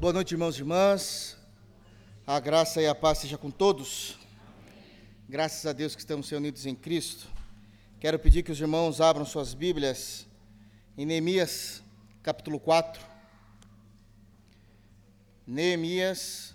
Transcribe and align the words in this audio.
Boa 0.00 0.12
noite, 0.12 0.32
irmãos 0.32 0.56
e 0.56 0.58
irmãs. 0.58 1.36
A 2.26 2.40
graça 2.40 2.82
e 2.82 2.86
a 2.86 2.94
paz 2.94 3.18
seja 3.18 3.38
com 3.38 3.48
todos. 3.48 4.18
Graças 5.28 5.64
a 5.64 5.72
Deus 5.72 5.94
que 5.94 6.00
estamos 6.00 6.28
reunidos 6.28 6.66
em 6.66 6.74
Cristo. 6.74 7.28
Quero 8.00 8.18
pedir 8.18 8.42
que 8.42 8.50
os 8.50 8.60
irmãos 8.60 9.00
abram 9.00 9.24
suas 9.24 9.54
Bíblias 9.54 10.26
em 10.98 11.06
Neemias, 11.06 11.82
capítulo 12.24 12.58
4. 12.58 13.00
Neemias, 15.46 16.54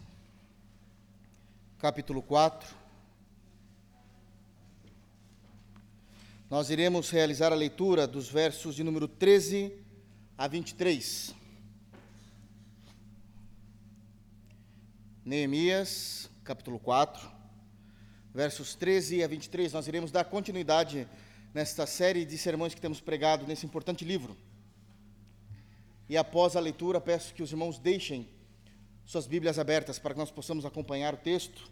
capítulo 1.80 2.22
4. 2.22 2.76
Nós 6.50 6.70
iremos 6.70 7.10
realizar 7.10 7.54
a 7.54 7.56
leitura 7.56 8.06
dos 8.06 8.30
versos 8.30 8.76
de 8.76 8.84
número 8.84 9.08
13 9.08 9.74
a 10.38 10.46
23. 10.46 11.39
Neemias, 15.30 16.28
capítulo 16.44 16.80
4, 16.80 17.30
versos 18.34 18.74
13 18.74 19.24
a 19.24 19.28
23. 19.28 19.72
Nós 19.72 19.88
iremos 19.88 20.10
dar 20.10 20.26
continuidade 20.26 21.08
nesta 21.54 21.86
série 21.86 22.26
de 22.26 22.36
sermões 22.36 22.74
que 22.74 22.82
temos 22.82 23.00
pregado 23.00 23.46
nesse 23.46 23.64
importante 23.64 24.04
livro. 24.04 24.36
E 26.10 26.18
após 26.18 26.56
a 26.56 26.60
leitura, 26.60 27.00
peço 27.00 27.36
que 27.36 27.44
os 27.44 27.52
irmãos 27.52 27.78
deixem 27.78 28.28
suas 29.06 29.28
Bíblias 29.28 29.60
abertas 29.60 30.00
para 30.00 30.16
que 30.16 30.20
nós 30.20 30.32
possamos 30.32 30.66
acompanhar 30.66 31.14
o 31.14 31.18
texto, 31.18 31.70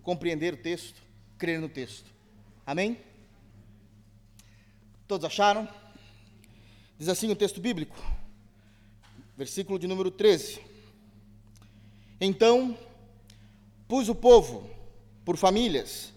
compreender 0.00 0.54
o 0.54 0.58
texto, 0.58 1.02
crer 1.36 1.60
no 1.60 1.68
texto. 1.68 2.08
Amém? 2.64 3.00
Todos 5.08 5.24
acharam? 5.24 5.68
Diz 6.96 7.08
assim 7.08 7.28
o 7.32 7.34
texto 7.34 7.60
bíblico, 7.60 8.00
versículo 9.36 9.76
de 9.76 9.88
número 9.88 10.08
13. 10.08 10.60
Então 12.20 12.78
pus 13.92 14.08
o 14.08 14.14
povo 14.14 14.70
por 15.22 15.36
famílias 15.36 16.14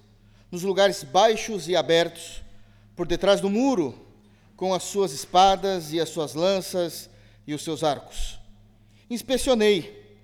nos 0.50 0.64
lugares 0.64 1.04
baixos 1.04 1.68
e 1.68 1.76
abertos, 1.76 2.42
por 2.96 3.06
detrás 3.06 3.42
do 3.42 3.50
muro, 3.50 3.94
com 4.56 4.74
as 4.74 4.84
suas 4.84 5.12
espadas 5.12 5.92
e 5.92 6.00
as 6.00 6.08
suas 6.08 6.34
lanças 6.36 7.10
e 7.46 7.54
os 7.54 7.62
seus 7.62 7.84
arcos. 7.84 8.40
Inspecionei, 9.10 10.24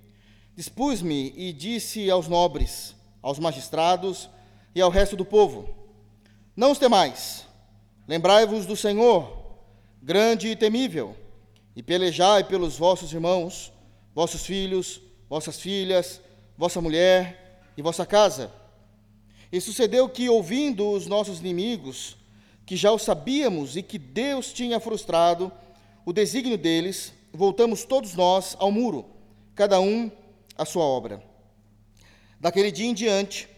dispus-me 0.56 1.34
e 1.36 1.52
disse 1.52 2.10
aos 2.10 2.26
nobres, 2.26 2.96
aos 3.20 3.38
magistrados 3.38 4.30
e 4.74 4.80
ao 4.80 4.88
resto 4.88 5.14
do 5.14 5.24
povo: 5.26 5.68
Não 6.56 6.70
os 6.70 6.78
temais 6.78 7.44
Lembrai-vos 8.08 8.64
do 8.64 8.74
Senhor, 8.74 9.30
grande 10.00 10.48
e 10.48 10.56
temível, 10.56 11.14
e 11.76 11.82
pelejai 11.82 12.44
pelos 12.44 12.78
vossos 12.78 13.12
irmãos, 13.12 13.70
vossos 14.14 14.46
filhos, 14.46 15.02
vossas 15.28 15.60
filhas, 15.60 16.18
vossa 16.56 16.80
mulher 16.80 17.41
e 17.76 17.82
vossa 17.82 18.06
casa. 18.06 18.50
E 19.50 19.60
sucedeu 19.60 20.08
que, 20.08 20.28
ouvindo 20.28 20.90
os 20.90 21.06
nossos 21.06 21.40
inimigos, 21.40 22.16
que 22.64 22.76
já 22.76 22.90
o 22.90 22.98
sabíamos 22.98 23.76
e 23.76 23.82
que 23.82 23.98
Deus 23.98 24.52
tinha 24.52 24.80
frustrado 24.80 25.52
o 26.04 26.12
desígnio 26.12 26.58
deles, 26.58 27.12
voltamos 27.32 27.84
todos 27.84 28.14
nós 28.14 28.56
ao 28.58 28.70
muro, 28.70 29.06
cada 29.54 29.80
um 29.80 30.10
à 30.56 30.64
sua 30.64 30.84
obra. 30.84 31.22
Daquele 32.40 32.72
dia 32.72 32.86
em 32.86 32.94
diante, 32.94 33.48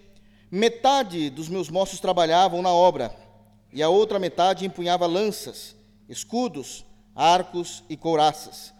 metade 0.50 1.30
dos 1.30 1.48
meus 1.48 1.68
moços 1.68 2.00
trabalhavam 2.00 2.60
na 2.60 2.70
obra, 2.70 3.14
e 3.72 3.82
a 3.82 3.88
outra 3.88 4.18
metade 4.18 4.66
empunhava 4.66 5.06
lanças, 5.06 5.74
escudos, 6.08 6.84
arcos 7.14 7.82
e 7.88 7.96
couraças. 7.96 8.72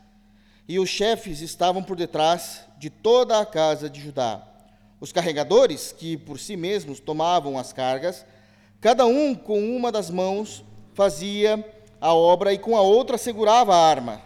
E 0.68 0.78
os 0.78 0.88
chefes 0.88 1.40
estavam 1.40 1.82
por 1.82 1.96
detrás 1.96 2.60
de 2.78 2.90
toda 2.90 3.38
a 3.38 3.46
casa 3.46 3.90
de 3.90 4.00
Judá. 4.00 4.53
Os 5.05 5.12
carregadores, 5.12 5.92
que 5.92 6.16
por 6.16 6.38
si 6.38 6.56
mesmos 6.56 6.98
tomavam 6.98 7.58
as 7.58 7.74
cargas, 7.74 8.24
cada 8.80 9.05
um 9.05 9.34
com 9.34 9.77
uma 9.77 9.92
das 9.92 10.08
mãos 10.08 10.64
fazia 10.95 11.62
a 12.01 12.14
obra 12.14 12.55
e 12.55 12.58
com 12.58 12.74
a 12.74 12.80
outra 12.80 13.18
segurava 13.18 13.74
a 13.74 13.86
arma. 13.86 14.23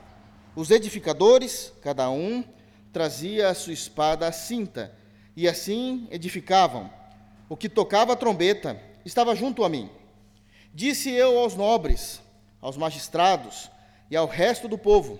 Os 0.54 0.70
edificadores, 0.70 1.72
cada 1.82 2.08
um, 2.08 2.44
trazia 2.92 3.48
a 3.48 3.54
sua 3.54 3.72
espada 3.72 4.28
à 4.28 4.30
cinta, 4.30 4.94
e 5.34 5.48
assim 5.48 6.06
edificavam. 6.12 6.88
O 7.48 7.56
que 7.56 7.68
tocava 7.68 8.12
a 8.12 8.16
trombeta 8.16 8.80
estava 9.04 9.34
junto 9.34 9.64
a 9.64 9.68
mim. 9.68 9.90
Disse 10.72 11.10
eu 11.10 11.40
aos 11.40 11.56
nobres, 11.56 12.22
aos 12.60 12.76
magistrados 12.76 13.68
e 14.08 14.16
ao 14.16 14.28
resto 14.28 14.68
do 14.68 14.78
povo: 14.78 15.18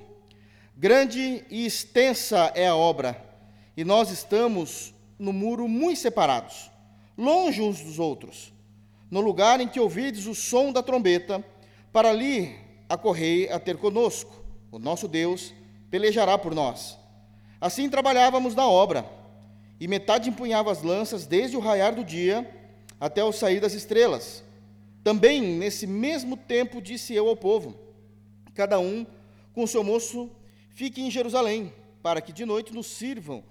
Grande 0.76 1.44
e 1.50 1.66
extensa 1.66 2.52
é 2.54 2.68
a 2.68 2.76
obra, 2.76 3.20
e 3.76 3.82
nós 3.82 4.12
estamos 4.12 4.96
no 5.18 5.32
muro 5.32 5.66
muito 5.66 5.98
separados, 5.98 6.70
longe 7.16 7.60
uns 7.60 7.80
dos 7.80 7.98
outros, 7.98 8.52
no 9.10 9.20
lugar 9.20 9.60
em 9.60 9.68
que 9.68 9.80
ouvides 9.80 10.26
o 10.26 10.34
som 10.34 10.72
da 10.72 10.82
trombeta, 10.82 11.44
para 11.92 12.10
ali 12.10 12.56
acorrei 12.88 13.50
a 13.50 13.58
ter 13.58 13.76
conosco. 13.76 14.44
O 14.70 14.78
nosso 14.78 15.08
Deus 15.08 15.52
pelejará 15.90 16.36
por 16.36 16.54
nós. 16.54 16.98
Assim 17.60 17.88
trabalhávamos 17.88 18.54
na 18.54 18.68
obra, 18.68 19.04
e 19.80 19.88
metade 19.88 20.28
empunhava 20.28 20.70
as 20.70 20.82
lanças 20.82 21.26
desde 21.26 21.56
o 21.56 21.60
raiar 21.60 21.94
do 21.94 22.04
dia 22.04 22.48
até 23.00 23.24
o 23.24 23.32
sair 23.32 23.60
das 23.60 23.72
estrelas 23.72 24.44
também, 25.08 25.40
nesse 25.40 25.86
mesmo 25.86 26.36
tempo, 26.36 26.82
disse 26.82 27.14
eu 27.14 27.28
ao 27.28 27.34
povo: 27.34 27.74
Cada 28.54 28.78
um 28.78 29.06
com 29.54 29.66
seu 29.66 29.82
moço 29.82 30.30
fique 30.70 31.00
em 31.00 31.10
Jerusalém, 31.10 31.72
para 32.02 32.20
que 32.20 32.30
de 32.30 32.44
noite 32.44 32.74
nos 32.74 32.86
sirvam 32.88 33.42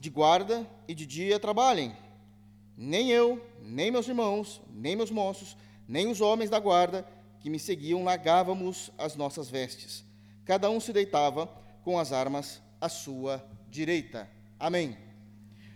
de 0.00 0.08
guarda 0.08 0.66
e 0.88 0.94
de 0.94 1.04
dia 1.04 1.38
trabalhem. 1.38 1.94
Nem 2.74 3.10
eu, 3.10 3.46
nem 3.60 3.90
meus 3.90 4.08
irmãos, 4.08 4.62
nem 4.72 4.96
meus 4.96 5.10
moços, 5.10 5.54
nem 5.86 6.10
os 6.10 6.22
homens 6.22 6.48
da 6.48 6.58
guarda 6.58 7.06
que 7.40 7.50
me 7.50 7.58
seguiam 7.58 8.02
largávamos 8.02 8.90
as 8.96 9.14
nossas 9.14 9.50
vestes. 9.50 10.02
Cada 10.46 10.70
um 10.70 10.80
se 10.80 10.90
deitava 10.90 11.46
com 11.84 11.98
as 11.98 12.12
armas 12.12 12.62
à 12.80 12.88
sua 12.88 13.44
direita. 13.68 14.26
Amém. 14.58 14.96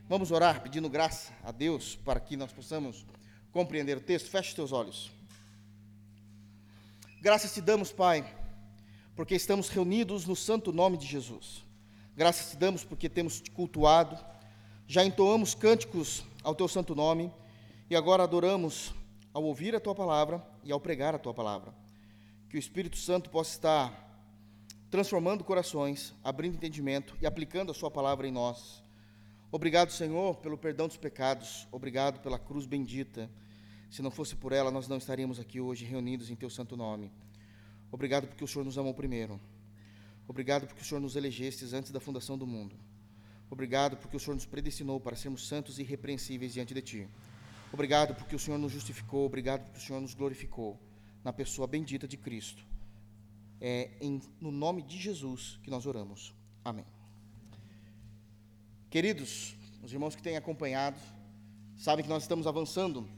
Vamos 0.08 0.30
orar 0.30 0.62
pedindo 0.62 0.88
graça 0.88 1.30
a 1.42 1.52
Deus 1.52 1.94
para 1.94 2.18
que 2.18 2.34
nós 2.34 2.50
possamos 2.50 3.04
compreender 3.52 3.98
o 3.98 4.00
texto. 4.00 4.30
Feche 4.30 4.54
teus 4.54 4.72
olhos. 4.72 5.12
Graças 7.20 7.52
te 7.52 7.60
damos, 7.60 7.92
Pai, 7.92 8.24
porque 9.14 9.34
estamos 9.34 9.68
reunidos 9.68 10.24
no 10.24 10.34
santo 10.34 10.72
nome 10.72 10.96
de 10.96 11.06
Jesus. 11.06 11.62
Graças 12.16 12.50
te 12.50 12.56
damos 12.56 12.84
porque 12.84 13.08
temos 13.08 13.40
te 13.40 13.50
cultuado, 13.50 14.16
já 14.86 15.04
entoamos 15.04 15.54
cânticos 15.54 16.24
ao 16.42 16.54
teu 16.54 16.68
santo 16.68 16.94
nome 16.94 17.32
e 17.90 17.96
agora 17.96 18.22
adoramos 18.22 18.94
ao 19.32 19.42
ouvir 19.42 19.74
a 19.74 19.80
tua 19.80 19.94
palavra 19.94 20.44
e 20.62 20.70
ao 20.70 20.78
pregar 20.78 21.14
a 21.14 21.18
tua 21.18 21.34
palavra. 21.34 21.74
Que 22.48 22.56
o 22.56 22.58
Espírito 22.58 22.96
Santo 22.96 23.30
possa 23.30 23.50
estar 23.50 24.26
transformando 24.90 25.42
corações, 25.42 26.14
abrindo 26.22 26.54
entendimento 26.54 27.16
e 27.20 27.26
aplicando 27.26 27.72
a 27.72 27.74
sua 27.74 27.90
palavra 27.90 28.28
em 28.28 28.32
nós. 28.32 28.82
Obrigado, 29.50 29.90
Senhor, 29.90 30.36
pelo 30.36 30.56
perdão 30.56 30.86
dos 30.86 30.96
pecados. 30.96 31.66
Obrigado 31.72 32.20
pela 32.20 32.38
cruz 32.38 32.64
bendita 32.64 33.28
se 33.94 34.02
não 34.02 34.10
fosse 34.10 34.34
por 34.34 34.50
ela, 34.50 34.72
nós 34.72 34.88
não 34.88 34.96
estaríamos 34.96 35.38
aqui 35.38 35.60
hoje 35.60 35.84
reunidos 35.84 36.28
em 36.28 36.34
Teu 36.34 36.50
santo 36.50 36.76
nome. 36.76 37.12
Obrigado 37.92 38.26
porque 38.26 38.42
o 38.42 38.48
Senhor 38.48 38.64
nos 38.64 38.76
amou 38.76 38.92
primeiro. 38.92 39.40
Obrigado 40.26 40.66
porque 40.66 40.82
o 40.82 40.84
Senhor 40.84 41.00
nos 41.00 41.16
elegestes 41.16 41.72
antes 41.72 41.90
da 41.90 42.00
fundação 42.00 42.36
do 42.38 42.46
mundo. 42.46 42.76
Obrigado 43.50 43.96
porque 43.96 44.16
o 44.16 44.20
Senhor 44.20 44.34
nos 44.34 44.46
predestinou 44.46 44.98
para 44.98 45.14
sermos 45.14 45.46
santos 45.46 45.78
e 45.78 45.82
irrepreensíveis 45.82 46.52
diante 46.52 46.74
de 46.74 46.82
Ti. 46.82 47.08
Obrigado 47.72 48.14
porque 48.14 48.34
o 48.34 48.38
Senhor 48.38 48.58
nos 48.58 48.72
justificou. 48.72 49.26
Obrigado 49.26 49.64
porque 49.64 49.78
o 49.78 49.82
Senhor 49.82 50.00
nos 50.00 50.14
glorificou 50.14 50.80
na 51.22 51.32
pessoa 51.32 51.66
bendita 51.66 52.08
de 52.08 52.16
Cristo. 52.16 52.64
É 53.60 53.90
em, 54.00 54.20
no 54.40 54.50
nome 54.50 54.82
de 54.82 54.98
Jesus 54.98 55.58
que 55.62 55.70
nós 55.70 55.86
oramos. 55.86 56.34
Amém. 56.64 56.84
Queridos, 58.90 59.56
os 59.82 59.92
irmãos 59.92 60.14
que 60.14 60.22
têm 60.22 60.36
acompanhado, 60.36 60.98
sabem 61.76 62.02
que 62.02 62.08
nós 62.08 62.22
estamos 62.22 62.46
avançando 62.46 63.08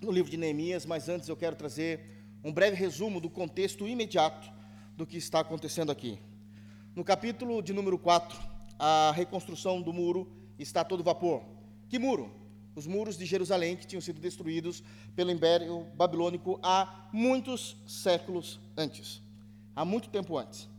no 0.00 0.12
livro 0.12 0.30
de 0.30 0.36
Neemias, 0.36 0.84
mas 0.84 1.08
antes 1.08 1.28
eu 1.28 1.36
quero 1.36 1.56
trazer 1.56 2.00
um 2.44 2.52
breve 2.52 2.76
resumo 2.76 3.20
do 3.20 3.30
contexto 3.30 3.88
imediato 3.88 4.52
do 4.96 5.06
que 5.06 5.16
está 5.16 5.40
acontecendo 5.40 5.90
aqui. 5.90 6.18
No 6.96 7.04
capítulo 7.04 7.62
de 7.62 7.74
número 7.74 7.98
4, 7.98 8.40
a 8.78 9.12
reconstrução 9.14 9.82
do 9.82 9.92
muro 9.92 10.26
está 10.58 10.80
a 10.80 10.84
todo 10.84 11.04
vapor. 11.04 11.42
Que 11.90 11.98
muro? 11.98 12.32
Os 12.74 12.86
muros 12.86 13.18
de 13.18 13.26
Jerusalém 13.26 13.76
que 13.76 13.86
tinham 13.86 14.00
sido 14.00 14.18
destruídos 14.18 14.82
pelo 15.14 15.30
Império 15.30 15.86
Babilônico 15.94 16.58
há 16.62 17.06
muitos 17.12 17.76
séculos 17.86 18.58
antes, 18.74 19.20
há 19.74 19.84
muito 19.84 20.08
tempo 20.08 20.38
antes. 20.38 20.70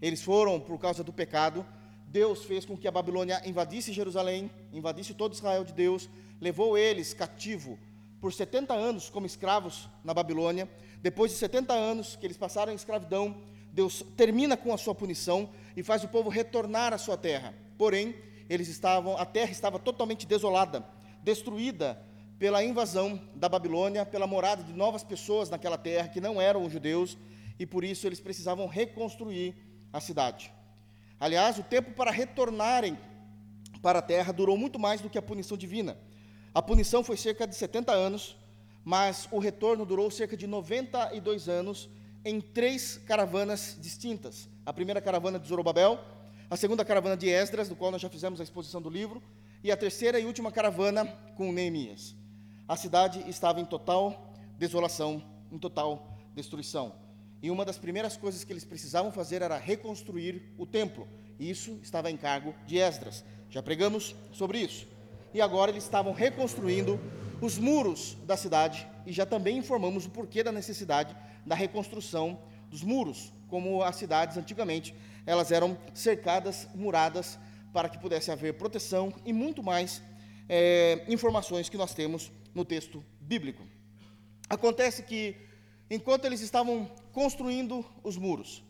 Eles 0.00 0.22
foram 0.22 0.58
por 0.58 0.78
causa 0.78 1.04
do 1.04 1.12
pecado. 1.12 1.66
Deus 2.06 2.46
fez 2.46 2.64
com 2.64 2.74
que 2.74 2.88
a 2.88 2.90
Babilônia 2.90 3.42
invadisse 3.44 3.92
Jerusalém, 3.92 4.50
invadisse 4.72 5.12
todo 5.12 5.34
Israel 5.34 5.64
de 5.64 5.74
Deus, 5.74 6.08
levou 6.40 6.78
eles 6.78 7.12
cativo 7.12 7.78
por 8.22 8.32
70 8.32 8.72
anos 8.72 9.10
como 9.10 9.26
escravos 9.26 9.86
na 10.02 10.14
Babilônia. 10.14 10.66
Depois 11.02 11.30
de 11.30 11.36
70 11.36 11.74
anos 11.74 12.16
que 12.16 12.26
eles 12.26 12.38
passaram 12.38 12.72
em 12.72 12.76
escravidão, 12.76 13.36
Deus 13.78 14.04
termina 14.16 14.56
com 14.56 14.74
a 14.74 14.76
sua 14.76 14.92
punição 14.92 15.50
e 15.76 15.84
faz 15.84 16.02
o 16.02 16.08
povo 16.08 16.28
retornar 16.28 16.92
à 16.92 16.98
sua 16.98 17.16
terra. 17.16 17.54
Porém, 17.78 18.12
eles 18.50 18.66
estavam, 18.66 19.16
a 19.16 19.24
terra 19.24 19.52
estava 19.52 19.78
totalmente 19.78 20.26
desolada, 20.26 20.84
destruída 21.22 21.96
pela 22.40 22.64
invasão 22.64 23.22
da 23.36 23.48
Babilônia, 23.48 24.04
pela 24.04 24.26
morada 24.26 24.64
de 24.64 24.72
novas 24.72 25.04
pessoas 25.04 25.48
naquela 25.48 25.78
terra 25.78 26.08
que 26.08 26.20
não 26.20 26.40
eram 26.40 26.64
os 26.64 26.72
judeus, 26.72 27.16
e 27.56 27.64
por 27.64 27.84
isso 27.84 28.04
eles 28.04 28.18
precisavam 28.18 28.66
reconstruir 28.66 29.54
a 29.92 30.00
cidade. 30.00 30.52
Aliás, 31.20 31.56
o 31.56 31.62
tempo 31.62 31.92
para 31.92 32.10
retornarem 32.10 32.98
para 33.80 34.00
a 34.00 34.02
terra 34.02 34.32
durou 34.32 34.58
muito 34.58 34.76
mais 34.76 35.00
do 35.00 35.08
que 35.08 35.18
a 35.18 35.22
punição 35.22 35.56
divina. 35.56 35.96
A 36.52 36.60
punição 36.60 37.04
foi 37.04 37.16
cerca 37.16 37.46
de 37.46 37.54
70 37.54 37.92
anos, 37.92 38.36
mas 38.84 39.28
o 39.30 39.38
retorno 39.38 39.86
durou 39.86 40.10
cerca 40.10 40.36
de 40.36 40.48
92 40.48 41.48
anos 41.48 41.88
em 42.24 42.40
três 42.40 42.98
caravanas 43.06 43.76
distintas. 43.80 44.48
A 44.64 44.72
primeira 44.72 45.00
caravana 45.00 45.38
de 45.38 45.48
Zorobabel, 45.48 45.98
a 46.50 46.56
segunda 46.56 46.84
caravana 46.84 47.16
de 47.16 47.28
Esdras, 47.28 47.68
do 47.68 47.76
qual 47.76 47.90
nós 47.90 48.00
já 48.00 48.08
fizemos 48.08 48.40
a 48.40 48.42
exposição 48.42 48.80
do 48.80 48.90
livro, 48.90 49.22
e 49.62 49.72
a 49.72 49.76
terceira 49.76 50.18
e 50.18 50.24
última 50.24 50.52
caravana 50.52 51.06
com 51.36 51.52
Neemias. 51.52 52.14
A 52.66 52.76
cidade 52.76 53.24
estava 53.28 53.60
em 53.60 53.64
total 53.64 54.32
desolação, 54.58 55.22
em 55.50 55.58
total 55.58 56.18
destruição. 56.34 56.94
E 57.42 57.50
uma 57.50 57.64
das 57.64 57.78
primeiras 57.78 58.16
coisas 58.16 58.44
que 58.44 58.52
eles 58.52 58.64
precisavam 58.64 59.12
fazer 59.12 59.42
era 59.42 59.56
reconstruir 59.56 60.54
o 60.58 60.66
templo. 60.66 61.06
E 61.38 61.48
isso 61.48 61.78
estava 61.82 62.10
em 62.10 62.16
cargo 62.16 62.54
de 62.66 62.78
Esdras. 62.78 63.24
Já 63.48 63.62
pregamos 63.62 64.14
sobre 64.32 64.58
isso. 64.58 64.86
E 65.32 65.40
agora 65.40 65.70
eles 65.70 65.84
estavam 65.84 66.12
reconstruindo 66.12 66.98
os 67.40 67.58
muros 67.58 68.16
da 68.24 68.36
cidade 68.36 68.88
e 69.06 69.12
já 69.12 69.24
também 69.24 69.58
informamos 69.58 70.06
o 70.06 70.10
porquê 70.10 70.42
da 70.42 70.52
necessidade 70.52 71.16
da 71.46 71.54
reconstrução 71.54 72.38
dos 72.68 72.82
muros, 72.82 73.32
como 73.48 73.82
as 73.82 73.96
cidades 73.96 74.36
antigamente, 74.36 74.94
elas 75.24 75.50
eram 75.50 75.78
cercadas, 75.94 76.68
muradas, 76.74 77.38
para 77.72 77.88
que 77.88 77.98
pudesse 77.98 78.30
haver 78.30 78.54
proteção 78.54 79.12
e 79.24 79.32
muito 79.32 79.62
mais 79.62 80.02
é, 80.48 81.04
informações 81.08 81.68
que 81.68 81.76
nós 81.76 81.94
temos 81.94 82.32
no 82.54 82.64
texto 82.64 83.04
bíblico. 83.20 83.62
Acontece 84.48 85.02
que, 85.02 85.36
enquanto 85.90 86.24
eles 86.24 86.40
estavam 86.40 86.90
construindo 87.12 87.84
os 88.02 88.16
muros, 88.16 88.64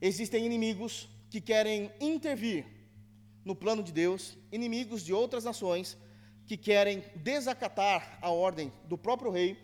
existem 0.00 0.44
inimigos 0.44 1.08
que 1.30 1.40
querem 1.40 1.90
intervir 2.00 2.64
no 3.44 3.54
plano 3.54 3.82
de 3.82 3.92
Deus, 3.92 4.36
inimigos 4.52 5.02
de 5.02 5.12
outras 5.12 5.44
nações 5.44 5.96
que 6.46 6.56
querem 6.56 7.02
desacatar 7.16 8.18
a 8.22 8.30
ordem 8.30 8.72
do 8.84 8.96
próprio 8.96 9.30
rei, 9.30 9.58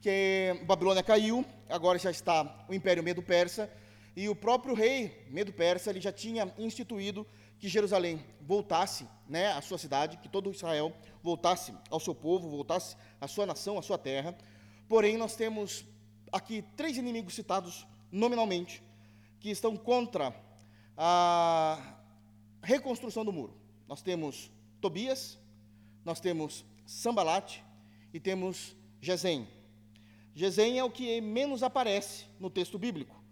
que 0.00 0.60
Babilônia 0.66 1.02
caiu, 1.02 1.44
agora 1.68 1.98
já 1.98 2.10
está 2.10 2.66
o 2.68 2.74
Império 2.74 3.02
Medo-Persa, 3.02 3.70
e 4.16 4.28
o 4.28 4.34
próprio 4.34 4.74
rei 4.74 5.26
Medo-Persa 5.30 5.90
ele 5.90 6.00
já 6.00 6.12
tinha 6.12 6.52
instituído 6.58 7.26
que 7.58 7.68
Jerusalém 7.68 8.24
voltasse 8.40 9.06
né, 9.28 9.52
à 9.52 9.62
sua 9.62 9.78
cidade, 9.78 10.18
que 10.18 10.28
todo 10.28 10.50
Israel 10.50 10.92
voltasse 11.22 11.72
ao 11.88 11.98
seu 11.98 12.14
povo, 12.14 12.50
voltasse 12.50 12.96
à 13.20 13.26
sua 13.26 13.46
nação, 13.46 13.78
à 13.78 13.82
sua 13.82 13.96
terra. 13.96 14.36
Porém, 14.88 15.16
nós 15.16 15.34
temos 15.34 15.84
aqui 16.30 16.62
três 16.76 16.96
inimigos 16.96 17.34
citados 17.34 17.86
nominalmente, 18.10 18.82
que 19.40 19.50
estão 19.50 19.76
contra 19.76 20.34
a 20.96 21.96
reconstrução 22.62 23.24
do 23.24 23.32
muro. 23.32 23.54
Nós 23.88 24.02
temos 24.02 24.50
Tobias, 24.80 25.38
nós 26.04 26.20
temos 26.20 26.64
Sambalate 26.86 27.64
e 28.12 28.20
temos 28.20 28.76
Gesem. 29.00 29.48
Gesem 30.34 30.78
é 30.78 30.84
o 30.84 30.90
que 30.90 31.20
menos 31.20 31.62
aparece 31.62 32.26
no 32.38 32.50
texto 32.50 32.78
bíblico. 32.78 33.22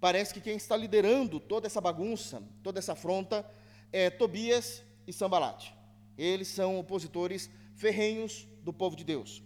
Parece 0.00 0.32
que 0.32 0.40
quem 0.40 0.56
está 0.56 0.76
liderando 0.76 1.38
toda 1.38 1.66
essa 1.66 1.80
bagunça, 1.80 2.42
toda 2.62 2.78
essa 2.78 2.92
afronta, 2.92 3.48
é 3.92 4.10
Tobias 4.10 4.82
e 5.06 5.12
Sambalate. 5.12 5.74
Eles 6.16 6.48
são 6.48 6.78
opositores 6.78 7.50
ferrenhos 7.74 8.46
do 8.62 8.72
povo 8.72 8.96
de 8.96 9.04
Deus. 9.04 9.42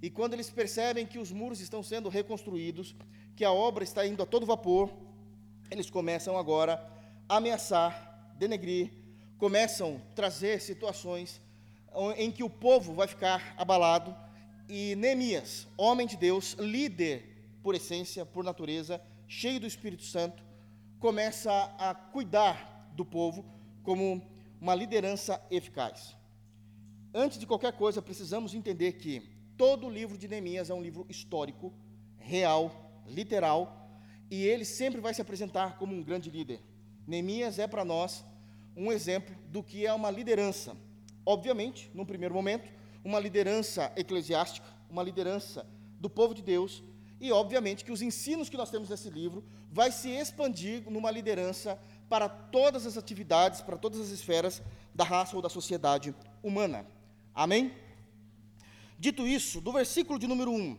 E 0.00 0.08
quando 0.08 0.34
eles 0.34 0.48
percebem 0.48 1.06
que 1.06 1.18
os 1.18 1.32
muros 1.32 1.60
estão 1.60 1.82
sendo 1.82 2.08
reconstruídos, 2.08 2.94
que 3.34 3.44
a 3.44 3.52
obra 3.52 3.82
está 3.82 4.06
indo 4.06 4.22
a 4.22 4.26
todo 4.26 4.46
vapor, 4.46 4.90
eles 5.70 5.90
começam 5.90 6.38
agora 6.38 6.80
a 7.28 7.36
ameaçar, 7.36 8.32
denegrir, 8.38 8.92
começam 9.36 9.96
a 9.96 10.14
trazer 10.14 10.60
situações 10.60 11.40
em 12.16 12.30
que 12.30 12.44
o 12.44 12.50
povo 12.50 12.94
vai 12.94 13.06
ficar 13.06 13.54
abalado 13.56 14.14
e 14.68 14.94
Neemias, 14.96 15.66
homem 15.78 16.06
de 16.06 16.16
Deus, 16.16 16.52
líder 16.58 17.58
por 17.62 17.74
essência, 17.74 18.26
por 18.26 18.44
natureza, 18.44 19.00
cheio 19.26 19.58
do 19.58 19.66
Espírito 19.66 20.02
Santo, 20.04 20.42
começa 20.98 21.50
a 21.78 21.94
cuidar 21.94 22.90
do 22.94 23.04
povo 23.04 23.44
como 23.82 24.22
uma 24.60 24.74
liderança 24.74 25.42
eficaz. 25.50 26.14
Antes 27.14 27.38
de 27.38 27.46
qualquer 27.46 27.72
coisa, 27.72 28.02
precisamos 28.02 28.52
entender 28.52 28.92
que 28.92 29.20
todo 29.56 29.86
o 29.86 29.90
livro 29.90 30.18
de 30.18 30.28
Neemias 30.28 30.68
é 30.68 30.74
um 30.74 30.82
livro 30.82 31.06
histórico, 31.08 31.72
real, 32.18 33.02
literal, 33.06 33.90
e 34.30 34.44
ele 34.44 34.66
sempre 34.66 35.00
vai 35.00 35.14
se 35.14 35.22
apresentar 35.22 35.78
como 35.78 35.94
um 35.94 36.02
grande 36.02 36.30
líder. 36.30 36.60
Neemias 37.06 37.58
é 37.58 37.66
para 37.66 37.86
nós 37.86 38.22
um 38.76 38.92
exemplo 38.92 39.34
do 39.46 39.62
que 39.62 39.86
é 39.86 39.92
uma 39.94 40.10
liderança. 40.10 40.76
Obviamente, 41.28 41.90
num 41.92 42.06
primeiro 42.06 42.34
momento, 42.34 42.72
uma 43.04 43.20
liderança 43.20 43.92
eclesiástica, 43.94 44.66
uma 44.88 45.02
liderança 45.02 45.66
do 46.00 46.08
povo 46.08 46.32
de 46.32 46.40
Deus, 46.40 46.82
e 47.20 47.30
obviamente 47.30 47.84
que 47.84 47.92
os 47.92 48.00
ensinos 48.00 48.48
que 48.48 48.56
nós 48.56 48.70
temos 48.70 48.88
nesse 48.88 49.10
livro 49.10 49.44
vai 49.70 49.92
se 49.92 50.08
expandir 50.08 50.90
numa 50.90 51.10
liderança 51.10 51.78
para 52.08 52.30
todas 52.30 52.86
as 52.86 52.96
atividades, 52.96 53.60
para 53.60 53.76
todas 53.76 54.00
as 54.00 54.08
esferas 54.08 54.62
da 54.94 55.04
raça 55.04 55.36
ou 55.36 55.42
da 55.42 55.50
sociedade 55.50 56.14
humana. 56.42 56.86
Amém? 57.34 57.74
Dito 58.98 59.26
isso, 59.26 59.60
do 59.60 59.70
versículo 59.70 60.18
de 60.18 60.26
número 60.26 60.50
1 60.50 60.78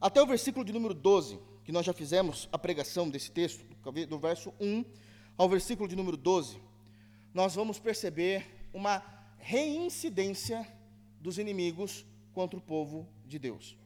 até 0.00 0.20
o 0.20 0.26
versículo 0.26 0.64
de 0.64 0.72
número 0.72 0.92
12, 0.92 1.38
que 1.62 1.70
nós 1.70 1.86
já 1.86 1.92
fizemos 1.92 2.48
a 2.50 2.58
pregação 2.58 3.08
desse 3.08 3.30
texto, 3.30 3.64
do 4.08 4.18
verso 4.18 4.52
1 4.58 4.84
ao 5.38 5.48
versículo 5.48 5.88
de 5.88 5.94
número 5.94 6.16
12, 6.16 6.60
nós 7.32 7.54
vamos 7.54 7.78
perceber 7.78 8.44
uma 8.74 9.21
reincidência 9.42 10.64
dos 11.20 11.36
inimigos 11.36 12.06
contra 12.32 12.56
o 12.56 12.62
povo 12.62 13.08
de 13.26 13.40
Deus. 13.40 13.76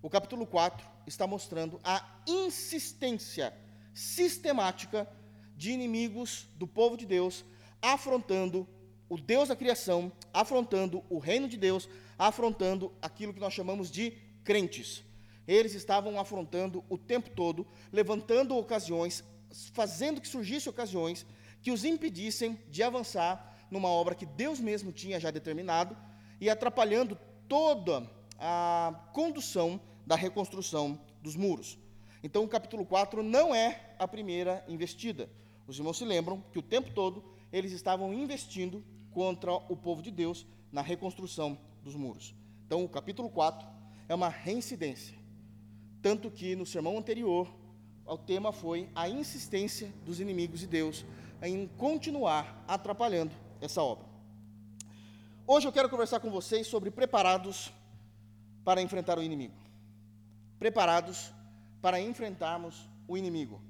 O 0.00 0.08
capítulo 0.08 0.46
4 0.46 0.86
está 1.08 1.26
mostrando 1.26 1.80
a 1.82 2.22
insistência 2.26 3.52
sistemática 3.92 5.08
de 5.56 5.72
inimigos 5.72 6.48
do 6.56 6.68
povo 6.68 6.96
de 6.96 7.04
Deus, 7.04 7.44
afrontando 7.82 8.66
o 9.08 9.18
Deus 9.18 9.48
da 9.48 9.56
criação, 9.56 10.10
afrontando 10.32 11.02
o 11.10 11.18
reino 11.18 11.48
de 11.48 11.56
Deus, 11.56 11.88
afrontando 12.16 12.92
aquilo 13.02 13.34
que 13.34 13.40
nós 13.40 13.52
chamamos 13.52 13.90
de 13.90 14.12
crentes. 14.44 15.02
Eles 15.48 15.74
estavam 15.74 16.18
afrontando 16.18 16.84
o 16.88 16.96
tempo 16.96 17.28
todo, 17.30 17.66
levantando 17.92 18.56
ocasiões, 18.56 19.24
fazendo 19.72 20.20
que 20.20 20.28
surgissem 20.28 20.70
ocasiões 20.70 21.26
que 21.60 21.72
os 21.72 21.84
impedissem 21.84 22.58
de 22.70 22.84
avançar 22.84 23.51
numa 23.72 23.88
obra 23.88 24.14
que 24.14 24.26
Deus 24.26 24.60
mesmo 24.60 24.92
tinha 24.92 25.18
já 25.18 25.30
determinado 25.30 25.96
e 26.38 26.50
atrapalhando 26.50 27.18
toda 27.48 28.06
a 28.38 29.08
condução 29.14 29.80
da 30.06 30.14
reconstrução 30.14 31.00
dos 31.22 31.34
muros. 31.34 31.78
Então, 32.22 32.44
o 32.44 32.48
capítulo 32.48 32.84
4 32.84 33.22
não 33.22 33.54
é 33.54 33.94
a 33.98 34.06
primeira 34.06 34.62
investida. 34.68 35.28
Os 35.66 35.78
irmãos 35.78 35.96
se 35.96 36.04
lembram 36.04 36.44
que 36.52 36.58
o 36.58 36.62
tempo 36.62 36.90
todo 36.90 37.24
eles 37.50 37.72
estavam 37.72 38.12
investindo 38.12 38.84
contra 39.10 39.54
o 39.54 39.76
povo 39.76 40.02
de 40.02 40.10
Deus 40.10 40.46
na 40.70 40.82
reconstrução 40.82 41.58
dos 41.82 41.94
muros. 41.94 42.34
Então, 42.66 42.84
o 42.84 42.88
capítulo 42.88 43.30
4 43.30 43.66
é 44.06 44.14
uma 44.14 44.28
reincidência. 44.28 45.16
Tanto 46.02 46.30
que 46.30 46.54
no 46.54 46.66
sermão 46.66 46.98
anterior, 46.98 47.48
o 48.04 48.18
tema 48.18 48.52
foi 48.52 48.90
a 48.94 49.08
insistência 49.08 49.90
dos 50.04 50.20
inimigos 50.20 50.60
de 50.60 50.66
Deus 50.66 51.06
em 51.42 51.66
continuar 51.78 52.64
atrapalhando 52.68 53.32
essa 53.62 53.80
obra. 53.80 54.04
Hoje 55.46 55.66
eu 55.68 55.72
quero 55.72 55.88
conversar 55.88 56.18
com 56.18 56.30
vocês 56.30 56.66
sobre 56.66 56.90
preparados 56.90 57.72
para 58.64 58.82
enfrentar 58.82 59.18
o 59.18 59.22
inimigo. 59.22 59.54
Preparados 60.58 61.32
para 61.80 62.00
enfrentarmos 62.00 62.88
o 63.06 63.16
inimigo. 63.16 63.62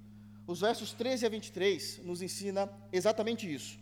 Os 0.46 0.60
versos 0.60 0.92
13 0.92 1.26
a 1.26 1.28
23 1.28 2.00
nos 2.04 2.22
ensina 2.22 2.70
exatamente 2.90 3.52
isso. 3.52 3.78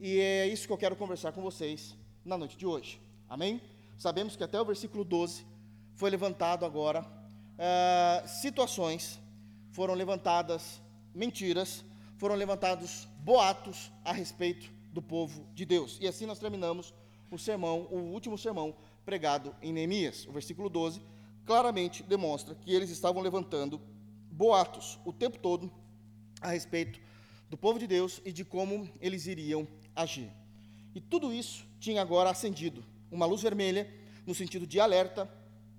E 0.00 0.18
é 0.18 0.46
isso 0.48 0.66
que 0.66 0.72
eu 0.72 0.78
quero 0.78 0.96
conversar 0.96 1.32
com 1.32 1.42
vocês 1.42 1.94
na 2.24 2.36
noite 2.38 2.56
de 2.56 2.66
hoje. 2.66 3.00
Amém? 3.28 3.60
Sabemos 3.98 4.34
que 4.34 4.42
até 4.42 4.60
o 4.60 4.64
versículo 4.64 5.04
12 5.04 5.46
foi 5.94 6.10
levantado 6.10 6.64
agora 6.64 7.02
uh, 7.02 8.28
situações, 8.28 9.20
foram 9.70 9.94
levantadas 9.94 10.80
mentiras, 11.14 11.84
foram 12.16 12.34
levantados 12.34 13.06
boatos 13.20 13.92
a 14.04 14.12
respeito 14.12 14.81
do 14.92 15.00
povo 15.00 15.46
de 15.54 15.64
Deus. 15.64 15.98
E 16.00 16.06
assim 16.06 16.26
nós 16.26 16.38
terminamos 16.38 16.92
o 17.30 17.38
sermão, 17.38 17.88
o 17.90 18.12
último 18.12 18.36
sermão 18.36 18.74
pregado 19.04 19.54
em 19.62 19.72
Neemias. 19.72 20.26
O 20.26 20.32
versículo 20.32 20.68
12 20.68 21.00
claramente 21.44 22.02
demonstra 22.02 22.54
que 22.54 22.72
eles 22.72 22.90
estavam 22.90 23.22
levantando 23.22 23.80
boatos 24.30 24.98
o 25.04 25.12
tempo 25.12 25.38
todo 25.38 25.72
a 26.40 26.48
respeito 26.48 27.00
do 27.48 27.56
povo 27.56 27.78
de 27.78 27.86
Deus 27.86 28.20
e 28.24 28.32
de 28.32 28.44
como 28.44 28.88
eles 29.00 29.26
iriam 29.26 29.66
agir. 29.94 30.30
E 30.94 31.00
tudo 31.00 31.32
isso 31.32 31.66
tinha 31.80 32.02
agora 32.02 32.30
acendido 32.30 32.84
uma 33.10 33.26
luz 33.26 33.42
vermelha 33.42 33.92
no 34.26 34.34
sentido 34.34 34.66
de 34.66 34.78
alerta 34.78 35.30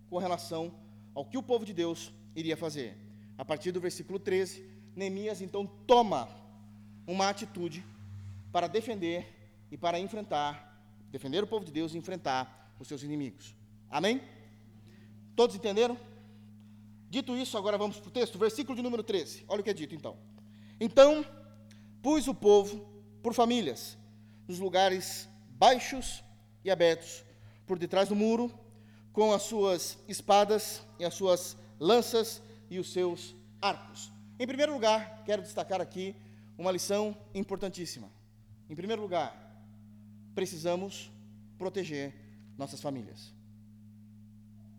com 0.09 0.17
relação 0.17 0.73
ao 1.13 1.25
que 1.25 1.37
o 1.37 1.43
povo 1.43 1.65
de 1.65 1.73
Deus 1.73 2.11
iria 2.35 2.57
fazer. 2.57 2.97
A 3.37 3.45
partir 3.45 3.71
do 3.71 3.79
versículo 3.79 4.19
13, 4.19 4.63
Neemias 4.95 5.41
então 5.41 5.65
toma 5.87 6.29
uma 7.07 7.29
atitude 7.29 7.83
para 8.53 8.67
defender 8.67 9.27
e 9.71 9.77
para 9.77 9.99
enfrentar, 9.99 10.79
defender 11.09 11.43
o 11.43 11.47
povo 11.47 11.65
de 11.65 11.71
Deus 11.71 11.93
e 11.93 11.97
enfrentar 11.97 12.75
os 12.79 12.87
seus 12.87 13.01
inimigos. 13.01 13.55
Amém? 13.89 14.21
Todos 15.35 15.55
entenderam? 15.55 15.97
Dito 17.09 17.35
isso, 17.35 17.57
agora 17.57 17.79
vamos 17.79 17.99
para 17.99 18.09
o 18.09 18.11
texto, 18.11 18.37
versículo 18.37 18.75
de 18.75 18.83
número 18.83 19.01
13. 19.01 19.43
Olha 19.47 19.61
o 19.61 19.63
que 19.63 19.71
é 19.71 19.73
dito 19.73 19.95
então. 19.95 20.17
Então, 20.79 21.25
pus 22.01 22.27
o 22.27 22.35
povo 22.35 22.87
por 23.23 23.33
famílias, 23.33 23.97
nos 24.47 24.59
lugares 24.59 25.27
baixos 25.49 26.23
e 26.63 26.69
abertos, 26.69 27.23
por 27.65 27.79
detrás 27.79 28.09
do 28.09 28.15
muro, 28.15 28.53
com 29.11 29.33
as 29.33 29.41
suas 29.43 29.97
espadas 30.07 30.83
e 30.99 31.05
as 31.05 31.15
suas 31.15 31.57
lanças 31.79 32.41
e 32.69 32.77
os 32.77 32.93
seus 32.93 33.35
arcos. 33.59 34.11
Em 34.39 34.45
primeiro 34.45 34.73
lugar, 34.73 35.23
quero 35.25 35.41
destacar 35.41 35.81
aqui 35.81 36.15
uma 36.55 36.71
lição 36.71 37.17
importantíssima. 37.33 38.11
Em 38.73 38.75
primeiro 38.75 39.03
lugar, 39.03 39.31
precisamos 40.33 41.11
proteger 41.59 42.11
nossas 42.57 42.81
famílias. 42.81 43.31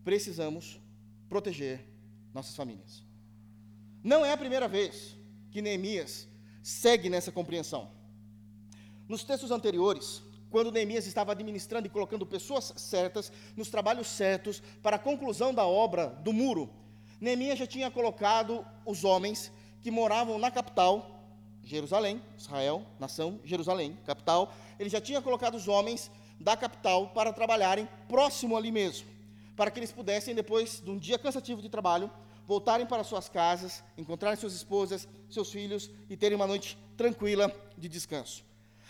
Precisamos 0.03 0.81
proteger 1.29 1.87
nossas 2.33 2.57
famílias. 2.57 3.05
Não 4.03 4.25
é 4.25 4.33
a 4.33 4.37
primeira 4.37 4.67
vez 4.67 5.15
que 5.49 5.61
Neemias 5.61 6.27
segue 6.61 7.09
nessa 7.09 7.31
compreensão. 7.31 7.89
Nos 9.07 9.23
textos 9.23 9.49
anteriores, 9.49 10.21
quando 10.49 10.73
Neemias 10.73 11.07
estava 11.07 11.31
administrando 11.31 11.87
e 11.87 11.89
colocando 11.89 12.25
pessoas 12.25 12.73
certas 12.75 13.31
nos 13.55 13.69
trabalhos 13.69 14.07
certos 14.07 14.61
para 14.83 14.97
a 14.97 14.99
conclusão 14.99 15.53
da 15.53 15.65
obra 15.65 16.07
do 16.07 16.33
muro, 16.33 16.69
Neemias 17.21 17.59
já 17.59 17.65
tinha 17.65 17.89
colocado 17.89 18.67
os 18.85 19.05
homens 19.05 19.53
que 19.81 19.89
moravam 19.89 20.37
na 20.37 20.51
capital, 20.51 21.14
Jerusalém, 21.65 22.21
Israel, 22.37 22.85
nação, 22.99 23.39
Jerusalém, 23.43 23.97
capital, 24.05 24.53
ele 24.79 24.89
já 24.89 25.01
tinha 25.01 25.19
colocado 25.19 25.55
os 25.55 25.67
homens 25.67 26.11
da 26.39 26.55
capital 26.55 27.09
para 27.09 27.33
trabalharem 27.33 27.89
próximo 28.07 28.55
ali 28.55 28.71
mesmo, 28.71 29.07
para 29.55 29.71
que 29.71 29.79
eles 29.79 29.91
pudessem, 29.91 30.35
depois 30.35 30.79
de 30.79 30.89
um 30.91 30.97
dia 30.97 31.17
cansativo 31.17 31.61
de 31.61 31.69
trabalho, 31.69 32.09
voltarem 32.45 32.85
para 32.85 33.03
suas 33.03 33.27
casas, 33.27 33.83
encontrarem 33.97 34.39
suas 34.39 34.53
esposas, 34.53 35.07
seus 35.29 35.51
filhos 35.51 35.89
e 36.07 36.15
terem 36.15 36.35
uma 36.35 36.45
noite 36.45 36.77
tranquila 36.95 37.51
de 37.75 37.89
descanso. 37.89 38.43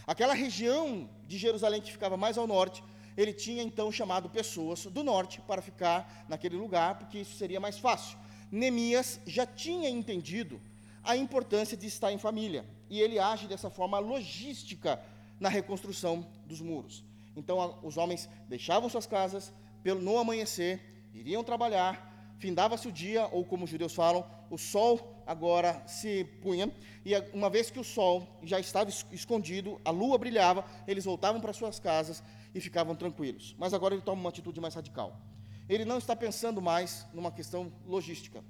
Aquela 0.05 0.33
região 0.33 1.09
de 1.25 1.37
Jerusalém 1.37 1.81
que 1.81 1.91
ficava 1.91 2.17
mais 2.17 2.37
ao 2.37 2.45
norte, 2.45 2.83
ele 3.15 3.31
tinha 3.31 3.63
então 3.63 3.89
chamado 3.89 4.29
pessoas 4.29 4.85
do 4.85 5.01
norte 5.01 5.39
para 5.47 5.61
ficar 5.61 6.25
naquele 6.27 6.57
lugar, 6.57 6.99
porque 6.99 7.19
isso 7.19 7.37
seria 7.37 7.59
mais 7.61 7.79
fácil. 7.79 8.17
Neemias 8.51 9.19
já 9.25 9.45
tinha 9.45 9.89
entendido 9.89 10.59
a 11.05 11.15
importância 11.15 11.77
de 11.77 11.87
estar 11.87 12.11
em 12.11 12.17
família, 12.17 12.65
e 12.89 12.99
ele 12.99 13.19
age 13.19 13.47
dessa 13.47 13.69
forma 13.69 13.99
logística 13.99 14.99
na 15.39 15.49
reconstrução 15.49 16.25
dos 16.45 16.61
muros. 16.61 17.03
Então, 17.35 17.79
os 17.83 17.97
homens 17.97 18.29
deixavam 18.47 18.89
suas 18.89 19.05
casas 19.05 19.53
no 20.01 20.17
amanhecer, 20.17 20.81
iriam 21.13 21.43
trabalhar, 21.43 22.35
findava-se 22.39 22.87
o 22.87 22.91
dia, 22.91 23.27
ou 23.31 23.45
como 23.45 23.65
os 23.65 23.69
judeus 23.69 23.93
falam, 23.93 24.25
o 24.49 24.57
sol 24.57 25.23
agora 25.27 25.83
se 25.87 26.23
punha, 26.41 26.71
e 27.05 27.13
uma 27.33 27.49
vez 27.49 27.69
que 27.69 27.79
o 27.79 27.83
sol 27.83 28.27
já 28.43 28.59
estava 28.59 28.89
escondido, 29.11 29.79
a 29.85 29.91
lua 29.91 30.17
brilhava, 30.17 30.65
eles 30.87 31.05
voltavam 31.05 31.39
para 31.39 31.53
suas 31.53 31.79
casas 31.79 32.23
e 32.53 32.59
ficavam 32.59 32.95
tranquilos. 32.95 33.55
Mas 33.57 33.73
agora 33.73 33.93
ele 33.93 34.01
toma 34.01 34.21
uma 34.21 34.29
atitude 34.29 34.59
mais 34.59 34.73
radical. 34.73 35.19
Ele 35.67 35.85
não 35.85 35.97
está 35.97 36.15
pensando 36.15 36.61
mais 36.61 37.05
numa 37.13 37.31
questão 37.31 37.71
logística. 37.85 38.43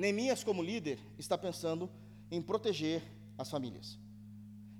Neemias, 0.00 0.42
como 0.42 0.62
líder, 0.62 0.98
está 1.18 1.36
pensando 1.36 1.88
em 2.30 2.40
proteger 2.42 3.02
as 3.38 3.50
famílias. 3.50 3.98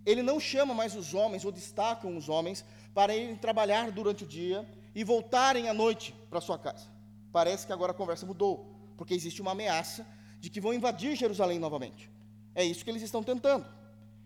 Ele 0.04 0.22
não 0.22 0.40
chama 0.40 0.74
mais 0.74 0.96
os 0.96 1.14
homens, 1.14 1.44
ou 1.44 1.52
destacam 1.52 2.16
os 2.16 2.28
homens, 2.28 2.64
para 2.94 3.14
irem 3.14 3.36
trabalhar 3.36 3.90
durante 3.90 4.24
o 4.24 4.26
dia 4.26 4.66
e 4.94 5.04
voltarem 5.04 5.68
à 5.68 5.74
noite 5.74 6.14
para 6.28 6.40
sua 6.40 6.58
casa 6.58 7.00
parece 7.32 7.66
que 7.66 7.72
agora 7.72 7.92
a 7.92 7.94
conversa 7.94 8.26
mudou, 8.26 8.66
porque 8.96 9.14
existe 9.14 9.40
uma 9.40 9.52
ameaça 9.52 10.06
de 10.38 10.50
que 10.50 10.60
vão 10.60 10.74
invadir 10.74 11.16
Jerusalém 11.16 11.58
novamente. 11.58 12.10
É 12.54 12.64
isso 12.64 12.84
que 12.84 12.90
eles 12.90 13.02
estão 13.02 13.22
tentando: 13.22 13.66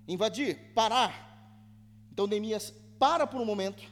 invadir, 0.08 0.72
parar. 0.74 1.32
Então 2.12 2.26
Neemias 2.26 2.72
para 2.98 3.26
por 3.26 3.40
um 3.40 3.44
momento 3.44 3.82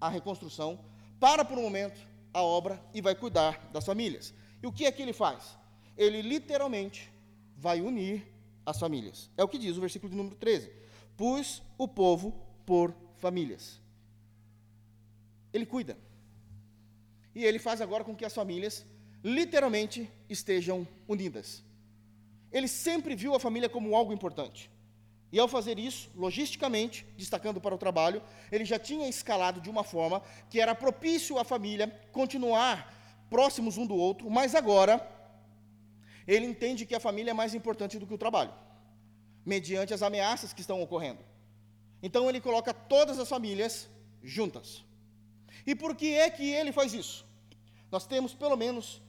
a 0.00 0.08
reconstrução, 0.08 0.78
para 1.20 1.44
por 1.44 1.58
um 1.58 1.62
momento 1.62 2.00
a 2.32 2.42
obra 2.42 2.82
e 2.92 3.00
vai 3.00 3.14
cuidar 3.14 3.70
das 3.72 3.84
famílias. 3.84 4.34
E 4.62 4.66
o 4.66 4.72
que 4.72 4.86
é 4.86 4.92
que 4.92 5.02
ele 5.02 5.12
faz? 5.12 5.56
Ele 5.96 6.22
literalmente 6.22 7.10
vai 7.56 7.80
unir 7.80 8.26
as 8.64 8.78
famílias. 8.78 9.30
É 9.36 9.44
o 9.44 9.48
que 9.48 9.58
diz 9.58 9.76
o 9.76 9.80
versículo 9.80 10.10
de 10.10 10.16
número 10.16 10.36
13: 10.36 10.70
Pus 11.16 11.62
o 11.78 11.88
povo 11.88 12.34
por 12.64 12.94
famílias. 13.16 13.80
Ele 15.52 15.64
cuida. 15.64 15.96
E 17.34 17.44
ele 17.44 17.58
faz 17.58 17.80
agora 17.80 18.04
com 18.04 18.14
que 18.14 18.24
as 18.24 18.34
famílias 18.34 18.84
literalmente 19.22 20.10
estejam 20.28 20.86
unidas. 21.08 21.62
Ele 22.52 22.68
sempre 22.68 23.14
viu 23.14 23.34
a 23.34 23.40
família 23.40 23.68
como 23.68 23.94
algo 23.94 24.12
importante. 24.12 24.70
E 25.32 25.38
ao 25.38 25.48
fazer 25.48 25.78
isso, 25.78 26.08
logisticamente, 26.14 27.04
destacando 27.16 27.60
para 27.60 27.74
o 27.74 27.78
trabalho, 27.78 28.22
ele 28.50 28.64
já 28.64 28.78
tinha 28.78 29.08
escalado 29.08 29.60
de 29.60 29.68
uma 29.68 29.82
forma 29.82 30.22
que 30.48 30.60
era 30.60 30.74
propício 30.74 31.38
à 31.38 31.44
família 31.44 31.88
continuar 32.12 32.94
próximos 33.28 33.76
um 33.76 33.86
do 33.86 33.96
outro, 33.96 34.30
mas 34.30 34.54
agora 34.54 34.98
ele 36.26 36.46
entende 36.46 36.86
que 36.86 36.94
a 36.94 37.00
família 37.00 37.30
é 37.30 37.34
mais 37.34 37.54
importante 37.54 37.98
do 37.98 38.06
que 38.06 38.14
o 38.14 38.18
trabalho, 38.18 38.52
mediante 39.44 39.94
as 39.94 40.02
ameaças 40.02 40.52
que 40.52 40.60
estão 40.60 40.82
ocorrendo. 40.82 41.20
Então 42.02 42.28
ele 42.28 42.40
coloca 42.40 42.74
todas 42.74 43.18
as 43.18 43.28
famílias 43.28 43.88
juntas. 44.22 44.84
E 45.66 45.74
por 45.74 45.94
que 45.94 46.14
é 46.14 46.28
que 46.30 46.50
ele 46.50 46.72
faz 46.72 46.92
isso? 46.92 47.26
nós 47.90 48.06
temos 48.06 48.34
pelo 48.34 48.56
menos 48.56 49.00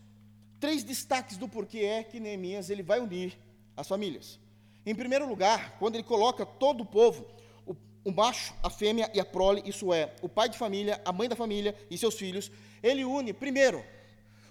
três 0.60 0.84
destaques 0.84 1.38
do 1.38 1.48
porquê 1.48 1.80
é 1.80 2.04
que 2.04 2.20
Neemias 2.20 2.70
ele 2.70 2.84
vai 2.84 3.00
unir 3.00 3.38
as 3.76 3.88
famílias. 3.88 4.40
Em 4.86 4.96
primeiro 4.96 5.28
lugar, 5.28 5.78
quando 5.78 5.96
ele 5.96 6.04
coloca 6.04 6.46
todo 6.46 6.82
o 6.82 6.86
povo, 6.86 7.28
o, 7.66 7.76
o 8.06 8.12
macho, 8.12 8.54
a 8.64 8.70
fêmea 8.70 9.12
e 9.14 9.20
a 9.20 9.26
prole, 9.26 9.62
isso 9.66 9.94
é, 9.94 10.16
o 10.22 10.30
pai 10.30 10.50
de 10.50 10.58
família, 10.58 11.02
a 11.04 11.12
mãe 11.12 11.28
da 11.28 11.36
família 11.36 11.76
e 11.90 11.98
seus 11.98 12.16
filhos, 12.16 12.52
ele 12.82 13.04
une, 13.04 13.34
primeiro, 13.34 13.84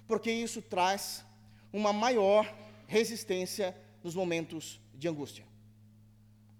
porque 0.06 0.30
isso 0.30 0.60
traz 0.60 1.24
uma 1.76 1.92
maior 1.92 2.50
resistência 2.86 3.76
nos 4.02 4.14
momentos 4.14 4.80
de 4.94 5.06
angústia. 5.06 5.44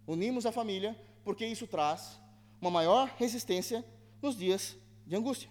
Unimos 0.06 0.44
a 0.44 0.52
família 0.52 0.94
porque 1.24 1.46
isso 1.46 1.66
traz 1.66 2.20
uma 2.60 2.70
maior 2.70 3.08
resistência 3.16 3.82
nos 4.20 4.36
dias 4.36 4.76
de 5.06 5.16
angústia. 5.16 5.48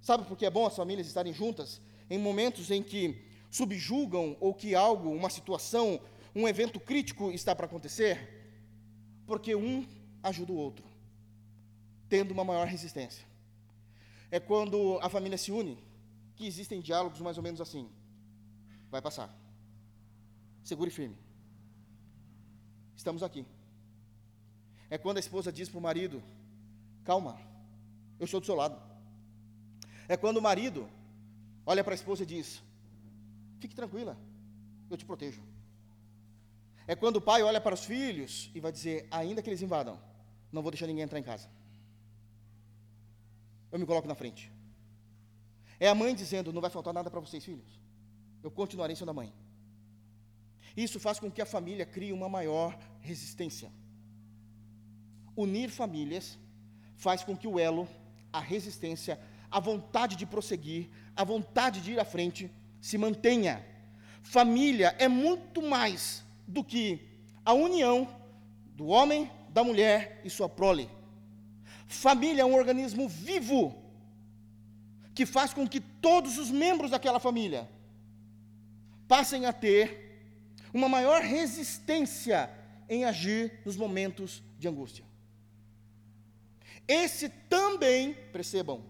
Sabe 0.00 0.24
por 0.24 0.36
que 0.36 0.44
é 0.44 0.50
bom 0.50 0.66
as 0.66 0.74
famílias 0.74 1.06
estarem 1.06 1.32
juntas 1.32 1.80
em 2.10 2.18
momentos 2.18 2.68
em 2.72 2.82
que 2.82 3.22
subjugam 3.48 4.36
ou 4.40 4.52
que 4.52 4.74
algo, 4.74 5.10
uma 5.10 5.30
situação, 5.30 6.00
um 6.34 6.48
evento 6.48 6.80
crítico 6.80 7.30
está 7.30 7.54
para 7.54 7.66
acontecer? 7.66 8.44
Porque 9.24 9.54
um 9.54 9.86
ajuda 10.20 10.52
o 10.52 10.56
outro, 10.56 10.84
tendo 12.08 12.32
uma 12.32 12.42
maior 12.44 12.66
resistência. 12.66 13.24
É 14.32 14.40
quando 14.40 14.98
a 15.00 15.08
família 15.08 15.38
se 15.38 15.52
une 15.52 15.78
que 16.34 16.44
existem 16.44 16.80
diálogos 16.80 17.20
mais 17.20 17.36
ou 17.36 17.42
menos 17.42 17.60
assim: 17.60 17.88
vai 18.90 19.00
passar, 19.00 19.34
segure 20.62 20.90
firme, 20.90 21.16
estamos 22.96 23.22
aqui. 23.22 23.46
É 24.90 24.98
quando 24.98 25.18
a 25.18 25.20
esposa 25.20 25.52
diz 25.52 25.68
para 25.68 25.78
o 25.78 25.82
marido: 25.82 26.22
calma, 27.04 27.40
eu 28.18 28.24
estou 28.24 28.40
do 28.40 28.46
seu 28.46 28.56
lado. 28.56 28.76
É 30.08 30.16
quando 30.16 30.38
o 30.38 30.42
marido 30.42 30.88
olha 31.64 31.84
para 31.84 31.94
a 31.94 32.00
esposa 32.00 32.24
e 32.24 32.26
diz: 32.26 32.60
Fique 33.60 33.74
tranquila, 33.74 34.16
eu 34.90 34.96
te 34.96 35.04
protejo. 35.04 35.40
É 36.86 36.96
quando 36.96 37.16
o 37.16 37.20
pai 37.20 37.42
olha 37.42 37.60
para 37.60 37.74
os 37.74 37.84
filhos 37.84 38.50
e 38.52 38.60
vai 38.60 38.72
dizer: 38.72 39.06
Ainda 39.10 39.40
que 39.40 39.48
eles 39.48 39.62
invadam, 39.62 39.96
não 40.50 40.62
vou 40.62 40.72
deixar 40.72 40.88
ninguém 40.88 41.04
entrar 41.04 41.20
em 41.20 41.22
casa. 41.22 41.48
Eu 43.70 43.78
me 43.78 43.86
coloco 43.86 44.08
na 44.08 44.16
frente. 44.16 44.50
É 45.78 45.88
a 45.88 45.94
mãe 45.94 46.12
dizendo: 46.14 46.52
Não 46.52 46.60
vai 46.60 46.70
faltar 46.70 46.92
nada 46.92 47.08
para 47.08 47.20
vocês, 47.20 47.44
filhos. 47.44 47.79
Eu 48.42 48.50
continuarei 48.50 48.96
sendo 48.96 49.10
a 49.10 49.14
mãe. 49.14 49.32
Isso 50.76 51.00
faz 51.00 51.18
com 51.18 51.30
que 51.30 51.42
a 51.42 51.46
família 51.46 51.84
crie 51.84 52.12
uma 52.12 52.28
maior 52.28 52.78
resistência. 53.00 53.70
Unir 55.36 55.70
famílias 55.70 56.38
faz 56.96 57.22
com 57.22 57.36
que 57.36 57.48
o 57.48 57.58
elo, 57.58 57.88
a 58.32 58.40
resistência, 58.40 59.18
a 59.50 59.58
vontade 59.58 60.16
de 60.16 60.26
prosseguir, 60.26 60.88
a 61.16 61.24
vontade 61.24 61.80
de 61.80 61.92
ir 61.92 62.00
à 62.00 62.04
frente 62.04 62.50
se 62.80 62.96
mantenha. 62.96 63.64
Família 64.22 64.94
é 64.98 65.08
muito 65.08 65.62
mais 65.62 66.22
do 66.46 66.62
que 66.62 67.00
a 67.44 67.52
união 67.52 68.08
do 68.76 68.86
homem, 68.86 69.30
da 69.48 69.64
mulher 69.64 70.20
e 70.24 70.30
sua 70.30 70.48
prole. 70.48 70.88
Família 71.86 72.42
é 72.42 72.44
um 72.44 72.54
organismo 72.54 73.08
vivo 73.08 73.74
que 75.14 75.26
faz 75.26 75.52
com 75.52 75.66
que 75.66 75.80
todos 75.80 76.38
os 76.38 76.50
membros 76.50 76.92
daquela 76.92 77.18
família 77.18 77.68
passem 79.10 79.44
a 79.44 79.52
ter 79.52 80.22
uma 80.72 80.88
maior 80.88 81.20
resistência 81.20 82.48
em 82.88 83.04
agir 83.04 83.60
nos 83.66 83.76
momentos 83.76 84.40
de 84.56 84.68
angústia. 84.68 85.04
Esse 86.86 87.28
também, 87.28 88.14
percebam, 88.32 88.84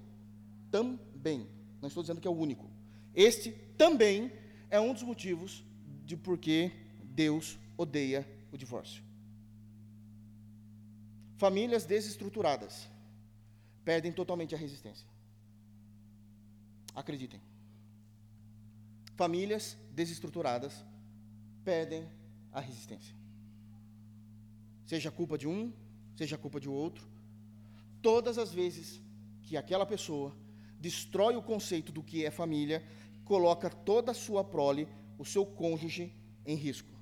também, 0.71 1.49
não 1.81 1.89
estou 1.89 2.03
dizendo 2.03 2.21
que 2.21 2.29
é 2.29 2.31
o 2.31 2.35
único, 2.35 2.71
este 3.15 3.51
também 3.79 4.31
é 4.69 4.79
um 4.79 4.93
dos 4.93 5.03
motivos 5.03 5.65
de 6.05 6.19
por 6.19 6.37
que 6.37 6.71
Deus 7.03 7.59
odeia 7.79 8.29
o 8.53 8.59
divórcio. 8.59 9.03
Famílias 11.39 11.87
desestruturadas 11.87 12.87
perdem 13.87 14.13
totalmente 14.13 14.55
a 14.55 14.59
resistência. 14.59 15.09
Acreditem. 16.95 17.41
Famílias 19.21 19.77
desestruturadas 19.91 20.83
perdem 21.63 22.09
a 22.51 22.59
resistência. 22.59 23.15
Seja 24.87 25.11
culpa 25.11 25.37
de 25.37 25.47
um, 25.47 25.71
seja 26.17 26.39
culpa 26.39 26.59
de 26.59 26.71
outro, 26.71 27.07
todas 28.01 28.39
as 28.39 28.51
vezes 28.51 28.99
que 29.43 29.59
aquela 29.59 29.85
pessoa 29.85 30.35
destrói 30.79 31.37
o 31.37 31.43
conceito 31.43 31.93
do 31.93 32.03
que 32.03 32.25
é 32.25 32.31
família, 32.31 32.83
coloca 33.23 33.69
toda 33.69 34.13
a 34.13 34.15
sua 34.15 34.43
prole, 34.43 34.89
o 35.19 35.25
seu 35.27 35.45
cônjuge, 35.45 36.11
em 36.47 36.57
risco. 36.57 36.95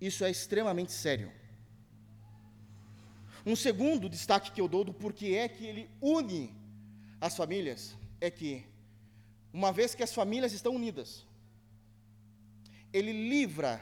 Isso 0.00 0.24
é 0.24 0.30
extremamente 0.30 0.92
sério. 0.92 1.30
Um 3.44 3.54
segundo 3.54 4.08
destaque 4.08 4.52
que 4.52 4.60
eu 4.62 4.68
dou 4.68 4.84
do 4.84 4.94
porquê 4.94 5.34
é 5.34 5.46
que 5.50 5.66
ele 5.66 5.90
une 6.00 6.56
as 7.20 7.36
famílias 7.36 7.94
é 8.18 8.30
que, 8.30 8.64
uma 9.52 9.72
vez 9.72 9.94
que 9.94 10.02
as 10.02 10.14
famílias 10.14 10.52
estão 10.52 10.74
unidas, 10.74 11.26
ele 12.92 13.12
livra 13.12 13.80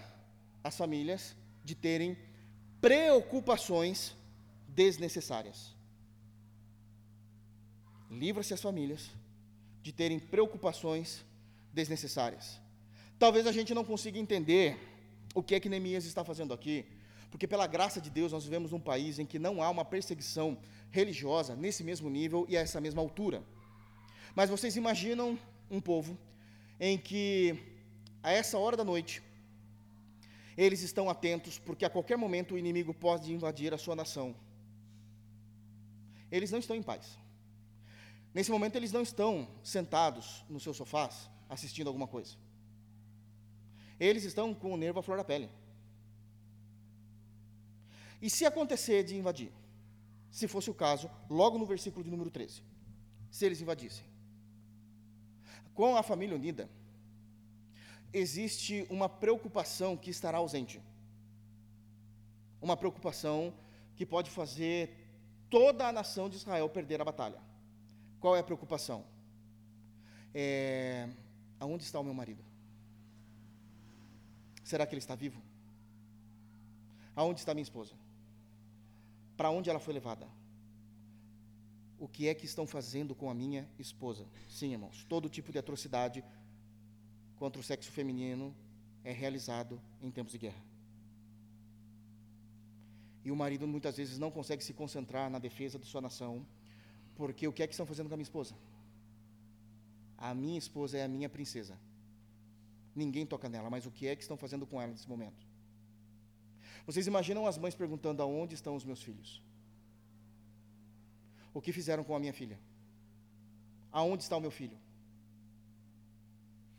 as 0.62 0.76
famílias 0.76 1.36
de 1.64 1.74
terem 1.74 2.16
preocupações 2.80 4.14
desnecessárias. 4.68 5.74
Livra-se 8.10 8.54
as 8.54 8.62
famílias 8.62 9.10
de 9.82 9.92
terem 9.92 10.18
preocupações 10.18 11.24
desnecessárias. 11.72 12.60
Talvez 13.18 13.46
a 13.46 13.52
gente 13.52 13.74
não 13.74 13.84
consiga 13.84 14.18
entender 14.18 14.78
o 15.34 15.42
que 15.42 15.54
é 15.54 15.60
que 15.60 15.68
Neemias 15.68 16.04
está 16.04 16.24
fazendo 16.24 16.52
aqui, 16.52 16.86
porque 17.30 17.46
pela 17.46 17.66
graça 17.66 18.00
de 18.00 18.10
Deus 18.10 18.32
nós 18.32 18.44
vivemos 18.44 18.72
num 18.72 18.80
país 18.80 19.18
em 19.18 19.26
que 19.26 19.38
não 19.38 19.62
há 19.62 19.68
uma 19.70 19.84
perseguição 19.84 20.58
religiosa 20.90 21.54
nesse 21.54 21.82
mesmo 21.84 22.08
nível 22.08 22.46
e 22.48 22.56
a 22.56 22.60
essa 22.60 22.80
mesma 22.80 23.02
altura. 23.02 23.42
Mas 24.34 24.50
vocês 24.50 24.76
imaginam 24.76 25.38
um 25.70 25.80
povo 25.80 26.18
em 26.78 26.98
que 26.98 27.58
a 28.22 28.32
essa 28.32 28.58
hora 28.58 28.76
da 28.76 28.84
noite 28.84 29.22
eles 30.56 30.80
estão 30.82 31.10
atentos 31.10 31.58
porque 31.58 31.84
a 31.84 31.90
qualquer 31.90 32.16
momento 32.16 32.54
o 32.54 32.58
inimigo 32.58 32.94
pode 32.94 33.32
invadir 33.32 33.74
a 33.74 33.78
sua 33.78 33.94
nação. 33.94 34.34
Eles 36.30 36.50
não 36.50 36.58
estão 36.58 36.74
em 36.74 36.82
paz. 36.82 37.18
Nesse 38.32 38.50
momento 38.50 38.76
eles 38.76 38.92
não 38.92 39.02
estão 39.02 39.48
sentados 39.62 40.44
nos 40.48 40.62
seus 40.62 40.76
sofás 40.76 41.30
assistindo 41.48 41.88
alguma 41.88 42.06
coisa. 42.06 42.36
Eles 43.98 44.24
estão 44.24 44.54
com 44.54 44.72
o 44.72 44.76
nervo 44.76 44.98
à 44.98 45.02
flor 45.02 45.18
da 45.18 45.24
pele. 45.24 45.48
E 48.20 48.28
se 48.28 48.44
acontecer 48.44 49.04
de 49.04 49.16
invadir? 49.16 49.52
Se 50.30 50.48
fosse 50.48 50.70
o 50.70 50.74
caso, 50.74 51.10
logo 51.30 51.58
no 51.58 51.64
versículo 51.64 52.04
de 52.04 52.10
número 52.10 52.30
13. 52.30 52.62
Se 53.30 53.46
eles 53.46 53.60
invadissem. 53.60 54.04
Com 55.76 55.94
a 55.94 56.02
família 56.02 56.34
unida, 56.34 56.68
existe 58.12 58.86
uma 58.88 59.08
preocupação 59.10 59.94
que 59.94 60.10
estará 60.10 60.38
ausente. 60.38 60.80
Uma 62.60 62.76
preocupação 62.78 63.54
que 63.94 64.06
pode 64.06 64.30
fazer 64.30 64.80
toda 65.50 65.86
a 65.86 65.92
nação 65.92 66.30
de 66.30 66.36
Israel 66.36 66.68
perder 66.70 67.00
a 67.00 67.04
batalha. 67.04 67.40
Qual 68.18 68.34
é 68.34 68.40
a 68.40 68.42
preocupação? 68.42 69.04
É, 70.34 71.08
aonde 71.60 71.84
está 71.84 72.00
o 72.00 72.04
meu 72.04 72.14
marido? 72.14 72.42
Será 74.64 74.86
que 74.86 74.94
ele 74.94 75.00
está 75.00 75.14
vivo? 75.14 75.42
Aonde 77.14 77.40
está 77.40 77.52
minha 77.52 77.62
esposa? 77.62 77.94
Para 79.36 79.50
onde 79.50 79.68
ela 79.68 79.78
foi 79.78 79.92
levada? 79.92 80.26
O 81.98 82.06
que 82.06 82.28
é 82.28 82.34
que 82.34 82.44
estão 82.44 82.66
fazendo 82.66 83.14
com 83.14 83.30
a 83.30 83.34
minha 83.34 83.68
esposa? 83.78 84.26
Sim, 84.48 84.72
irmãos, 84.72 85.04
todo 85.08 85.28
tipo 85.28 85.50
de 85.50 85.58
atrocidade 85.58 86.22
contra 87.36 87.60
o 87.60 87.64
sexo 87.64 87.90
feminino 87.90 88.54
é 89.02 89.12
realizado 89.12 89.80
em 90.02 90.10
tempos 90.10 90.32
de 90.32 90.38
guerra. 90.38 90.62
E 93.24 93.30
o 93.30 93.36
marido 93.36 93.66
muitas 93.66 93.96
vezes 93.96 94.18
não 94.18 94.30
consegue 94.30 94.62
se 94.62 94.72
concentrar 94.72 95.30
na 95.30 95.38
defesa 95.38 95.78
de 95.78 95.86
sua 95.86 96.00
nação, 96.00 96.46
porque 97.16 97.48
o 97.48 97.52
que 97.52 97.62
é 97.62 97.66
que 97.66 97.72
estão 97.72 97.86
fazendo 97.86 98.08
com 98.08 98.14
a 98.14 98.16
minha 98.16 98.22
esposa? 98.22 98.54
A 100.18 100.34
minha 100.34 100.58
esposa 100.58 100.98
é 100.98 101.04
a 101.04 101.08
minha 101.08 101.28
princesa. 101.28 101.78
Ninguém 102.94 103.26
toca 103.26 103.48
nela, 103.48 103.68
mas 103.68 103.84
o 103.84 103.90
que 103.90 104.06
é 104.06 104.14
que 104.14 104.22
estão 104.22 104.36
fazendo 104.36 104.66
com 104.66 104.80
ela 104.80 104.92
nesse 104.92 105.08
momento? 105.08 105.46
Vocês 106.86 107.06
imaginam 107.06 107.46
as 107.46 107.58
mães 107.58 107.74
perguntando 107.74 108.22
aonde 108.22 108.54
estão 108.54 108.76
os 108.76 108.84
meus 108.84 109.02
filhos? 109.02 109.42
O 111.56 111.60
que 111.62 111.72
fizeram 111.72 112.04
com 112.04 112.14
a 112.14 112.20
minha 112.20 112.34
filha? 112.34 112.58
Aonde 113.90 114.22
está 114.22 114.36
o 114.36 114.40
meu 114.42 114.50
filho? 114.50 114.78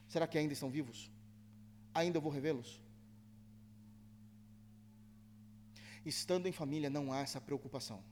Será 0.07 0.27
que 0.27 0.37
ainda 0.37 0.53
estão 0.53 0.69
vivos? 0.69 1.09
Ainda 1.95 2.17
eu 2.19 2.21
vou 2.21 2.31
revê-los? 2.31 2.79
Estando 6.05 6.45
em 6.45 6.51
família, 6.51 6.91
não 6.91 7.11
há 7.11 7.21
essa 7.21 7.41
preocupação. 7.41 8.03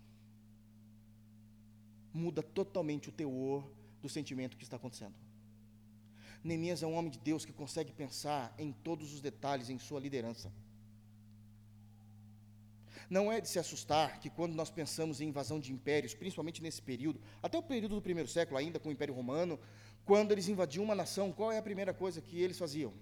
Muda 2.11 2.41
totalmente 2.41 3.09
o 3.09 3.11
teor 3.11 3.69
do 4.01 4.09
sentimento 4.09 4.57
que 4.57 4.63
está 4.63 4.77
acontecendo. 4.77 5.13
Neemias 6.43 6.81
é 6.81 6.87
um 6.87 6.95
homem 6.95 7.11
de 7.11 7.19
Deus 7.19 7.45
que 7.45 7.53
consegue 7.53 7.93
pensar 7.93 8.55
em 8.57 8.71
todos 8.71 9.13
os 9.13 9.21
detalhes 9.21 9.69
em 9.69 9.77
sua 9.77 9.99
liderança. 9.99 10.51
Não 13.09 13.31
é 13.31 13.39
de 13.39 13.47
se 13.47 13.59
assustar 13.59 14.19
que 14.19 14.29
quando 14.29 14.55
nós 14.55 14.69
pensamos 14.69 15.21
em 15.21 15.27
invasão 15.29 15.59
de 15.59 15.71
impérios, 15.71 16.13
principalmente 16.13 16.61
nesse 16.61 16.81
período, 16.81 17.21
até 17.41 17.57
o 17.57 17.63
período 17.63 17.95
do 17.95 18.01
primeiro 18.01 18.29
século, 18.29 18.57
ainda 18.57 18.79
com 18.79 18.89
o 18.89 18.91
Império 18.91 19.13
Romano, 19.13 19.59
quando 20.05 20.31
eles 20.31 20.47
invadiam 20.47 20.83
uma 20.83 20.95
nação, 20.95 21.31
qual 21.31 21.51
é 21.51 21.57
a 21.57 21.63
primeira 21.63 21.93
coisa 21.93 22.21
que 22.21 22.39
eles 22.39 22.57
faziam? 22.57 22.93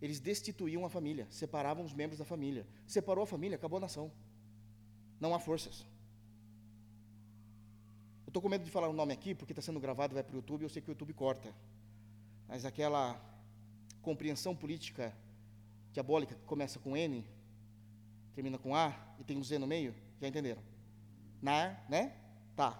Eles 0.00 0.20
destituíam 0.20 0.84
a 0.84 0.90
família, 0.90 1.26
separavam 1.30 1.84
os 1.84 1.94
membros 1.94 2.18
da 2.18 2.24
família. 2.24 2.66
Separou 2.86 3.24
a 3.24 3.26
família, 3.26 3.56
acabou 3.56 3.78
a 3.78 3.80
nação. 3.80 4.12
Não 5.18 5.34
há 5.34 5.38
forças. 5.38 5.86
Eu 8.26 8.28
estou 8.28 8.42
com 8.42 8.48
medo 8.48 8.64
de 8.64 8.70
falar 8.70 8.88
o 8.88 8.92
nome 8.92 9.12
aqui, 9.14 9.34
porque 9.34 9.52
está 9.52 9.62
sendo 9.62 9.80
gravado, 9.80 10.12
vai 10.12 10.22
para 10.22 10.34
o 10.34 10.36
YouTube, 10.36 10.62
eu 10.62 10.68
sei 10.68 10.82
que 10.82 10.90
o 10.90 10.92
YouTube 10.92 11.14
corta. 11.14 11.54
Mas 12.46 12.66
aquela 12.66 13.18
compreensão 14.02 14.54
política 14.54 15.16
diabólica 15.92 16.34
que 16.34 16.44
começa 16.44 16.78
com 16.78 16.94
N, 16.94 17.24
termina 18.34 18.58
com 18.58 18.74
A 18.74 18.94
e 19.18 19.24
tem 19.24 19.36
um 19.36 19.44
Z 19.44 19.58
no 19.58 19.66
meio, 19.66 19.94
já 20.20 20.28
entenderam? 20.28 20.62
Nar, 21.40 21.84
né? 21.88 22.12
Tá. 22.56 22.70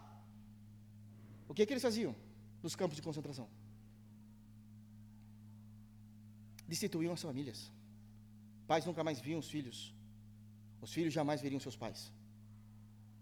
O 1.49 1.55
que, 1.55 1.65
que 1.65 1.73
eles 1.73 1.83
faziam 1.83 2.15
nos 2.63 2.75
campos 2.75 2.97
de 2.97 3.03
concentração? 3.03 3.49
Destituíam 6.67 7.13
as 7.13 7.23
famílias. 7.23 7.71
Pais 8.67 8.85
nunca 8.85 9.05
mais 9.05 9.21
viam 9.21 9.39
os 9.39 9.49
filhos. 9.49 9.95
Os 10.81 10.93
filhos 10.93 11.13
jamais 11.13 11.41
veriam 11.41 11.61
seus 11.61 11.77
pais. 11.77 12.13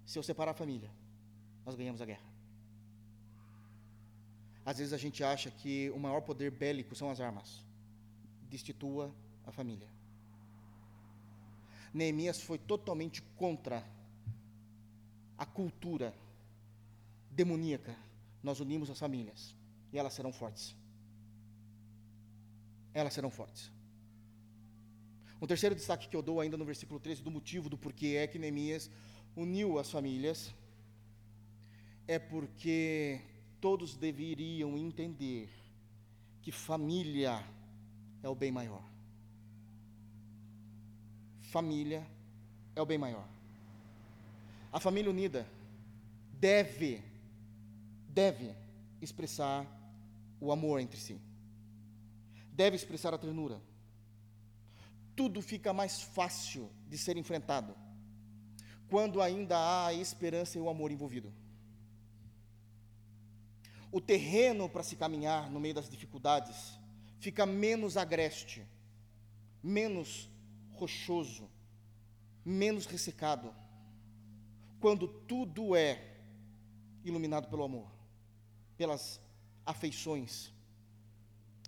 Se 0.06 0.18
eu 0.18 0.22
separar 0.22 0.52
a 0.52 0.54
família, 0.54 0.90
nós 1.64 1.74
ganhamos 1.74 2.00
a 2.00 2.06
guerra. 2.06 2.32
Às 4.64 4.78
vezes 4.78 4.92
a 4.92 4.98
gente 4.98 5.24
acha 5.24 5.50
que 5.50 5.90
o 5.90 5.98
maior 5.98 6.20
poder 6.20 6.50
bélico 6.50 6.94
são 6.94 7.10
as 7.10 7.20
armas. 7.20 7.64
Destitua 8.48 9.12
a 9.44 9.50
família. 9.50 9.88
Neemias 11.92 12.40
foi 12.40 12.58
totalmente 12.58 13.20
contra 13.36 13.86
a 15.36 15.44
cultura 15.44 16.14
demoníaca. 17.30 17.94
Nós 18.42 18.60
unimos 18.60 18.88
as 18.90 18.98
famílias 18.98 19.54
e 19.92 19.98
elas 19.98 20.12
serão 20.12 20.32
fortes. 20.32 20.74
Elas 22.94 23.12
serão 23.12 23.30
fortes. 23.30 23.70
Um 25.40 25.46
terceiro 25.46 25.74
destaque 25.74 26.08
que 26.08 26.16
eu 26.16 26.22
dou 26.22 26.40
ainda 26.40 26.56
no 26.56 26.64
versículo 26.64 27.00
13 27.00 27.22
do 27.22 27.30
motivo 27.30 27.68
do 27.68 27.76
porquê 27.76 28.16
é 28.18 28.26
que 28.26 28.38
Neemias 28.38 28.90
uniu 29.36 29.78
as 29.78 29.90
famílias 29.90 30.54
é 32.06 32.18
porque 32.18 33.20
todos 33.60 33.96
deveriam 33.96 34.76
entender 34.76 35.48
que 36.40 36.52
família 36.52 37.44
é 38.22 38.28
o 38.28 38.34
bem 38.34 38.52
maior 38.52 38.91
família 41.52 42.02
é 42.74 42.80
o 42.80 42.86
bem 42.86 42.96
maior. 42.96 43.28
A 44.72 44.80
família 44.80 45.10
unida 45.10 45.46
deve, 46.40 47.04
deve 48.08 48.54
expressar 49.02 49.66
o 50.40 50.50
amor 50.50 50.80
entre 50.80 50.98
si. 50.98 51.20
Deve 52.52 52.74
expressar 52.74 53.12
a 53.12 53.18
ternura. 53.18 53.60
Tudo 55.14 55.42
fica 55.42 55.74
mais 55.74 56.00
fácil 56.00 56.70
de 56.88 56.96
ser 56.96 57.18
enfrentado 57.18 57.76
quando 58.88 59.20
ainda 59.20 59.56
há 59.58 59.86
a 59.88 59.94
esperança 59.94 60.56
e 60.56 60.60
o 60.60 60.70
amor 60.70 60.90
envolvido. 60.90 61.30
O 63.90 64.00
terreno 64.00 64.70
para 64.70 64.82
se 64.82 64.96
caminhar 64.96 65.50
no 65.50 65.60
meio 65.60 65.74
das 65.74 65.88
dificuldades 65.88 66.78
fica 67.20 67.44
menos 67.44 67.98
agreste, 67.98 68.66
menos 69.62 70.31
rochoso, 70.72 71.48
menos 72.44 72.86
ressecado, 72.86 73.54
quando 74.80 75.06
tudo 75.06 75.76
é 75.76 76.16
iluminado 77.04 77.48
pelo 77.48 77.64
amor, 77.64 77.90
pelas 78.76 79.20
afeições, 79.64 80.52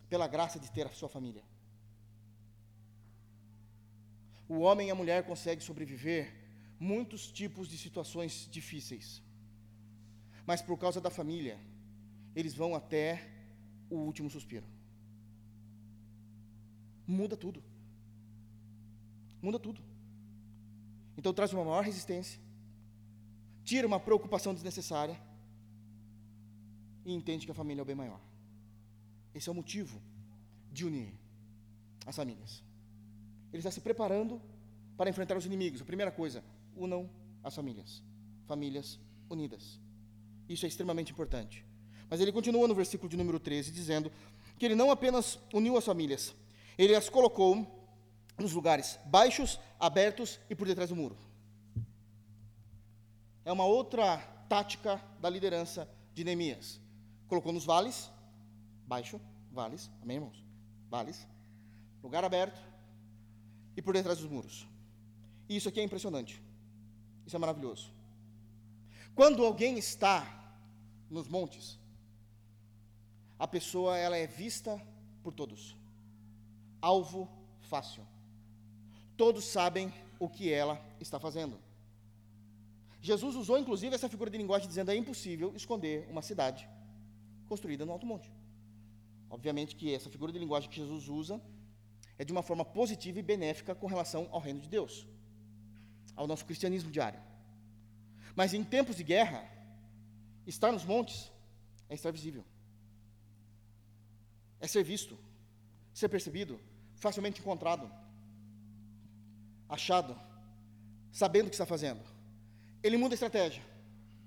pela 0.09 0.27
graça 0.27 0.59
de 0.59 0.71
ter 0.71 0.87
a 0.87 0.93
sua 0.93 1.09
família. 1.09 1.45
O 4.49 4.59
homem 4.61 4.89
e 4.89 4.91
a 4.91 4.95
mulher 4.95 5.25
conseguem 5.25 5.65
sobreviver 5.65 6.35
muitos 6.79 7.31
tipos 7.31 7.69
de 7.69 7.79
situações 7.79 8.49
difíceis. 8.51 9.23
Mas 10.47 10.61
por 10.61 10.77
causa 10.79 11.01
da 11.01 11.11
família, 11.11 11.59
eles 12.37 12.55
vão 12.55 12.75
até 12.75 13.07
o 13.89 13.97
último 13.97 14.29
suspiro. 14.29 14.67
Muda 17.07 17.37
tudo. 17.37 17.63
Muda 19.45 19.59
tudo. 19.59 19.83
Então 21.19 21.35
traz 21.35 21.53
uma 21.53 21.65
maior 21.65 21.85
resistência, 21.85 22.41
tira 23.63 23.87
uma 23.87 24.01
preocupação 24.01 24.55
desnecessária 24.55 25.21
e 27.05 27.13
entende 27.13 27.45
que 27.45 27.53
a 27.53 27.55
família 27.55 27.83
é 27.83 27.85
o 27.85 27.85
bem 27.85 27.95
maior. 27.95 28.21
Esse 29.35 29.51
é 29.51 29.53
o 29.53 29.55
motivo 29.55 30.01
de 30.73 30.87
unir 30.87 31.13
as 32.07 32.17
famílias. 32.17 32.65
Ele 33.53 33.61
está 33.61 33.71
se 33.71 33.83
preparando 33.83 34.41
para 34.97 35.11
enfrentar 35.11 35.37
os 35.37 35.45
inimigos. 35.45 35.83
A 35.83 35.85
primeira 35.85 36.11
coisa, 36.11 36.43
unam 36.75 37.11
as 37.43 37.55
famílias. 37.55 38.03
Famílias 38.47 38.99
unidas. 39.29 39.79
Isso 40.49 40.65
é 40.65 40.69
extremamente 40.69 41.13
importante. 41.13 41.67
Mas 42.09 42.19
ele 42.19 42.33
continua 42.33 42.67
no 42.67 42.75
versículo 42.75 43.11
de 43.11 43.17
número 43.19 43.39
13, 43.39 43.71
dizendo 43.73 44.11
que 44.59 44.65
ele 44.65 44.75
não 44.75 44.91
apenas 44.91 45.39
uniu 45.53 45.77
as 45.77 45.85
famílias, 45.85 46.35
ele 46.79 46.95
as 46.95 47.11
colocou 47.11 47.84
nos 48.39 48.53
lugares 48.53 48.99
baixos, 49.07 49.59
abertos 49.79 50.41
e 50.51 50.55
por 50.55 50.67
detrás 50.67 50.91
do 50.91 50.97
muro. 50.97 51.17
É 53.45 53.53
uma 53.53 53.65
outra 53.65 54.19
tática 54.49 55.01
da 55.21 55.29
liderança 55.29 55.89
de 56.13 56.25
Neemias. 56.25 56.81
Colocou 57.29 57.53
nos 57.53 57.65
vales, 57.65 58.11
baixo, 58.87 59.21
vales, 59.53 59.91
amém, 60.03 60.17
irmãos? 60.17 60.45
Vales, 60.89 61.27
lugar 62.03 62.25
aberto 62.25 62.61
e 63.77 63.83
por 63.83 63.95
detrás 63.95 64.19
dos 64.19 64.31
muros. 64.31 64.67
E 65.49 65.57
isso 65.57 65.69
aqui 65.69 65.81
é 65.81 65.83
impressionante. 65.83 66.43
Isso 67.27 67.37
é 67.37 67.39
maravilhoso. 67.39 67.93
Quando 69.15 69.45
alguém 69.45 69.79
está 69.79 70.27
nos 71.11 71.29
montes, 71.29 71.79
a 73.39 73.47
pessoa 73.47 73.97
ela 73.97 74.17
é 74.17 74.27
vista 74.27 74.81
por 75.23 75.33
todos. 75.33 75.77
Alvo 76.81 77.29
fácil. 77.63 78.07
Todos 79.17 79.45
sabem 79.45 79.93
o 80.19 80.29
que 80.29 80.53
ela 80.53 80.81
está 81.01 81.19
fazendo. 81.21 81.59
Jesus 83.01 83.37
usou 83.37 83.59
inclusive 83.59 83.95
essa 83.95 84.09
figura 84.09 84.31
de 84.31 84.39
linguagem 84.39 84.67
dizendo 84.67 84.91
é 84.91 84.97
impossível 84.97 85.55
esconder 85.55 86.09
uma 86.11 86.23
cidade 86.23 86.69
construída 87.47 87.85
no 87.85 87.93
alto 87.93 88.07
monte. 88.07 88.33
Obviamente 89.29 89.77
que 89.77 89.93
essa 89.95 90.09
figura 90.09 90.33
de 90.33 90.39
linguagem 90.39 90.71
que 90.71 90.77
Jesus 90.77 91.09
usa 91.09 91.41
é 92.19 92.25
de 92.25 92.33
uma 92.33 92.43
forma 92.43 92.65
positiva 92.65 93.19
e 93.19 93.23
benéfica 93.23 93.75
com 93.75 93.87
relação 93.87 94.29
ao 94.31 94.41
reino 94.41 94.61
de 94.61 94.69
Deus, 94.69 95.07
ao 96.17 96.27
nosso 96.27 96.45
cristianismo 96.45 96.91
diário. 96.91 97.21
Mas 98.35 98.55
em 98.55 98.65
tempos 98.65 98.97
de 98.97 99.05
guerra, 99.05 99.45
estar 100.47 100.73
nos 100.73 100.85
montes 100.85 101.31
é 101.89 101.95
estar 101.95 102.11
visível, 102.11 102.45
é 104.61 104.67
ser 104.67 104.83
visto, 104.83 105.19
ser 105.93 106.09
percebido, 106.09 106.59
facilmente 106.97 107.41
encontrado 107.41 107.91
achado, 109.75 110.19
sabendo 111.13 111.47
o 111.47 111.51
que 111.51 111.55
está 111.55 111.67
fazendo. 111.67 112.01
Ele 112.83 112.97
muda 112.97 113.15
a 113.15 113.17
estratégia. 113.17 113.63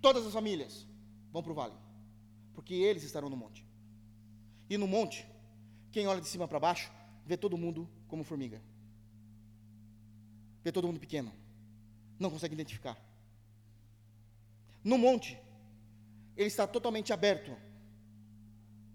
Todas 0.01 0.25
as 0.25 0.33
famílias 0.33 0.85
vão 1.31 1.41
para 1.41 1.51
o 1.51 1.55
vale, 1.55 1.73
porque 2.53 2.73
eles 2.73 3.03
estarão 3.03 3.29
no 3.29 3.35
monte. 3.35 3.65
E 4.69 4.77
no 4.77 4.87
monte, 4.87 5.25
quem 5.91 6.07
olha 6.07 6.21
de 6.21 6.27
cima 6.27 6.47
para 6.47 6.59
baixo, 6.59 6.91
vê 7.25 7.35
todo 7.35 7.57
mundo 7.57 7.89
como 8.07 8.23
formiga. 8.23 8.61
Vê 10.63 10.71
todo 10.71 10.87
mundo 10.87 10.99
pequeno. 10.99 11.31
Não 12.19 12.29
consegue 12.29 12.53
identificar. 12.53 12.97
No 14.83 14.97
monte, 14.97 15.37
ele 16.35 16.47
está 16.47 16.67
totalmente 16.67 17.11
aberto 17.11 17.55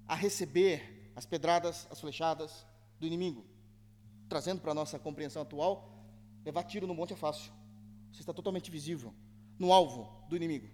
a 0.07 0.15
receber 0.15 1.13
as 1.15 1.27
pedradas, 1.27 1.87
as 1.91 2.01
flechadas 2.01 2.67
do 2.99 3.07
inimigo, 3.07 3.45
trazendo 4.29 4.61
para 4.61 4.73
a 4.73 4.75
nossa 4.75 4.99
compreensão 4.99 5.43
atual 5.43 5.92
Levar 6.45 6.65
tiro 6.65 6.87
no 6.87 6.95
monte 6.95 7.13
é 7.13 7.17
fácil. 7.17 7.53
Você 8.13 8.21
está 8.21 8.33
totalmente 8.33 8.71
visível 8.71 9.15
no 9.59 9.73
alvo 9.73 10.27
do 10.29 10.37
inimigo. 10.37 10.69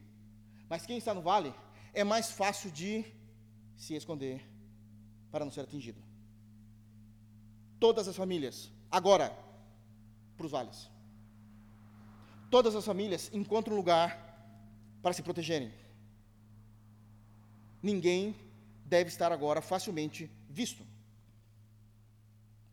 Mas 0.68 0.87
quem 0.87 0.98
está 0.98 1.14
no 1.14 1.22
vale 1.22 1.54
é 1.92 2.04
mais 2.04 2.31
fácil 2.31 2.70
de 2.70 3.04
se 3.76 3.94
esconder 3.94 4.44
para 5.31 5.44
não 5.44 5.52
ser 5.52 5.62
atingido. 5.62 6.00
Todas 7.78 8.09
as 8.09 8.16
famílias, 8.16 8.72
agora, 8.90 9.37
para 10.37 10.46
os 10.46 10.52
vales. 10.52 10.90
Todas 12.50 12.74
as 12.74 12.85
famílias 12.85 13.31
encontram 13.33 13.76
lugar 13.76 14.09
para 15.02 15.12
se 15.12 15.22
protegerem. 15.22 15.72
Ninguém 17.83 18.35
deve 18.85 19.09
estar 19.11 19.31
agora 19.31 19.61
facilmente 19.61 20.31
visto. 20.48 20.85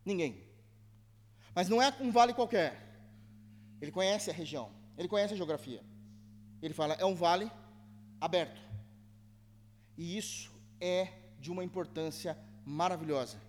Ninguém. 0.03 0.44
Mas 1.55 1.69
não 1.69 1.81
é 1.81 1.95
um 2.01 2.11
vale 2.11 2.33
qualquer. 2.33 2.85
Ele 3.81 3.91
conhece 3.91 4.29
a 4.29 4.33
região, 4.33 4.69
ele 4.97 5.07
conhece 5.07 5.33
a 5.33 5.37
geografia. 5.37 5.81
Ele 6.61 6.73
fala: 6.73 6.93
é 6.95 7.05
um 7.05 7.15
vale 7.15 7.49
aberto. 8.19 8.61
E 9.97 10.17
isso 10.17 10.51
é 10.81 11.07
de 11.39 11.49
uma 11.49 11.63
importância 11.63 12.37
maravilhosa. 12.65 13.39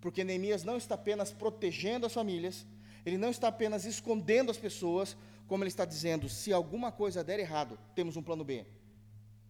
Porque 0.00 0.22
Neemias 0.24 0.64
não 0.64 0.76
está 0.76 0.94
apenas 0.94 1.32
protegendo 1.32 2.06
as 2.06 2.12
famílias, 2.12 2.66
ele 3.04 3.16
não 3.16 3.30
está 3.30 3.48
apenas 3.48 3.84
escondendo 3.84 4.50
as 4.50 4.58
pessoas, 4.58 5.16
como 5.46 5.62
ele 5.62 5.68
está 5.68 5.86
dizendo: 5.86 6.28
se 6.28 6.52
alguma 6.52 6.92
coisa 6.92 7.24
der 7.24 7.40
errado, 7.40 7.78
temos 7.94 8.16
um 8.16 8.22
plano 8.22 8.44
B. 8.44 8.66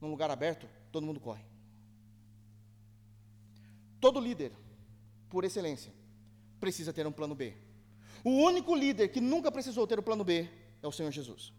Num 0.01 0.11
lugar 0.11 0.31
aberto, 0.31 0.69
todo 0.93 1.07
mundo 1.07 1.21
corre. 1.21 1.45
Todo 4.01 4.21
líder, 4.21 4.53
por 5.29 5.45
excelência, 5.45 5.93
precisa 6.59 6.93
ter 6.93 7.07
um 7.07 7.13
plano 7.13 7.35
B. 7.35 7.55
O 8.23 8.31
único 8.31 8.75
líder 8.75 9.09
que 9.09 9.21
nunca 9.21 9.51
precisou 9.51 9.87
ter 9.87 9.99
o 9.99 10.03
plano 10.03 10.25
B 10.25 10.49
é 10.83 10.87
o 10.87 10.93
Senhor 10.93 11.11
Jesus. 11.11 11.53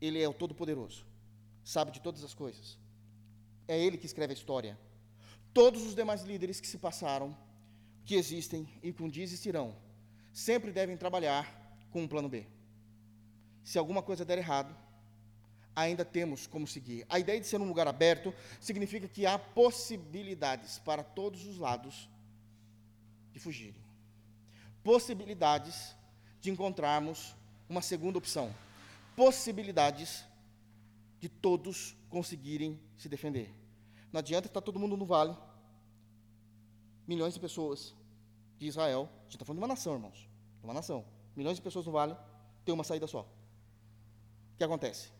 Ele 0.00 0.20
é 0.20 0.28
o 0.28 0.34
Todo-Poderoso, 0.34 1.06
sabe 1.64 1.92
de 1.92 2.00
todas 2.00 2.24
as 2.24 2.34
coisas. 2.34 2.76
É 3.68 3.78
Ele 3.78 3.96
que 3.96 4.06
escreve 4.06 4.32
a 4.32 4.36
história. 4.36 4.78
Todos 5.54 5.82
os 5.82 5.94
demais 5.94 6.22
líderes 6.22 6.60
que 6.60 6.66
se 6.66 6.78
passaram, 6.78 7.36
que 8.04 8.16
existem 8.16 8.68
e 8.82 8.92
que 8.92 9.02
um 9.02 9.08
dia 9.08 9.22
existirão, 9.22 9.76
sempre 10.32 10.72
devem 10.72 10.96
trabalhar 10.96 11.46
com 11.92 12.02
um 12.02 12.08
plano 12.08 12.28
B. 12.28 12.46
Se 13.62 13.78
alguma 13.78 14.02
coisa 14.02 14.24
der 14.24 14.38
errado, 14.38 14.74
ainda 15.76 16.04
temos 16.04 16.48
como 16.48 16.66
seguir. 16.66 17.06
A 17.08 17.20
ideia 17.20 17.40
de 17.40 17.46
ser 17.46 17.60
um 17.60 17.68
lugar 17.68 17.86
aberto 17.86 18.34
significa 18.60 19.06
que 19.06 19.24
há 19.24 19.38
possibilidades 19.38 20.80
para 20.80 21.04
todos 21.04 21.46
os 21.46 21.58
lados 21.58 22.08
de 23.32 23.38
fugirem 23.38 23.91
possibilidades 24.82 25.96
de 26.40 26.50
encontrarmos 26.50 27.34
uma 27.68 27.80
segunda 27.80 28.18
opção, 28.18 28.54
possibilidades 29.16 30.24
de 31.20 31.28
todos 31.28 31.96
conseguirem 32.10 32.80
se 32.96 33.08
defender. 33.08 33.54
Não 34.12 34.18
adianta 34.18 34.48
estar 34.48 34.60
todo 34.60 34.78
mundo 34.78 34.96
no 34.96 35.06
vale, 35.06 35.36
milhões 37.06 37.34
de 37.34 37.40
pessoas 37.40 37.94
de 38.58 38.66
Israel, 38.66 39.08
a 39.12 39.22
gente 39.24 39.36
está 39.36 39.44
falando 39.44 39.58
de 39.58 39.62
uma 39.62 39.68
nação, 39.68 39.94
irmãos, 39.94 40.28
de 40.58 40.64
uma 40.64 40.74
nação, 40.74 41.04
milhões 41.36 41.56
de 41.56 41.62
pessoas 41.62 41.86
no 41.86 41.92
vale, 41.92 42.16
tem 42.64 42.74
uma 42.74 42.84
saída 42.84 43.06
só. 43.06 43.22
O 43.22 44.56
que 44.58 44.64
acontece? 44.64 45.10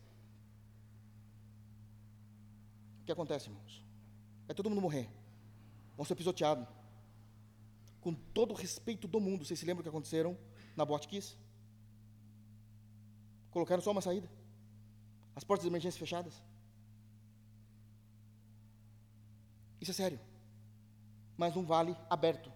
O 3.01 3.05
que 3.05 3.13
acontece, 3.13 3.49
irmãos? 3.49 3.85
É 4.49 4.55
todo 4.55 4.69
mundo 4.69 4.83
morrer, 4.83 5.09
vão 5.97 6.05
ser 6.05 6.15
pisoteados 6.15 6.67
com 8.03 8.13
todo 8.13 8.51
o 8.51 8.55
respeito 8.55 9.09
do 9.09 9.21
mundo. 9.21 9.45
Vocês 9.45 9.59
se 9.59 9.65
lembram 9.65 9.81
o 9.81 9.83
que 9.85 9.89
aconteceram 9.89 10.37
na 10.77 10.85
Botkiss? 10.85 11.37
Colocaram 13.51 13.81
só 13.81 13.93
uma 13.93 14.01
saída. 14.01 14.29
As 15.35 15.45
portas 15.45 15.63
de 15.63 15.71
emergência 15.71 15.99
fechadas. 15.99 16.43
Isso 19.81 19.93
é 19.93 19.95
sério. 19.95 20.21
Mas 21.37 21.57
um 21.57 21.65
vale 21.65 21.97
aberto. 22.11 22.53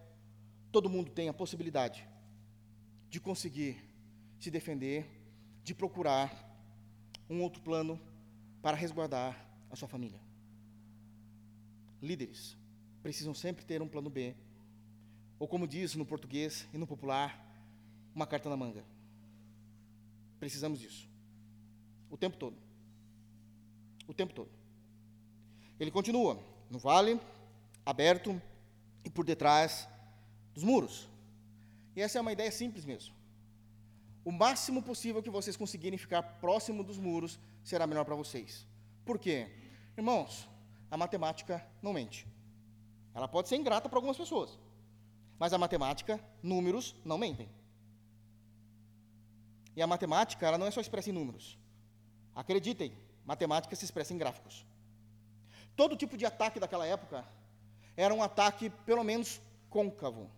Todo 0.71 0.89
mundo 0.89 1.09
tem 1.11 1.29
a 1.29 1.33
possibilidade 1.33 2.07
de 3.09 3.19
conseguir 3.19 3.81
se 4.39 4.51
defender, 4.51 5.09
de 5.63 5.73
procurar 5.73 6.45
um 7.29 7.41
outro 7.41 7.61
plano 7.61 7.99
para 8.61 8.75
resguardar 8.75 9.47
a 9.69 9.75
sua 9.75 9.87
família. 9.87 10.19
Líderes 12.01 12.57
precisam 13.01 13.33
sempre 13.33 13.65
ter 13.65 13.81
um 13.81 13.87
plano 13.87 14.09
B, 14.09 14.35
ou 15.39 15.47
como 15.47 15.67
diz 15.67 15.95
no 15.95 16.05
português 16.05 16.67
e 16.73 16.77
no 16.77 16.87
popular, 16.87 17.45
uma 18.13 18.25
carta 18.25 18.49
na 18.49 18.57
manga. 18.57 18.83
Precisamos 20.39 20.79
disso. 20.79 21.07
O 22.09 22.17
tempo 22.17 22.37
todo. 22.37 22.57
O 24.07 24.13
tempo 24.13 24.33
todo. 24.33 24.49
Ele 25.79 25.91
continua 25.91 26.39
no 26.69 26.79
vale, 26.79 27.19
aberto 27.85 28.41
e 29.03 29.09
por 29.09 29.25
detrás 29.25 29.87
dos 30.53 30.63
muros. 30.63 31.07
E 31.95 32.01
essa 32.01 32.17
é 32.17 32.21
uma 32.21 32.31
ideia 32.31 32.51
simples 32.51 32.85
mesmo. 32.85 33.15
O 34.25 34.31
máximo 34.31 34.81
possível 34.81 35.21
que 35.23 35.29
vocês 35.29 35.55
conseguirem 35.55 35.97
ficar 35.97 36.21
próximo 36.21 36.83
dos 36.83 36.97
muros 36.97 37.39
será 37.63 37.87
melhor 37.87 38.03
para 38.03 38.15
vocês. 38.15 38.67
Por 39.05 39.17
quê? 39.17 39.47
Irmãos, 39.95 40.49
a 40.91 40.97
matemática 40.97 41.65
não 41.81 41.93
mente. 41.93 42.27
Ela 43.13 43.27
pode 43.27 43.47
ser 43.47 43.55
ingrata 43.55 43.87
para 43.87 43.97
algumas 43.97 44.17
pessoas. 44.17 44.59
Mas 45.39 45.53
a 45.53 45.57
matemática, 45.57 46.19
números, 46.41 46.95
não 47.05 47.17
mentem. 47.17 47.49
E 49.75 49.81
a 49.81 49.87
matemática, 49.87 50.45
ela 50.45 50.57
não 50.57 50.65
é 50.65 50.71
só 50.71 50.81
expressa 50.81 51.09
em 51.09 51.13
números. 51.13 51.57
Acreditem, 52.33 52.97
matemática 53.25 53.75
se 53.75 53.85
expressa 53.85 54.13
em 54.13 54.17
gráficos. 54.17 54.65
Todo 55.75 55.95
tipo 55.95 56.17
de 56.17 56.25
ataque 56.25 56.59
daquela 56.59 56.85
época 56.85 57.23
era 57.95 58.13
um 58.13 58.23
ataque, 58.23 58.69
pelo 58.85 59.03
menos, 59.03 59.39
côncavo. 59.69 60.29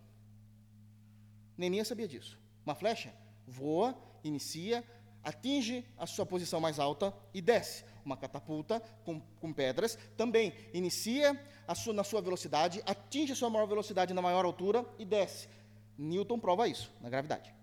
Neemias 1.56 1.88
sabia 1.88 2.08
disso. 2.08 2.38
Uma 2.64 2.74
flecha 2.74 3.12
voa, 3.46 3.96
inicia, 4.22 4.84
atinge 5.22 5.84
a 5.98 6.06
sua 6.06 6.24
posição 6.24 6.60
mais 6.60 6.78
alta 6.78 7.14
e 7.34 7.40
desce. 7.40 7.84
Uma 8.04 8.16
catapulta 8.16 8.80
com, 9.04 9.20
com 9.20 9.52
pedras 9.52 9.98
também 10.16 10.52
inicia 10.72 11.38
sua, 11.74 11.92
na 11.92 12.04
sua 12.04 12.20
velocidade, 12.20 12.82
atinge 12.86 13.32
a 13.32 13.36
sua 13.36 13.50
maior 13.50 13.66
velocidade 13.66 14.14
na 14.14 14.22
maior 14.22 14.44
altura 14.44 14.84
e 14.98 15.04
desce. 15.04 15.48
Newton 15.96 16.38
prova 16.38 16.66
isso 16.66 16.90
na 17.00 17.08
gravidade. 17.08 17.54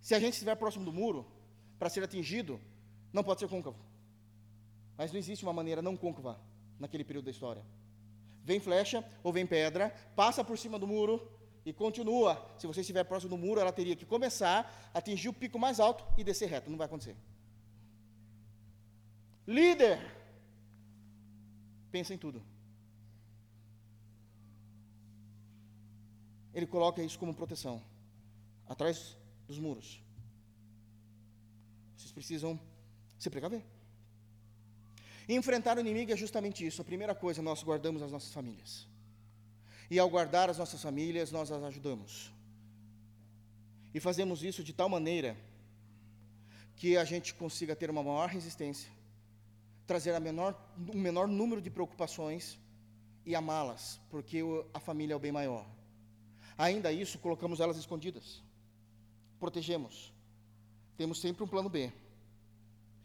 Se 0.00 0.14
a 0.14 0.20
gente 0.20 0.34
estiver 0.34 0.54
próximo 0.56 0.84
do 0.84 0.92
muro, 0.92 1.26
para 1.78 1.88
ser 1.88 2.02
atingido, 2.02 2.60
não 3.12 3.22
pode 3.22 3.40
ser 3.40 3.48
côncavo. 3.48 3.78
Mas 4.96 5.12
não 5.12 5.18
existe 5.18 5.44
uma 5.44 5.52
maneira 5.52 5.80
não 5.80 5.96
côncava 5.96 6.40
naquele 6.78 7.04
período 7.04 7.26
da 7.26 7.30
história. 7.30 7.64
Vem 8.44 8.60
flecha 8.60 9.04
ou 9.22 9.32
vem 9.32 9.46
pedra, 9.46 9.90
passa 10.16 10.42
por 10.42 10.56
cima 10.56 10.78
do 10.78 10.86
muro, 10.86 11.38
e 11.68 11.72
continua. 11.72 12.50
Se 12.56 12.66
você 12.66 12.80
estiver 12.80 13.04
próximo 13.04 13.28
do 13.28 13.36
muro, 13.36 13.60
ela 13.60 13.70
teria 13.70 13.94
que 13.94 14.06
começar, 14.06 14.90
atingir 14.94 15.28
o 15.28 15.34
pico 15.34 15.58
mais 15.58 15.78
alto 15.78 16.02
e 16.16 16.24
descer 16.24 16.48
reto. 16.48 16.70
Não 16.70 16.78
vai 16.78 16.86
acontecer. 16.86 17.14
Líder, 19.48 19.98
pensa 21.90 22.12
em 22.12 22.18
tudo. 22.18 22.42
Ele 26.52 26.66
coloca 26.66 27.02
isso 27.02 27.18
como 27.18 27.32
proteção, 27.32 27.82
atrás 28.68 29.16
dos 29.46 29.58
muros. 29.58 30.02
Vocês 31.96 32.12
precisam 32.12 32.60
se 33.18 33.30
precaver. 33.30 33.62
enfrentar 35.26 35.78
o 35.78 35.80
inimigo 35.80 36.12
é 36.12 36.16
justamente 36.16 36.66
isso. 36.66 36.82
A 36.82 36.84
primeira 36.84 37.14
coisa, 37.14 37.40
nós 37.40 37.62
guardamos 37.62 38.02
as 38.02 38.12
nossas 38.12 38.34
famílias. 38.34 38.86
E 39.90 39.98
ao 39.98 40.10
guardar 40.10 40.50
as 40.50 40.58
nossas 40.58 40.82
famílias, 40.82 41.32
nós 41.32 41.50
as 41.50 41.62
ajudamos. 41.62 42.30
E 43.94 43.98
fazemos 43.98 44.44
isso 44.44 44.62
de 44.62 44.74
tal 44.74 44.90
maneira 44.90 45.34
que 46.76 46.98
a 46.98 47.04
gente 47.04 47.32
consiga 47.32 47.74
ter 47.74 47.88
uma 47.88 48.02
maior 48.02 48.28
resistência, 48.28 48.97
trazer 49.88 50.14
a 50.14 50.20
menor, 50.20 50.54
um 50.94 51.00
menor 51.00 51.26
número 51.26 51.62
de 51.62 51.70
preocupações 51.70 52.58
e 53.24 53.34
amá-las, 53.34 53.98
porque 54.10 54.40
a 54.74 54.78
família 54.78 55.14
é 55.14 55.16
o 55.16 55.18
bem 55.18 55.32
maior. 55.32 55.66
Ainda 56.58 56.92
isso, 56.92 57.18
colocamos 57.18 57.58
elas 57.58 57.78
escondidas, 57.78 58.42
protegemos, 59.40 60.12
temos 60.96 61.20
sempre 61.20 61.42
um 61.42 61.48
plano 61.48 61.70
B, 61.70 61.90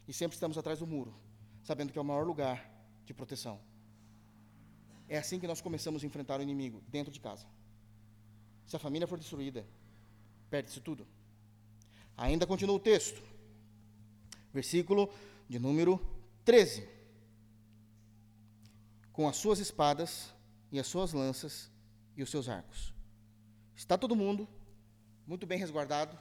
e 0.06 0.12
sempre 0.12 0.36
estamos 0.36 0.58
atrás 0.58 0.80
do 0.80 0.86
muro, 0.86 1.16
sabendo 1.64 1.94
que 1.94 1.98
é 1.98 2.02
o 2.02 2.06
maior 2.06 2.28
lugar 2.28 2.70
de 3.06 3.14
proteção. 3.14 3.58
É 5.08 5.18
assim 5.18 5.40
que 5.40 5.48
nós 5.48 5.62
começamos 5.62 6.04
a 6.04 6.06
enfrentar 6.06 6.42
o 6.42 6.44
inimigo, 6.44 6.84
dentro 6.90 7.14
de 7.14 7.20
casa. 7.22 7.46
Se 8.66 8.76
a 8.76 8.80
família 8.80 9.08
for 9.08 9.18
destruída, 9.18 9.66
perde-se 10.50 10.82
tudo. 10.82 11.08
Ainda 12.18 12.46
continua 12.46 12.76
o 12.76 12.80
texto. 12.80 13.22
Versículo 14.54 15.10
de 15.48 15.60
número 15.60 16.00
13. 16.44 16.88
Com 19.12 19.28
as 19.28 19.38
suas 19.38 19.60
espadas 19.60 20.34
e 20.72 20.80
as 20.80 20.88
suas 20.88 21.14
lanças 21.14 21.72
e 22.16 22.24
os 22.24 22.30
seus 22.30 22.50
arcos. 22.50 22.94
Está 23.76 23.98
todo 23.98 24.16
mundo 24.16 24.48
muito 25.26 25.46
bem 25.46 25.58
resguardado, 25.58 26.18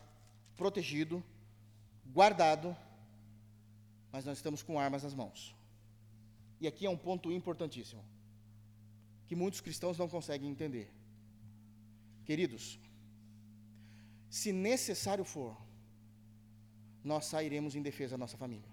protegido, 0.57 1.23
guardado, 2.07 2.77
mas 4.11 4.25
nós 4.25 4.39
estamos 4.39 4.63
com 4.63 4.79
armas 4.79 5.03
nas 5.03 5.15
mãos. 5.15 5.55
E 6.61 6.67
aqui 6.67 6.87
é 6.87 6.91
um 6.91 6.97
ponto 6.97 7.33
importantíssimo 7.33 8.05
que 9.27 9.35
muitos 9.35 9.61
cristãos 9.61 9.99
não 9.99 10.09
conseguem 10.09 10.51
entender. 10.51 10.93
Queridos, 12.25 12.79
se 14.29 14.53
necessário 14.53 15.25
for, 15.25 15.57
nós 17.03 17.25
sairemos 17.25 17.75
em 17.75 17.83
defesa 17.83 18.13
da 18.13 18.19
nossa 18.19 18.37
família. 18.37 18.72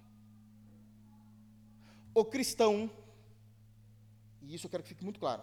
O 2.19 2.25
cristão, 2.25 2.91
e 4.41 4.53
isso 4.53 4.65
eu 4.65 4.69
quero 4.69 4.83
que 4.83 4.89
fique 4.89 5.05
muito 5.05 5.21
claro, 5.21 5.41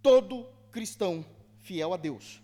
todo 0.00 0.46
cristão 0.70 1.24
fiel 1.58 1.92
a 1.92 1.96
Deus, 1.96 2.40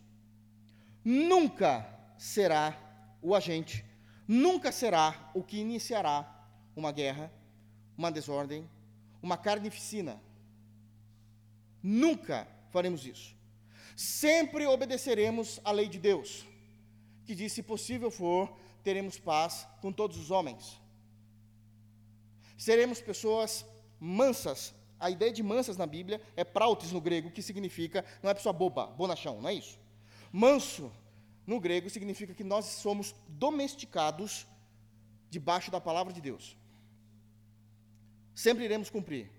nunca 1.05 1.89
será 2.19 2.77
o 3.23 3.33
agente, 3.33 3.85
nunca 4.27 4.73
será 4.73 5.31
o 5.35 5.43
que 5.45 5.59
iniciará 5.59 6.49
uma 6.75 6.91
guerra, 6.91 7.33
uma 7.97 8.11
desordem, 8.11 8.69
uma 9.23 9.37
carnificina, 9.37 10.21
Nunca 11.89 12.49
faremos 12.73 13.07
isso. 13.07 13.37
Sempre 13.95 14.67
obedeceremos 14.67 15.61
à 15.63 15.71
lei 15.71 15.89
de 15.89 16.01
Deus, 16.01 16.45
que 17.25 17.33
diz: 17.33 17.53
se 17.53 17.63
possível 17.63 18.11
for, 18.11 18.53
teremos 18.83 19.21
paz 19.21 19.69
com 19.81 19.93
todos 19.93 20.17
os 20.19 20.33
homens. 20.33 20.81
Seremos 22.57 23.01
pessoas 23.01 23.65
mansas. 24.01 24.75
A 24.99 25.11
ideia 25.11 25.33
de 25.33 25.43
mansas 25.43 25.77
na 25.77 25.87
Bíblia 25.87 26.21
é 26.37 26.45
prautes 26.45 26.93
no 26.93 27.01
grego, 27.01 27.31
que 27.31 27.43
significa, 27.43 28.05
não 28.23 28.31
é 28.31 28.35
pessoa 28.35 28.53
boba, 28.53 28.87
bonachão, 28.87 29.41
não 29.41 29.49
é 29.49 29.55
isso. 29.55 29.79
Manso 30.33 30.91
no 31.47 31.61
grego 31.61 31.89
significa 31.89 32.35
que 32.35 32.43
nós 32.43 32.65
somos 32.65 33.15
domesticados 33.29 34.47
debaixo 35.31 35.71
da 35.71 35.81
palavra 35.81 36.13
de 36.13 36.21
Deus. 36.21 36.57
Sempre 38.35 38.65
iremos 38.65 38.91
cumprir. 38.91 39.31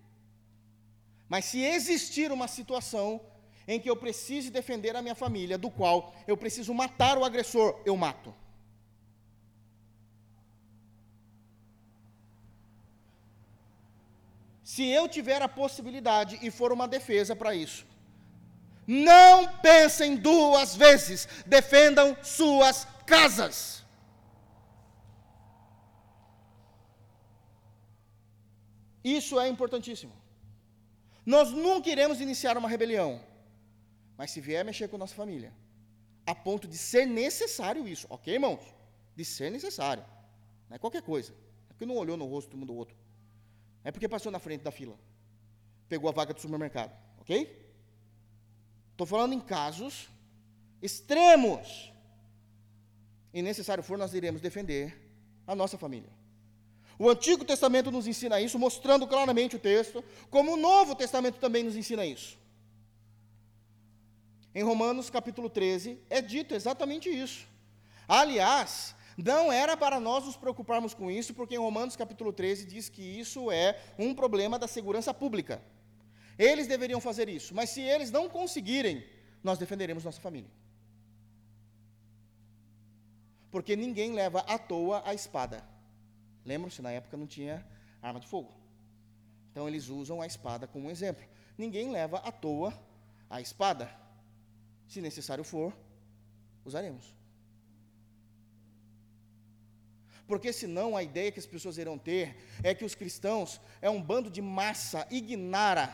Mas 1.27 1.45
se 1.45 1.59
existir 1.59 2.31
uma 2.31 2.47
situação 2.47 3.21
em 3.67 3.79
que 3.79 3.89
eu 3.89 3.95
precise 3.95 4.49
defender 4.49 4.95
a 4.95 5.01
minha 5.01 5.15
família, 5.15 5.57
do 5.57 5.69
qual 5.69 6.15
eu 6.25 6.37
preciso 6.37 6.73
matar 6.73 7.17
o 7.17 7.25
agressor, 7.25 7.81
eu 7.85 7.97
mato. 7.97 8.33
Se 14.77 14.85
eu 14.97 15.05
tiver 15.07 15.41
a 15.41 15.49
possibilidade 15.61 16.37
e 16.45 16.51
for 16.57 16.71
uma 16.71 16.87
defesa 16.87 17.35
para 17.35 17.51
isso, 17.55 17.83
não 18.85 19.35
pensem 19.67 20.15
duas 20.15 20.75
vezes, 20.75 21.27
defendam 21.47 22.15
suas 22.21 22.85
casas. 23.03 23.83
Isso 29.03 29.39
é 29.39 29.47
importantíssimo. 29.47 30.13
Nós 31.25 31.49
nunca 31.49 31.89
iremos 31.89 32.21
iniciar 32.21 32.55
uma 32.55 32.69
rebelião. 32.69 33.11
Mas 34.15 34.29
se 34.29 34.39
vier 34.39 34.63
mexer 34.63 34.87
com 34.89 35.03
nossa 35.03 35.15
família, 35.15 35.51
a 36.23 36.35
ponto 36.35 36.67
de 36.67 36.77
ser 36.77 37.07
necessário 37.07 37.87
isso, 37.87 38.05
ok, 38.11 38.31
irmãos? 38.31 38.63
De 39.15 39.25
ser 39.25 39.49
necessário. 39.49 40.05
Não 40.69 40.75
é 40.75 40.77
qualquer 40.77 41.01
coisa. 41.01 41.33
É 41.67 41.73
porque 41.73 41.91
não 41.91 41.97
olhou 41.97 42.15
no 42.15 42.27
rosto 42.27 42.55
um 42.55 42.63
do 42.63 42.75
outro. 42.75 43.06
É 43.87 43.91
porque 43.91 44.09
passou 44.09 44.29
na 44.29 44.37
frente 44.37 44.63
da 44.63 44.69
fila. 44.69 44.99
Pegou 45.87 46.09
a 46.09 46.11
vaga 46.11 46.33
do 46.33 46.41
supermercado, 46.41 46.91
ok? 47.21 47.71
Estou 48.91 49.07
falando 49.07 49.31
em 49.31 49.39
casos 49.39 50.09
extremos. 50.81 51.89
E 53.33 53.41
necessário 53.41 53.81
for, 53.81 53.97
nós 53.97 54.13
iremos 54.13 54.41
defender 54.41 54.85
a 55.47 55.55
nossa 55.55 55.77
família. 55.77 56.09
O 56.99 57.09
Antigo 57.09 57.45
Testamento 57.45 57.89
nos 57.89 58.07
ensina 58.07 58.41
isso, 58.41 58.59
mostrando 58.59 59.07
claramente 59.07 59.55
o 59.55 59.59
texto, 59.59 60.03
como 60.29 60.55
o 60.55 60.57
Novo 60.57 60.93
Testamento 60.93 61.39
também 61.39 61.63
nos 61.63 61.77
ensina 61.77 62.05
isso. 62.05 62.37
Em 64.53 64.63
Romanos 64.63 65.09
capítulo 65.09 65.49
13 65.49 65.97
é 66.09 66.21
dito 66.21 66.53
exatamente 66.53 67.07
isso. 67.07 67.47
Aliás, 68.05 68.96
não 69.23 69.51
era 69.51 69.75
para 69.75 69.99
nós 69.99 70.25
nos 70.25 70.37
preocuparmos 70.37 70.93
com 70.93 71.09
isso, 71.09 71.33
porque 71.33 71.55
em 71.55 71.59
Romanos 71.59 71.95
capítulo 71.95 72.31
13 72.31 72.65
diz 72.65 72.87
que 72.87 73.01
isso 73.01 73.51
é 73.51 73.79
um 73.97 74.13
problema 74.13 74.59
da 74.59 74.67
segurança 74.67 75.13
pública. 75.13 75.61
Eles 76.37 76.67
deveriam 76.67 77.01
fazer 77.01 77.27
isso, 77.27 77.55
mas 77.55 77.71
se 77.71 77.81
eles 77.81 78.11
não 78.11 78.29
conseguirem, 78.29 79.03
nós 79.43 79.57
defenderemos 79.57 80.03
nossa 80.03 80.21
família. 80.21 80.51
Porque 83.49 83.75
ninguém 83.75 84.13
leva 84.13 84.41
à 84.41 84.59
toa 84.59 85.01
a 85.03 85.15
espada. 85.15 85.67
Lembram-se, 86.45 86.81
na 86.81 86.91
época 86.91 87.17
não 87.17 87.25
tinha 87.25 87.65
arma 87.99 88.19
de 88.19 88.27
fogo. 88.27 88.53
Então 89.51 89.67
eles 89.67 89.89
usam 89.89 90.21
a 90.21 90.27
espada 90.27 90.67
como 90.67 90.87
um 90.87 90.91
exemplo. 90.91 91.25
Ninguém 91.57 91.91
leva 91.91 92.17
à 92.19 92.31
toa 92.31 92.71
a 93.27 93.41
espada. 93.41 93.89
Se 94.87 95.01
necessário 95.01 95.43
for, 95.43 95.75
usaremos. 96.63 97.16
Porque 100.27 100.51
senão 100.51 100.97
a 100.97 101.03
ideia 101.03 101.31
que 101.31 101.39
as 101.39 101.45
pessoas 101.45 101.77
irão 101.77 101.97
ter 101.97 102.35
é 102.63 102.73
que 102.75 102.85
os 102.85 102.95
cristãos 102.95 103.61
é 103.81 103.89
um 103.89 104.01
bando 104.01 104.29
de 104.29 104.41
massa 104.41 105.07
ignara, 105.09 105.87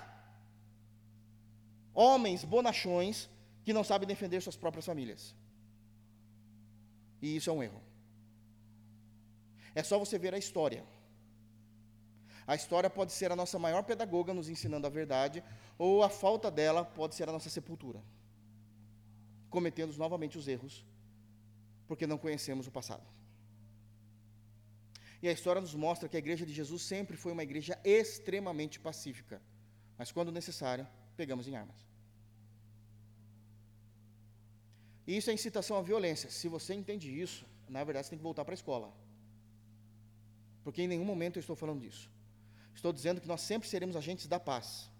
homens 1.93 2.43
bonachões 2.43 3.29
que 3.63 3.73
não 3.73 3.83
sabem 3.83 4.07
defender 4.07 4.41
suas 4.41 4.55
próprias 4.55 4.85
famílias. 4.85 5.35
E 7.21 7.35
isso 7.35 7.49
é 7.49 7.53
um 7.53 7.63
erro. 7.63 7.81
É 9.75 9.83
só 9.83 9.97
você 9.97 10.17
ver 10.17 10.33
a 10.33 10.37
história. 10.37 10.83
A 12.45 12.55
história 12.55 12.89
pode 12.89 13.13
ser 13.13 13.31
a 13.31 13.35
nossa 13.35 13.57
maior 13.57 13.83
pedagoga 13.83 14.33
nos 14.33 14.49
ensinando 14.49 14.85
a 14.85 14.89
verdade, 14.89 15.41
ou 15.77 16.03
a 16.03 16.09
falta 16.09 16.51
dela 16.51 16.83
pode 16.83 17.15
ser 17.15 17.29
a 17.29 17.31
nossa 17.31 17.49
sepultura 17.49 18.03
cometendo 19.53 19.95
novamente 19.97 20.35
os 20.35 20.47
erros, 20.47 20.83
porque 21.87 22.07
não 22.07 22.17
conhecemos 22.17 22.65
o 22.65 22.71
passado. 22.71 23.03
E 25.23 25.27
a 25.29 25.31
história 25.31 25.61
nos 25.61 25.73
mostra 25.73 26.09
que 26.09 26.17
a 26.17 26.19
igreja 26.19 26.45
de 26.45 26.53
Jesus 26.53 26.81
sempre 26.81 27.15
foi 27.15 27.31
uma 27.31 27.43
igreja 27.43 27.79
extremamente 27.81 28.77
pacífica, 28.77 29.41
mas 29.97 30.11
quando 30.11 30.33
necessário, 30.33 30.85
pegamos 31.15 31.47
em 31.47 31.55
armas. 31.55 31.77
E 35.07 35.15
isso 35.15 35.29
é 35.29 35.33
incitação 35.33 35.77
à 35.77 35.81
violência. 35.81 36.29
Se 36.29 36.49
você 36.49 36.73
entende 36.73 37.07
isso, 37.25 37.45
na 37.69 37.81
verdade 37.85 38.05
você 38.05 38.09
tem 38.09 38.19
que 38.19 38.29
voltar 38.31 38.43
para 38.43 38.53
a 38.53 38.59
escola. 38.61 38.93
Porque 40.61 40.81
em 40.81 40.89
nenhum 40.89 41.05
momento 41.05 41.37
eu 41.37 41.39
estou 41.39 41.55
falando 41.55 41.79
disso. 41.79 42.11
Estou 42.75 42.91
dizendo 42.91 43.21
que 43.21 43.27
nós 43.27 43.39
sempre 43.39 43.69
seremos 43.69 43.95
agentes 43.95 44.27
da 44.27 44.41
paz. 44.41 44.91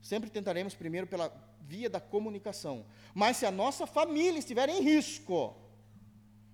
Sempre 0.00 0.30
tentaremos 0.30 0.74
primeiro 0.74 1.06
pela 1.06 1.28
via 1.60 1.90
da 1.90 2.00
comunicação. 2.00 2.86
Mas 3.14 3.36
se 3.36 3.44
a 3.44 3.50
nossa 3.50 3.86
família 3.86 4.38
estiver 4.38 4.70
em 4.70 4.80
risco 4.82 5.54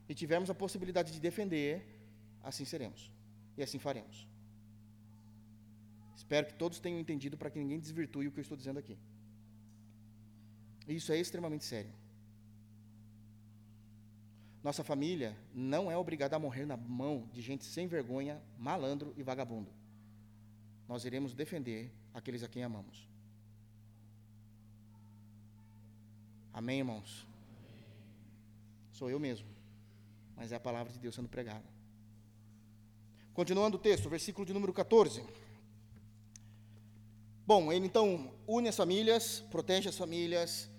e 0.08 0.14
tivermos 0.14 0.50
a 0.50 0.54
possibilidade 0.54 1.12
de 1.12 1.20
defender, 1.20 1.95
assim 2.46 2.64
seremos. 2.64 3.10
E 3.56 3.62
assim 3.62 3.78
faremos. 3.78 4.26
Espero 6.14 6.46
que 6.46 6.54
todos 6.54 6.78
tenham 6.78 7.00
entendido 7.00 7.36
para 7.36 7.50
que 7.50 7.58
ninguém 7.58 7.78
desvirtue 7.78 8.28
o 8.28 8.32
que 8.32 8.38
eu 8.38 8.42
estou 8.42 8.56
dizendo 8.56 8.78
aqui. 8.78 8.96
Isso 10.86 11.12
é 11.12 11.18
extremamente 11.18 11.64
sério. 11.64 11.92
Nossa 14.62 14.84
família 14.84 15.36
não 15.52 15.90
é 15.90 15.96
obrigada 15.96 16.36
a 16.36 16.38
morrer 16.38 16.64
na 16.64 16.76
mão 16.76 17.28
de 17.32 17.40
gente 17.40 17.64
sem 17.64 17.86
vergonha, 17.86 18.40
malandro 18.58 19.12
e 19.16 19.22
vagabundo. 19.22 19.70
Nós 20.88 21.04
iremos 21.04 21.34
defender 21.34 21.92
aqueles 22.14 22.42
a 22.42 22.48
quem 22.48 22.62
amamos. 22.62 23.08
Amém, 26.52 26.78
irmãos? 26.78 27.26
Sou 28.92 29.10
eu 29.10 29.20
mesmo, 29.20 29.48
mas 30.34 30.52
é 30.52 30.56
a 30.56 30.60
palavra 30.60 30.92
de 30.92 30.98
Deus 30.98 31.14
sendo 31.14 31.28
pregada. 31.28 31.75
Continuando 33.36 33.76
o 33.76 33.78
texto, 33.78 34.08
versículo 34.08 34.46
de 34.46 34.54
número 34.54 34.72
14. 34.72 35.22
Bom, 37.46 37.70
ele 37.70 37.84
então 37.84 38.32
une 38.48 38.66
as 38.66 38.74
famílias, 38.74 39.44
protege 39.50 39.90
as 39.90 39.98
famílias, 39.98 40.70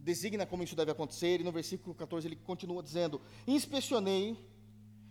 designa 0.00 0.46
como 0.46 0.62
isso 0.62 0.74
deve 0.74 0.90
acontecer, 0.90 1.38
e 1.38 1.44
no 1.44 1.52
versículo 1.52 1.94
14 1.94 2.26
ele 2.26 2.36
continua 2.36 2.82
dizendo: 2.82 3.20
Inspecionei, 3.46 4.38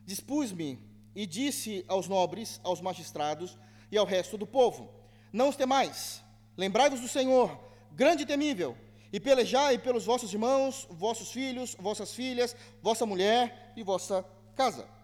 dispus-me 0.08 0.80
e 1.16 1.28
disse 1.28 1.86
aos 1.88 2.08
nobres, 2.08 2.60
aos 2.64 2.82
magistrados 2.82 3.60
e 3.92 3.98
ao 4.00 4.06
resto 4.08 4.36
do 4.36 4.48
povo: 4.48 4.92
Não 5.32 5.50
os 5.50 5.56
temais, 5.56 6.24
lembrai-vos 6.58 7.00
do 7.00 7.08
Senhor, 7.08 7.60
grande 7.92 8.24
e 8.24 8.26
temível 8.26 8.76
e 9.14 9.20
pelejai 9.20 9.78
pelos 9.78 10.06
vossos 10.06 10.34
irmãos, 10.34 10.88
vossos 10.90 11.32
filhos, 11.32 11.76
vossas 11.78 12.12
filhas, 12.12 12.56
vossa 12.82 13.06
mulher 13.06 13.72
e 13.78 13.84
vossa 13.84 14.26
casa. 14.56 15.00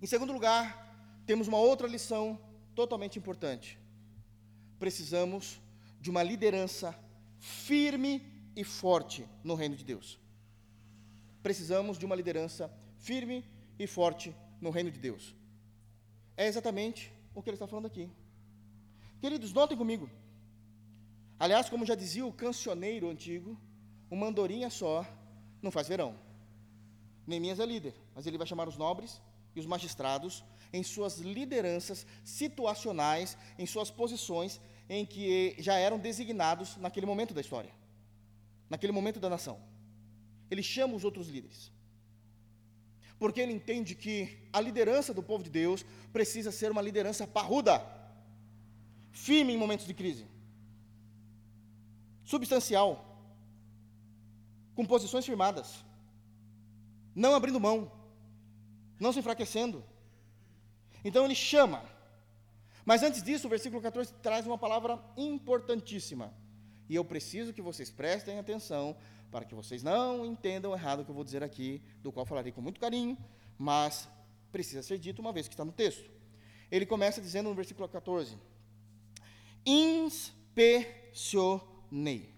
Em 0.00 0.06
segundo 0.06 0.32
lugar, 0.32 1.22
temos 1.26 1.48
uma 1.48 1.58
outra 1.58 1.88
lição 1.88 2.38
totalmente 2.74 3.18
importante. 3.18 3.78
Precisamos 4.78 5.60
de 6.00 6.08
uma 6.08 6.22
liderança 6.22 6.96
firme 7.38 8.22
e 8.54 8.62
forte 8.62 9.26
no 9.42 9.56
reino 9.56 9.74
de 9.74 9.84
Deus. 9.84 10.18
Precisamos 11.42 11.98
de 11.98 12.06
uma 12.06 12.14
liderança 12.14 12.72
firme 12.98 13.44
e 13.76 13.86
forte 13.88 14.34
no 14.60 14.70
reino 14.70 14.90
de 14.90 15.00
Deus. 15.00 15.34
É 16.36 16.46
exatamente 16.46 17.12
o 17.34 17.42
que 17.42 17.50
ele 17.50 17.56
está 17.56 17.66
falando 17.66 17.86
aqui. 17.86 18.08
Queridos, 19.20 19.52
notem 19.52 19.76
comigo. 19.76 20.08
Aliás, 21.40 21.68
como 21.68 21.84
já 21.84 21.96
dizia 21.96 22.24
o 22.24 22.32
cancioneiro 22.32 23.10
antigo, 23.10 23.58
uma 24.08 24.28
andorinha 24.28 24.70
só 24.70 25.04
não 25.60 25.72
faz 25.72 25.88
verão. 25.88 26.16
Neemias 27.26 27.58
é 27.58 27.66
líder, 27.66 27.94
mas 28.14 28.26
ele 28.26 28.38
vai 28.38 28.46
chamar 28.46 28.68
os 28.68 28.76
nobres 28.76 29.20
os 29.58 29.66
magistrados 29.66 30.44
em 30.72 30.82
suas 30.82 31.18
lideranças 31.18 32.06
situacionais, 32.24 33.36
em 33.58 33.66
suas 33.66 33.90
posições 33.90 34.60
em 34.88 35.04
que 35.04 35.54
já 35.58 35.74
eram 35.74 35.98
designados 35.98 36.76
naquele 36.76 37.06
momento 37.06 37.34
da 37.34 37.40
história, 37.40 37.70
naquele 38.68 38.92
momento 38.92 39.20
da 39.20 39.28
nação. 39.28 39.58
Ele 40.50 40.62
chama 40.62 40.94
os 40.94 41.04
outros 41.04 41.28
líderes. 41.28 41.70
Porque 43.18 43.40
ele 43.40 43.52
entende 43.52 43.94
que 43.94 44.38
a 44.52 44.60
liderança 44.60 45.12
do 45.12 45.22
povo 45.22 45.42
de 45.42 45.50
Deus 45.50 45.84
precisa 46.12 46.52
ser 46.52 46.70
uma 46.70 46.80
liderança 46.80 47.26
parruda, 47.26 47.84
firme 49.10 49.52
em 49.52 49.56
momentos 49.56 49.86
de 49.86 49.94
crise 49.94 50.26
substancial, 52.32 52.90
com 54.74 54.84
posições 54.84 55.24
firmadas, 55.24 55.82
não 57.14 57.34
abrindo 57.34 57.58
mão, 57.58 57.90
não 58.98 59.12
se 59.12 59.18
enfraquecendo. 59.18 59.84
Então 61.04 61.24
ele 61.24 61.34
chama. 61.34 61.84
Mas 62.84 63.02
antes 63.02 63.22
disso, 63.22 63.46
o 63.46 63.50
versículo 63.50 63.82
14 63.82 64.14
traz 64.14 64.46
uma 64.46 64.58
palavra 64.58 64.98
importantíssima. 65.16 66.32
E 66.88 66.94
eu 66.94 67.04
preciso 67.04 67.52
que 67.52 67.60
vocês 67.60 67.90
prestem 67.90 68.38
atenção 68.38 68.96
para 69.30 69.44
que 69.44 69.54
vocês 69.54 69.82
não 69.82 70.24
entendam 70.24 70.72
errado 70.72 71.00
o 71.00 71.04
que 71.04 71.10
eu 71.10 71.14
vou 71.14 71.24
dizer 71.24 71.42
aqui, 71.42 71.82
do 72.02 72.10
qual 72.10 72.24
falarei 72.24 72.50
com 72.50 72.62
muito 72.62 72.80
carinho, 72.80 73.18
mas 73.58 74.08
precisa 74.50 74.82
ser 74.82 74.98
dito 74.98 75.20
uma 75.20 75.32
vez 75.32 75.46
que 75.46 75.52
está 75.54 75.66
no 75.66 75.72
texto. 75.72 76.10
Ele 76.70 76.86
começa 76.86 77.20
dizendo 77.20 77.50
no 77.50 77.54
versículo 77.54 77.86
14: 77.88 78.38
Inspecionar 79.66 81.62
Ney. 81.90 82.34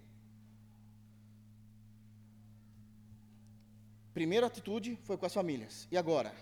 Primeira 4.13 4.47
atitude 4.47 4.99
foi 5.05 5.17
com 5.17 5.27
as 5.27 5.35
famílias. 5.35 5.87
E 5.91 5.97
agora? 5.97 6.35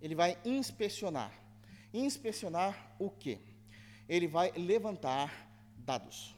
Ele 0.00 0.14
vai 0.14 0.38
inspecionar. 0.44 1.32
Inspecionar 1.92 2.94
o 2.98 3.10
quê? 3.10 3.38
Ele 4.08 4.26
vai 4.26 4.50
levantar 4.52 5.48
dados. 5.78 6.36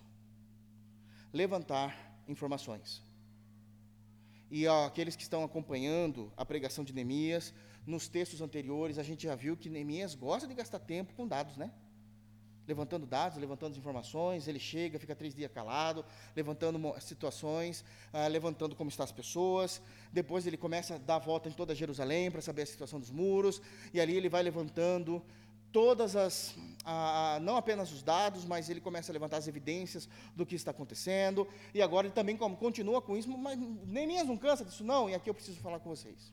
Levantar 1.33 2.23
informações. 2.29 3.03
E 4.51 4.67
ó, 4.67 4.87
aqueles 4.87 5.17
que 5.17 5.23
estão 5.23 5.43
acompanhando 5.43 6.33
a 6.37 6.45
pregação 6.45 6.85
de 6.85 6.93
Neemias, 6.93 7.55
nos 7.87 8.09
textos 8.09 8.41
anteriores, 8.41 8.99
a 8.99 9.03
gente 9.03 9.25
já 9.25 9.35
viu 9.35 9.57
que 9.57 9.69
Neemias 9.69 10.15
gosta 10.15 10.47
de 10.47 10.55
gastar 10.55 10.79
tempo 10.79 11.15
com 11.15 11.27
dados, 11.27 11.57
né? 11.57 11.73
Levantando 12.67 13.07
dados, 13.07 13.39
levantando 13.39 13.77
informações, 13.77 14.47
ele 14.47 14.59
chega, 14.59 14.99
fica 14.99 15.15
três 15.15 15.35
dias 15.35 15.51
calado, 15.51 16.05
levantando 16.35 16.79
situações, 17.01 17.85
ah, 18.13 18.27
levantando 18.27 18.77
como 18.77 18.89
estão 18.89 19.05
as 19.05 19.13
pessoas, 19.13 19.81
depois 20.13 20.47
ele 20.47 20.57
começa 20.57 20.95
a 20.95 20.99
dar 20.99 21.17
a 21.17 21.19
volta 21.19 21.49
em 21.49 21.53
toda 21.53 21.75
Jerusalém 21.75 22.31
para 22.31 22.41
saber 22.41 22.63
a 22.63 22.67
situação 22.67 23.01
dos 23.01 23.11
muros, 23.11 23.61
e 23.93 24.01
ali 24.01 24.17
ele 24.17 24.29
vai 24.29 24.43
levantando 24.43 25.23
todas 25.73 26.15
as, 26.15 26.55
não 27.41 27.57
apenas 27.57 27.91
os 27.91 28.03
dados, 28.03 28.45
mas 28.45 28.69
ele 28.69 28.81
começa 28.81 29.11
a 29.11 29.15
levantar 29.15 29.39
as 29.39 29.49
evidências 29.49 30.09
do 30.37 30.45
que 30.45 30.55
está 30.55 30.71
acontecendo, 30.71 31.49
e 31.73 31.81
agora 31.81 32.07
ele 32.07 32.15
também 32.15 32.37
como, 32.37 32.57
continua 32.57 33.01
com 33.01 33.17
isso, 33.17 33.29
mas 33.29 33.59
nem 33.87 34.07
mesmo 34.07 34.39
cansa 34.39 34.65
disso 34.65 34.85
não, 34.85 35.09
e 35.09 35.15
aqui 35.15 35.31
eu 35.31 35.35
preciso 35.35 35.59
falar 35.61 35.81
com 35.81 35.89
vocês. 35.89 36.33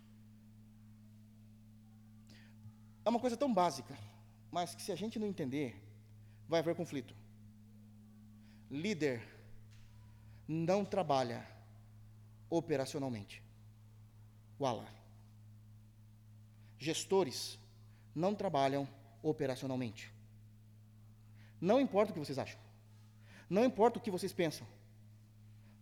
é 3.05 3.09
uma 3.09 3.19
coisa 3.19 3.35
tão 3.35 3.51
básica, 3.51 3.97
mas 4.51 4.75
que 4.75 4.81
se 4.81 4.91
a 4.91 4.95
gente 4.95 5.17
não 5.17 5.25
entender, 5.25 5.75
vai 6.49 6.59
haver 6.59 6.75
conflito. 6.75 7.15
Líder 8.71 9.21
não 10.47 10.83
trabalha 10.83 11.47
operacionalmente. 12.49 13.43
Wala. 14.59 14.87
Gestores 16.79 17.59
não 18.15 18.33
trabalham 18.33 18.89
operacionalmente. 19.21 20.11
Não 21.61 21.79
importa 21.79 22.11
o 22.11 22.13
que 22.13 22.19
vocês 22.19 22.39
acham. 22.39 22.59
Não 23.47 23.63
importa 23.63 23.99
o 23.99 24.01
que 24.01 24.11
vocês 24.11 24.33
pensam. 24.33 24.65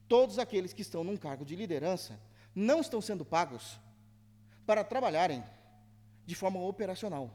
Todos 0.07 0.37
aqueles 0.37 0.73
que 0.73 0.81
estão 0.81 1.03
num 1.03 1.17
cargo 1.17 1.45
de 1.45 1.55
liderança 1.55 2.19
não 2.53 2.81
estão 2.81 2.99
sendo 3.01 3.23
pagos 3.23 3.79
para 4.65 4.83
trabalharem 4.83 5.43
de 6.25 6.35
forma 6.35 6.59
operacional. 6.59 7.31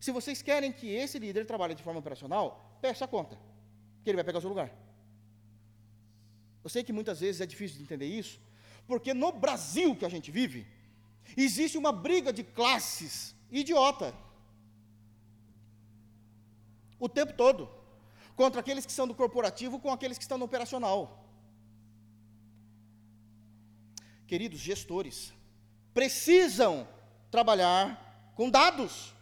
Se 0.00 0.10
vocês 0.10 0.40
querem 0.40 0.72
que 0.72 0.88
esse 0.88 1.18
líder 1.18 1.44
trabalhe 1.44 1.74
de 1.74 1.82
forma 1.82 2.00
operacional, 2.00 2.78
peça 2.80 3.04
a 3.04 3.08
conta, 3.08 3.38
que 4.02 4.08
ele 4.08 4.16
vai 4.16 4.24
pegar 4.24 4.38
o 4.38 4.40
seu 4.40 4.48
lugar. 4.48 4.72
Eu 6.64 6.70
sei 6.70 6.82
que 6.82 6.92
muitas 6.92 7.20
vezes 7.20 7.42
é 7.42 7.46
difícil 7.46 7.76
de 7.76 7.82
entender 7.82 8.06
isso, 8.06 8.40
porque 8.86 9.12
no 9.12 9.30
Brasil 9.30 9.94
que 9.94 10.06
a 10.06 10.08
gente 10.08 10.30
vive, 10.30 10.66
existe 11.36 11.76
uma 11.76 11.92
briga 11.92 12.32
de 12.32 12.42
classes 12.42 13.34
idiota. 13.50 14.14
O 16.98 17.08
tempo 17.08 17.34
todo. 17.34 17.68
Contra 18.34 18.60
aqueles 18.60 18.86
que 18.86 18.92
são 18.92 19.06
do 19.06 19.14
corporativo 19.14 19.78
com 19.78 19.92
aqueles 19.92 20.16
que 20.16 20.24
estão 20.24 20.38
no 20.38 20.46
operacional. 20.46 21.00
Queridos 24.26 24.60
gestores, 24.60 25.32
precisam 25.92 26.88
trabalhar 27.30 28.32
com 28.34 28.48
dados. 28.48 29.14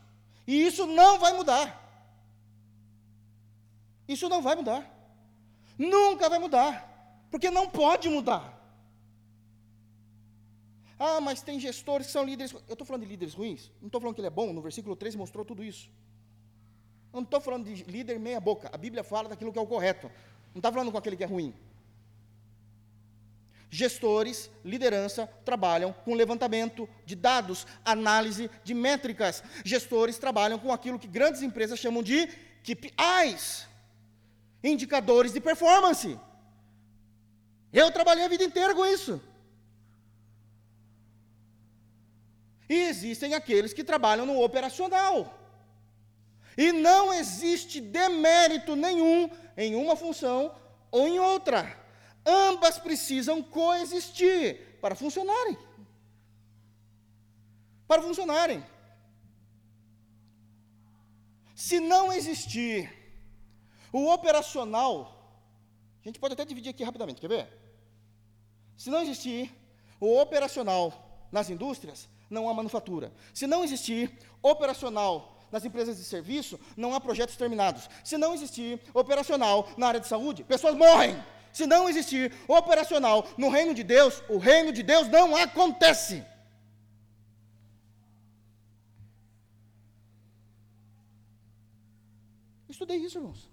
E 0.49 0.67
isso 0.67 0.87
não 0.87 1.19
vai 1.19 1.35
mudar. 1.35 1.67
Isso 4.09 4.31
não 4.31 4.41
vai 4.41 4.57
mudar. 4.57 4.83
Nunca 5.77 6.31
vai 6.31 6.39
mudar. 6.39 6.73
Porque 7.31 7.51
não 7.51 7.69
pode 7.69 8.09
mudar. 8.09 8.59
Ah, 10.99 11.21
mas 11.21 11.43
tem 11.43 11.61
gestores 11.61 12.07
que 12.07 12.13
são 12.15 12.25
líderes. 12.25 12.53
Eu 12.67 12.73
estou 12.73 12.87
falando 12.87 13.03
de 13.03 13.09
líderes 13.09 13.35
ruins? 13.35 13.71
Não 13.79 13.89
estou 13.89 14.01
falando 14.01 14.15
que 14.15 14.23
ele 14.23 14.29
é 14.29 14.31
bom. 14.31 14.51
No 14.55 14.63
versículo 14.63 14.97
13 14.97 15.19
mostrou 15.19 15.45
tudo 15.45 15.63
isso. 15.63 15.91
Eu 17.13 17.19
não 17.19 17.25
estou 17.25 17.43
falando 17.43 17.67
de 17.67 17.85
líder 17.85 18.19
meia-boca. 18.19 18.71
A 18.73 18.79
Bíblia 18.79 19.05
fala 19.05 19.29
daquilo 19.29 19.53
que 19.53 19.59
é 19.59 19.63
o 19.63 19.67
correto. 19.67 20.11
Não 20.55 20.61
está 20.61 20.73
falando 20.73 20.91
com 20.91 20.97
aquele 20.97 21.15
que 21.15 21.25
é 21.25 21.27
ruim. 21.27 21.55
Gestores, 23.71 24.51
liderança, 24.65 25.27
trabalham 25.45 25.93
com 25.93 26.15
levantamento 26.15 26.89
de 27.05 27.15
dados, 27.15 27.67
análise 27.85 28.51
de 28.65 28.75
métricas. 28.75 29.43
Gestores 29.65 30.19
trabalham 30.19 30.59
com 30.59 30.73
aquilo 30.73 30.99
que 30.99 31.07
grandes 31.07 31.43
empresas 31.43 31.79
chamam 31.79 32.03
de 32.03 32.27
KPIs 32.63 33.69
indicadores 34.63 35.33
de 35.33 35.41
performance. 35.41 36.19
Eu 37.73 37.91
trabalhei 37.91 38.25
a 38.25 38.29
vida 38.29 38.45
inteira 38.45 38.75
com 38.75 38.85
isso. 38.85 39.21
E 42.69 42.75
existem 42.75 43.35
aqueles 43.35 43.73
que 43.73 43.85
trabalham 43.85 44.27
no 44.27 44.43
operacional. 44.43 45.35
E 46.57 46.73
não 46.73 47.15
existe 47.15 47.81
demérito 47.81 48.75
nenhum 48.75 49.31
em 49.57 49.75
uma 49.75 49.97
função 49.97 50.55
ou 50.91 51.07
em 51.07 51.19
outra. 51.19 51.78
Ambas 52.29 52.79
precisam 52.79 53.43
coexistir 53.43 54.79
para 54.83 54.95
funcionarem. 54.95 55.57
Para 57.87 58.03
funcionarem. 58.03 58.63
Se 61.55 61.81
não 61.81 62.13
existir 62.13 62.93
o 63.91 64.13
operacional, 64.13 64.95
a 66.03 66.05
gente 66.05 66.21
pode 66.21 66.35
até 66.35 66.45
dividir 66.45 66.69
aqui 66.69 66.85
rapidamente, 66.85 67.21
quer 67.21 67.29
ver? 67.29 67.49
Se 68.77 68.91
não 68.91 69.01
existir 69.01 69.51
o 69.99 70.21
operacional 70.21 71.27
nas 71.33 71.49
indústrias, 71.49 72.09
não 72.29 72.49
há 72.49 72.53
manufatura. 72.53 73.11
Se 73.33 73.47
não 73.47 73.65
existir 73.65 74.19
operacional 74.43 75.39
nas 75.51 75.65
empresas 75.65 75.97
de 75.97 76.05
serviço, 76.05 76.61
não 76.77 76.95
há 76.95 77.01
projetos 77.01 77.37
terminados. 77.37 77.89
Se 78.05 78.19
não 78.19 78.35
existir 78.35 78.81
operacional 78.93 79.67
na 79.79 79.89
área 79.89 80.01
de 80.01 80.07
saúde, 80.07 80.45
pessoas 80.45 80.75
morrem. 80.75 81.19
Se 81.53 81.67
não 81.67 81.89
existir 81.89 82.33
operacional 82.47 83.27
no 83.37 83.49
reino 83.49 83.75
de 83.75 83.83
Deus, 83.83 84.23
o 84.29 84.39
reino 84.39 84.73
de 84.73 84.83
Deus 84.83 85.09
não 85.09 85.37
acontece. 85.37 86.25
Estudei 92.69 92.99
isso, 92.99 93.19
irmãos. 93.19 93.51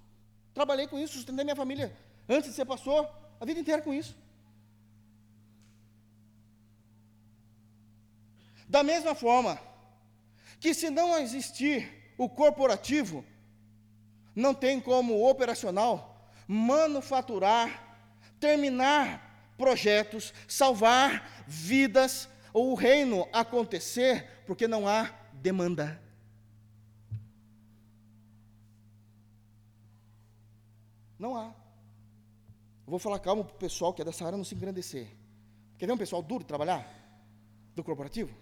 Trabalhei 0.53 0.87
com 0.87 0.99
isso, 0.99 1.13
sustentei 1.13 1.43
minha 1.43 1.55
família 1.55 1.95
antes 2.29 2.49
de 2.49 2.55
ser 2.55 2.65
pastor, 2.65 3.09
a 3.39 3.45
vida 3.45 3.59
inteira 3.59 3.81
com 3.81 3.93
isso. 3.93 4.15
Da 8.67 8.81
mesma 8.83 9.13
forma 9.13 9.59
que 10.59 10.73
se 10.73 10.89
não 10.89 11.17
existir 11.17 12.13
o 12.17 12.27
corporativo, 12.27 13.23
não 14.35 14.53
tem 14.53 14.81
como 14.81 15.13
o 15.13 15.29
operacional 15.29 16.29
manufaturar, 16.47 17.84
terminar 18.39 19.53
projetos, 19.57 20.33
salvar 20.47 21.45
vidas 21.47 22.29
ou 22.53 22.71
o 22.71 22.75
reino 22.75 23.27
acontecer, 23.31 24.43
porque 24.45 24.67
não 24.67 24.87
há 24.87 25.11
demanda. 25.33 26.01
Não 31.17 31.35
há. 31.35 31.47
Eu 32.85 32.91
vou 32.91 32.99
falar 32.99 33.19
calmo 33.19 33.43
para 33.43 33.55
o 33.55 33.57
pessoal 33.57 33.93
que 33.93 34.01
é 34.01 34.05
dessa 34.05 34.25
área 34.25 34.37
não 34.37 34.43
se 34.43 34.53
engrandecer. 34.53 35.07
Quer 35.77 35.87
ver 35.87 35.93
um 35.93 35.97
pessoal 35.97 36.21
duro 36.21 36.43
de 36.43 36.47
trabalhar? 36.47 36.87
Do 37.75 37.83
corporativo? 37.83 38.33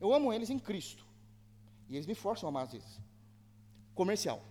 Eu 0.00 0.12
amo 0.12 0.32
eles 0.32 0.50
em 0.50 0.58
Cristo. 0.58 1.04
E 1.88 1.94
eles 1.94 2.06
me 2.06 2.14
forçam 2.14 2.48
a 2.48 2.50
amar 2.50 2.64
às 2.64 2.72
vezes. 2.72 3.00
Comercial. 3.94 4.42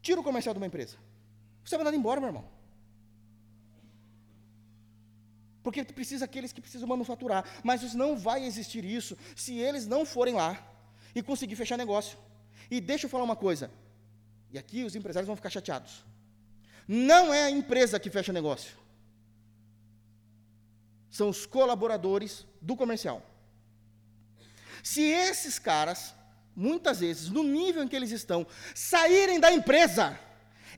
Tira 0.00 0.20
o 0.20 0.24
comercial 0.24 0.54
de 0.54 0.58
uma 0.58 0.66
empresa. 0.66 0.96
Você 1.64 1.76
vai 1.76 1.84
mandar 1.84 1.96
embora, 1.96 2.20
meu 2.20 2.28
irmão. 2.28 2.44
Porque 5.62 5.84
precisa 5.84 6.24
aqueles 6.24 6.52
que 6.52 6.60
precisam 6.60 6.88
manufaturar. 6.88 7.44
Mas 7.62 7.94
não 7.94 8.16
vai 8.16 8.44
existir 8.44 8.84
isso 8.84 9.16
se 9.36 9.58
eles 9.58 9.86
não 9.86 10.04
forem 10.04 10.34
lá 10.34 10.60
e 11.14 11.22
conseguir 11.22 11.56
fechar 11.56 11.76
negócio. 11.76 12.18
E 12.70 12.80
deixa 12.80 13.06
eu 13.06 13.10
falar 13.10 13.24
uma 13.24 13.36
coisa: 13.36 13.70
e 14.50 14.58
aqui 14.58 14.84
os 14.84 14.96
empresários 14.96 15.26
vão 15.26 15.36
ficar 15.36 15.50
chateados. 15.50 16.04
Não 16.86 17.32
é 17.32 17.44
a 17.44 17.50
empresa 17.50 18.00
que 18.00 18.10
fecha 18.10 18.32
negócio. 18.32 18.76
São 21.10 21.28
os 21.28 21.46
colaboradores 21.46 22.46
do 22.60 22.76
comercial. 22.76 23.22
Se 24.82 25.02
esses 25.02 25.58
caras, 25.58 26.14
muitas 26.56 27.00
vezes, 27.00 27.28
no 27.28 27.44
nível 27.44 27.82
em 27.82 27.88
que 27.88 27.94
eles 27.94 28.10
estão, 28.10 28.46
saírem 28.74 29.38
da 29.38 29.52
empresa, 29.52 30.18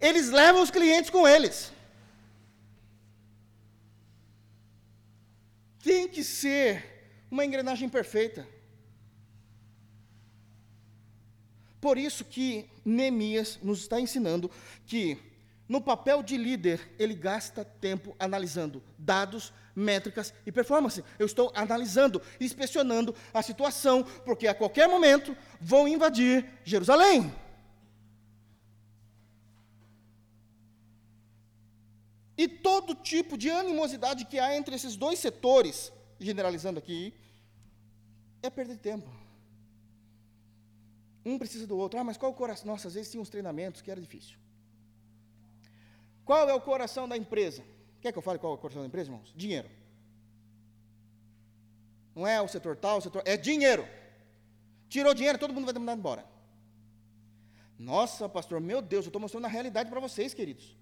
eles 0.00 0.30
levam 0.30 0.62
os 0.62 0.70
clientes 0.70 1.10
com 1.10 1.26
eles. 1.26 1.72
Tem 5.82 6.08
que 6.08 6.24
ser 6.24 7.26
uma 7.30 7.44
engrenagem 7.44 7.88
perfeita. 7.88 8.48
Por 11.80 11.98
isso 11.98 12.24
que 12.24 12.70
Neemias 12.84 13.58
nos 13.62 13.80
está 13.80 14.00
ensinando 14.00 14.50
que 14.86 15.18
no 15.68 15.80
papel 15.80 16.22
de 16.22 16.36
líder, 16.36 16.94
ele 16.98 17.14
gasta 17.14 17.64
tempo 17.64 18.14
analisando 18.18 18.82
dados, 18.98 19.52
métricas 19.74 20.32
e 20.46 20.52
performance. 20.52 21.02
Eu 21.18 21.26
estou 21.26 21.50
analisando, 21.54 22.20
inspecionando 22.38 23.14
a 23.32 23.42
situação, 23.42 24.02
porque 24.24 24.46
a 24.46 24.54
qualquer 24.54 24.88
momento 24.88 25.36
vão 25.60 25.88
invadir 25.88 26.46
Jerusalém. 26.64 27.32
E 32.36 32.48
todo 32.48 32.94
tipo 32.94 33.38
de 33.38 33.50
animosidade 33.50 34.24
que 34.24 34.38
há 34.38 34.56
entre 34.56 34.74
esses 34.74 34.96
dois 34.96 35.18
setores, 35.18 35.92
generalizando 36.18 36.78
aqui, 36.78 37.14
é 38.42 38.50
perder 38.50 38.78
tempo. 38.78 39.08
Um 41.24 41.38
precisa 41.38 41.66
do 41.66 41.76
outro. 41.76 41.98
Ah, 41.98 42.04
mas 42.04 42.16
qual 42.16 42.32
o 42.32 42.34
coração? 42.34 42.66
Nossa, 42.66 42.88
às 42.88 42.94
vezes 42.94 43.10
tinha 43.10 43.20
uns 43.20 43.30
treinamentos 43.30 43.80
que 43.80 43.90
era 43.90 44.00
difícil. 44.00 44.36
Qual 46.24 46.48
é 46.48 46.54
o 46.54 46.60
coração 46.60 47.08
da 47.08 47.16
empresa? 47.16 47.62
Quer 48.00 48.12
que 48.12 48.18
eu 48.18 48.22
fale 48.22 48.38
qual 48.38 48.52
é 48.52 48.56
o 48.56 48.58
coração 48.58 48.82
da 48.82 48.88
empresa, 48.88 49.10
irmãos? 49.10 49.32
Dinheiro. 49.34 49.70
Não 52.14 52.26
é 52.26 52.40
o 52.40 52.48
setor 52.48 52.76
tal, 52.76 52.98
o 52.98 53.00
setor. 53.00 53.22
É 53.24 53.36
dinheiro. 53.36 53.86
Tirou 54.88 55.14
dinheiro, 55.14 55.38
todo 55.38 55.52
mundo 55.52 55.64
vai 55.64 55.74
ter 55.74 55.80
mandado 55.80 55.98
embora. 55.98 56.24
Nossa, 57.78 58.28
pastor, 58.28 58.60
meu 58.60 58.80
Deus, 58.80 59.04
eu 59.04 59.08
estou 59.08 59.20
mostrando 59.20 59.46
a 59.46 59.48
realidade 59.48 59.90
para 59.90 60.00
vocês, 60.00 60.32
queridos. 60.32 60.76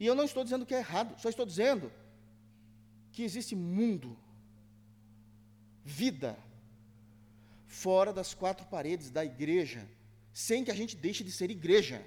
E 0.00 0.06
eu 0.06 0.14
não 0.14 0.24
estou 0.24 0.42
dizendo 0.42 0.64
que 0.64 0.74
é 0.74 0.78
errado, 0.78 1.20
só 1.20 1.28
estou 1.28 1.44
dizendo 1.44 1.92
que 3.12 3.22
existe 3.22 3.54
mundo 3.54 4.16
vida 5.84 6.38
fora 7.66 8.12
das 8.12 8.32
quatro 8.32 8.66
paredes 8.66 9.10
da 9.10 9.22
igreja, 9.24 9.86
sem 10.32 10.64
que 10.64 10.70
a 10.70 10.74
gente 10.74 10.96
deixe 10.96 11.22
de 11.22 11.30
ser 11.30 11.50
igreja. 11.50 12.02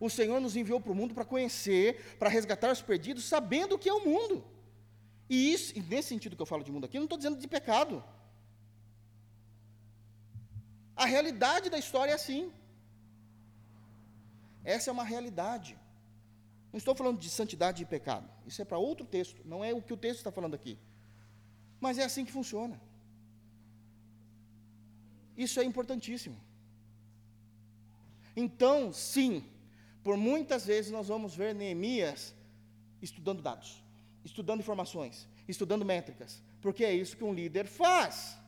O 0.00 0.10
Senhor 0.10 0.40
nos 0.40 0.56
enviou 0.56 0.80
para 0.80 0.90
o 0.90 0.94
mundo 0.96 1.14
para 1.14 1.24
conhecer, 1.24 2.16
para 2.18 2.28
resgatar 2.28 2.72
os 2.72 2.82
perdidos, 2.82 3.24
sabendo 3.24 3.76
o 3.76 3.78
que 3.78 3.88
é 3.88 3.92
o 3.92 4.04
mundo. 4.04 4.44
E 5.30 5.52
isso, 5.52 5.78
e 5.78 5.80
nesse 5.80 6.08
sentido 6.08 6.34
que 6.34 6.42
eu 6.42 6.52
falo 6.52 6.64
de 6.64 6.72
mundo 6.72 6.86
aqui, 6.86 6.98
não 6.98 7.04
estou 7.04 7.18
dizendo 7.18 7.38
de 7.38 7.46
pecado. 7.46 8.02
A 10.96 11.06
realidade 11.06 11.70
da 11.70 11.78
história 11.78 12.10
é 12.10 12.14
assim. 12.16 12.52
Essa 14.64 14.90
é 14.90 14.92
uma 14.92 15.04
realidade. 15.04 15.78
Não 16.72 16.78
estou 16.78 16.94
falando 16.94 17.18
de 17.18 17.28
santidade 17.28 17.82
e 17.82 17.86
pecado. 17.86 18.28
Isso 18.46 18.62
é 18.62 18.64
para 18.64 18.78
outro 18.78 19.04
texto, 19.04 19.42
não 19.44 19.62
é 19.62 19.74
o 19.74 19.82
que 19.82 19.92
o 19.92 19.96
texto 19.96 20.18
está 20.18 20.32
falando 20.32 20.54
aqui. 20.54 20.78
Mas 21.78 21.98
é 21.98 22.04
assim 22.04 22.24
que 22.24 22.32
funciona. 22.32 22.80
Isso 25.36 25.60
é 25.60 25.64
importantíssimo. 25.64 26.40
Então, 28.34 28.92
sim, 28.92 29.44
por 30.02 30.16
muitas 30.16 30.64
vezes 30.64 30.90
nós 30.90 31.08
vamos 31.08 31.34
ver 31.34 31.54
Neemias 31.54 32.34
estudando 33.02 33.42
dados, 33.42 33.82
estudando 34.24 34.60
informações, 34.60 35.28
estudando 35.46 35.84
métricas, 35.84 36.42
porque 36.60 36.84
é 36.84 36.94
isso 36.94 37.16
que 37.16 37.24
um 37.24 37.34
líder 37.34 37.66
faz. 37.66 38.38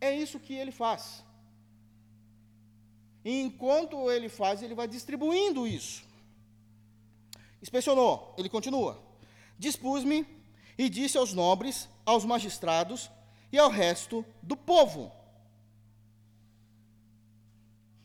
É 0.00 0.14
isso 0.14 0.40
que 0.40 0.54
ele 0.54 0.70
faz. 0.70 1.25
E 3.26 3.42
enquanto 3.42 4.08
ele 4.08 4.28
faz, 4.28 4.62
ele 4.62 4.72
vai 4.80 4.86
distribuindo 4.86 5.66
isso. 5.66 6.04
Inspecionou, 7.60 8.32
ele 8.38 8.48
continua. 8.48 8.92
Dispus-me 9.58 10.24
e 10.78 10.88
disse 10.88 11.18
aos 11.18 11.32
nobres, 11.32 11.88
aos 12.04 12.24
magistrados 12.24 13.10
e 13.50 13.58
ao 13.58 13.68
resto 13.68 14.24
do 14.40 14.56
povo 14.56 15.10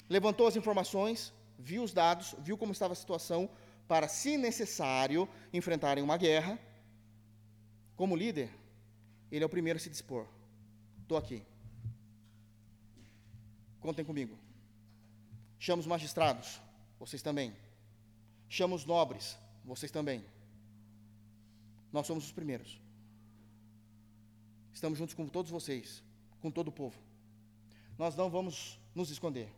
levantou 0.10 0.48
as 0.48 0.56
informações, 0.56 1.32
viu 1.60 1.84
os 1.84 1.94
dados, 1.94 2.34
viu 2.40 2.58
como 2.58 2.72
estava 2.72 2.94
a 2.94 3.02
situação, 3.04 3.48
para, 3.88 4.08
se 4.08 4.38
necessário, 4.38 5.30
enfrentarem 5.54 6.04
uma 6.04 6.18
guerra. 6.18 6.60
Como 7.96 8.16
líder, 8.16 8.50
ele 9.32 9.44
é 9.44 9.46
o 9.46 9.56
primeiro 9.56 9.78
a 9.78 9.80
se 9.80 9.90
dispor. 9.90 10.26
Estou 11.04 11.16
aqui. 11.16 11.44
Contem 13.80 14.04
comigo. 14.04 14.36
Chama 15.66 15.80
os 15.80 15.86
magistrados, 15.86 16.60
vocês 17.00 17.22
também. 17.22 17.56
Chama 18.50 18.74
os 18.74 18.84
nobres, 18.84 19.38
vocês 19.64 19.92
também. 19.92 20.26
Nós 21.94 22.08
somos 22.08 22.26
os 22.26 22.32
primeiros. 22.32 22.82
Estamos 24.74 24.98
juntos 24.98 25.14
com 25.14 25.28
todos 25.28 25.52
vocês, 25.52 26.04
com 26.42 26.50
todo 26.50 26.70
o 26.70 26.72
povo. 26.72 27.00
Nós 27.96 28.16
não 28.16 28.28
vamos 28.28 28.80
nos 28.96 29.12
esconder. 29.12 29.54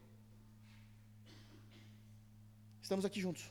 Estamos 2.81 3.05
aqui 3.05 3.21
juntos. 3.21 3.49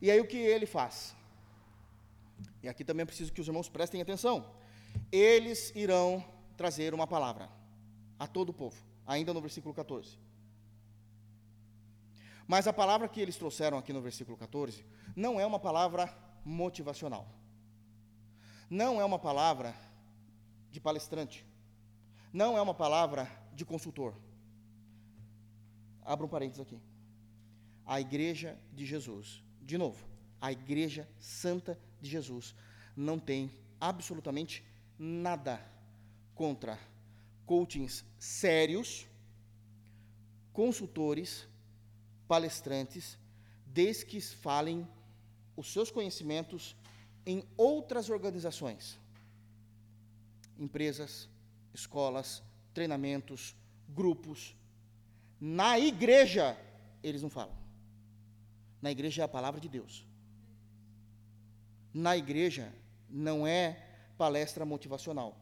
E 0.00 0.12
aí 0.12 0.20
o 0.20 0.28
que 0.28 0.36
ele 0.36 0.64
faz? 0.64 1.12
E 2.62 2.68
aqui 2.68 2.84
também 2.84 3.04
preciso 3.04 3.32
que 3.32 3.40
os 3.40 3.48
irmãos 3.48 3.68
prestem 3.68 4.00
atenção. 4.00 4.48
Eles 5.10 5.74
irão 5.74 6.24
trazer 6.56 6.94
uma 6.94 7.08
palavra 7.08 7.50
a 8.16 8.28
todo 8.28 8.50
o 8.50 8.54
povo, 8.54 8.80
ainda 9.04 9.34
no 9.34 9.40
versículo 9.40 9.74
14. 9.74 10.27
Mas 12.48 12.66
a 12.66 12.72
palavra 12.72 13.06
que 13.06 13.20
eles 13.20 13.36
trouxeram 13.36 13.78
aqui 13.78 13.92
no 13.92 14.00
versículo 14.00 14.36
14 14.36 14.84
não 15.14 15.38
é 15.38 15.46
uma 15.46 15.60
palavra 15.60 16.12
motivacional. 16.44 17.28
Não 18.68 19.00
é 19.00 19.04
uma 19.04 19.18
palavra 19.18 19.72
de 20.72 20.80
palestrante. 20.80 21.46
Não 22.32 22.58
é 22.58 22.60
uma 22.60 22.74
palavra 22.74 23.30
de 23.54 23.64
consultor. 23.64 24.14
Abra 26.04 26.26
um 26.26 26.28
parênteses 26.28 26.60
aqui 26.60 26.80
a 27.88 27.98
igreja 27.98 28.56
de 28.74 28.84
Jesus. 28.84 29.42
De 29.62 29.78
novo, 29.78 30.06
a 30.40 30.52
igreja 30.52 31.08
santa 31.18 31.80
de 32.00 32.10
Jesus 32.10 32.54
não 32.94 33.18
tem 33.18 33.50
absolutamente 33.80 34.62
nada 34.98 35.58
contra 36.34 36.78
coachings 37.46 38.04
sérios, 38.18 39.06
consultores, 40.52 41.48
palestrantes, 42.28 43.18
desde 43.66 44.06
que 44.06 44.20
falem 44.20 44.86
os 45.56 45.72
seus 45.72 45.90
conhecimentos 45.90 46.76
em 47.26 47.42
outras 47.56 48.08
organizações, 48.10 48.98
empresas, 50.58 51.28
escolas, 51.74 52.42
treinamentos, 52.72 53.56
grupos. 53.88 54.54
Na 55.40 55.78
igreja, 55.78 56.56
eles 57.02 57.22
não 57.22 57.30
falam. 57.30 57.56
Na 58.80 58.90
igreja 58.90 59.22
é 59.22 59.24
a 59.24 59.28
palavra 59.28 59.60
de 59.60 59.68
Deus. 59.68 60.06
Na 61.92 62.16
igreja 62.16 62.72
não 63.08 63.46
é 63.46 63.84
palestra 64.16 64.64
motivacional. 64.64 65.36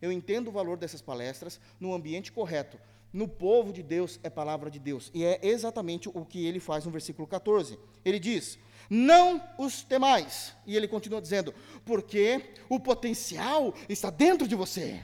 Eu 0.00 0.10
entendo 0.10 0.48
o 0.48 0.52
valor 0.52 0.76
dessas 0.78 1.02
palestras 1.02 1.60
no 1.78 1.92
ambiente 1.94 2.32
correto. 2.32 2.78
No 3.12 3.26
povo 3.26 3.72
de 3.72 3.82
Deus 3.82 4.20
é 4.22 4.30
palavra 4.30 4.70
de 4.70 4.78
Deus. 4.78 5.10
E 5.12 5.24
é 5.24 5.40
exatamente 5.42 6.08
o 6.08 6.24
que 6.24 6.46
ele 6.46 6.60
faz 6.60 6.84
no 6.84 6.90
versículo 6.90 7.26
14. 7.26 7.78
Ele 8.04 8.18
diz: 8.18 8.58
Não 8.88 9.42
os 9.58 9.82
temais. 9.82 10.54
E 10.66 10.76
ele 10.76 10.86
continua 10.86 11.20
dizendo: 11.20 11.52
Porque 11.84 12.54
o 12.68 12.78
potencial 12.78 13.74
está 13.88 14.10
dentro 14.10 14.46
de 14.46 14.54
você. 14.54 15.02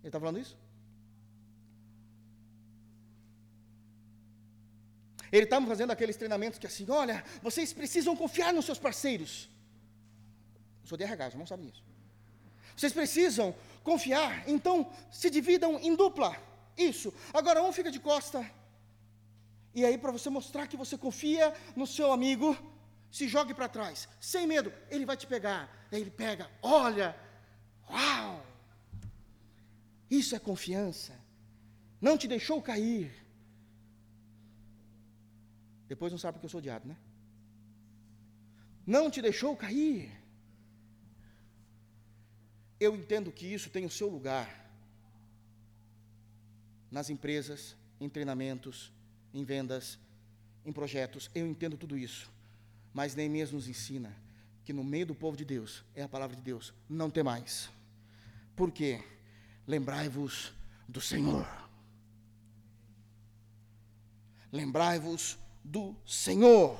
Ele 0.00 0.08
está 0.08 0.20
falando 0.20 0.38
isso? 0.38 0.56
Ele 5.32 5.44
estava 5.44 5.66
fazendo 5.66 5.90
aqueles 5.90 6.16
treinamentos 6.16 6.60
que 6.60 6.66
assim, 6.66 6.86
olha, 6.88 7.24
vocês 7.42 7.72
precisam 7.72 8.14
confiar 8.14 8.52
nos 8.52 8.66
seus 8.66 8.78
parceiros. 8.78 9.50
Eu 10.82 10.88
sou 10.88 10.96
de 10.96 11.02
RH, 11.02 11.30
não 11.36 11.46
sabem 11.46 11.66
isso. 11.66 11.82
Vocês 12.76 12.92
precisam 12.92 13.52
confiar, 13.82 14.48
então 14.48 14.88
se 15.10 15.28
dividam 15.30 15.76
em 15.80 15.96
dupla. 15.96 16.40
Isso. 16.76 17.12
Agora 17.32 17.62
um 17.62 17.72
fica 17.72 17.90
de 17.90 18.00
costa. 18.00 18.48
E 19.74 19.84
aí, 19.84 19.98
para 19.98 20.12
você 20.12 20.30
mostrar 20.30 20.66
que 20.66 20.76
você 20.76 20.96
confia 20.96 21.52
no 21.74 21.86
seu 21.86 22.12
amigo, 22.12 22.56
se 23.10 23.28
jogue 23.28 23.54
para 23.54 23.68
trás, 23.68 24.08
sem 24.20 24.46
medo. 24.46 24.72
Ele 24.90 25.04
vai 25.04 25.16
te 25.16 25.26
pegar. 25.26 25.68
Aí 25.90 26.00
ele 26.00 26.10
pega, 26.10 26.50
olha, 26.62 27.16
uau! 27.88 28.44
Isso 30.10 30.34
é 30.34 30.38
confiança. 30.38 31.18
Não 32.00 32.16
te 32.16 32.28
deixou 32.28 32.60
cair. 32.62 33.12
Depois 35.88 36.12
não 36.12 36.18
sabe 36.18 36.34
porque 36.34 36.46
eu 36.46 36.50
sou 36.50 36.58
odiado, 36.58 36.86
né? 36.88 36.96
Não 38.86 39.10
te 39.10 39.20
deixou 39.22 39.56
cair. 39.56 40.12
Eu 42.78 42.94
entendo 42.94 43.32
que 43.32 43.46
isso 43.46 43.70
tem 43.70 43.84
o 43.84 43.90
seu 43.90 44.08
lugar 44.08 44.63
nas 46.94 47.10
empresas, 47.10 47.76
em 48.00 48.08
treinamentos, 48.08 48.92
em 49.34 49.42
vendas, 49.42 49.98
em 50.64 50.72
projetos. 50.72 51.28
Eu 51.34 51.44
entendo 51.44 51.76
tudo 51.76 51.98
isso. 51.98 52.30
Mas 52.92 53.16
Neemias 53.16 53.50
nos 53.50 53.66
ensina 53.66 54.14
que 54.64 54.72
no 54.72 54.84
meio 54.84 55.04
do 55.04 55.14
povo 55.14 55.36
de 55.36 55.44
Deus, 55.44 55.84
é 55.92 56.04
a 56.04 56.08
palavra 56.08 56.36
de 56.36 56.42
Deus, 56.42 56.72
não 56.88 57.10
tem 57.10 57.24
mais. 57.24 57.68
Por 58.54 58.70
quê? 58.70 59.02
Lembrai-vos 59.66 60.52
do 60.88 61.00
Senhor. 61.00 61.44
Lembrai-vos 64.52 65.36
do 65.64 65.96
Senhor. 66.06 66.78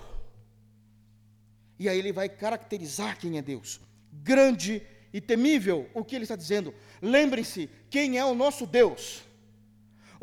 E 1.76 1.88
aí 1.88 1.98
ele 1.98 2.12
vai 2.12 2.28
caracterizar 2.28 3.18
quem 3.18 3.36
é 3.36 3.42
Deus. 3.42 3.80
Grande 4.12 4.80
e 5.12 5.20
temível, 5.20 5.90
o 5.92 6.04
que 6.04 6.14
ele 6.14 6.22
está 6.22 6.36
dizendo? 6.36 6.72
Lembrem-se 7.02 7.68
quem 7.90 8.16
é 8.16 8.24
o 8.24 8.32
nosso 8.32 8.64
Deus. 8.64 9.24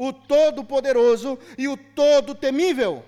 O 0.06 0.12
Todo-Poderoso 0.12 1.38
e 1.56 1.68
o 1.68 1.78
Todo-Temível. 1.78 3.06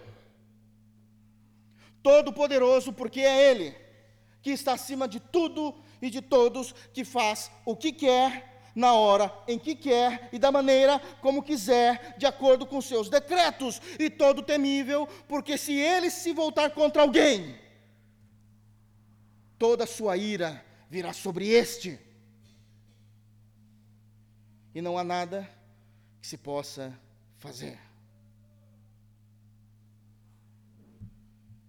Todo-Poderoso, 2.03 2.93
porque 2.93 3.21
é 3.21 3.49
Ele 3.49 3.75
que 4.43 4.51
está 4.51 4.73
acima 4.73 5.07
de 5.07 5.19
tudo 5.19 5.73
e 5.99 6.09
de 6.11 6.21
todos, 6.21 6.71
que 6.93 7.03
faz 7.03 7.49
o 7.65 7.75
que 7.75 7.91
quer 7.91 8.71
na 8.75 8.93
hora 8.93 9.33
em 9.47 9.57
que 9.57 9.73
quer 9.73 10.29
e 10.31 10.37
da 10.37 10.51
maneira 10.51 10.99
como 11.19 11.41
quiser, 11.41 12.15
de 12.17 12.27
acordo 12.27 12.63
com 12.63 12.79
seus 12.79 13.09
decretos, 13.09 13.81
e 13.97 14.07
todo 14.09 14.43
temível, 14.43 15.07
porque 15.27 15.57
se 15.57 15.73
ele 15.73 16.11
se 16.11 16.31
voltar 16.31 16.69
contra 16.71 17.01
alguém, 17.01 17.55
toda 19.57 19.85
a 19.85 19.87
sua 19.87 20.15
ira 20.15 20.63
virá 20.91 21.11
sobre 21.11 21.47
este. 21.47 21.99
E 24.75 24.81
não 24.81 24.95
há 24.95 25.03
nada 25.03 25.49
que 26.24 26.28
se 26.30 26.38
possa 26.38 26.97
fazer. 27.36 27.78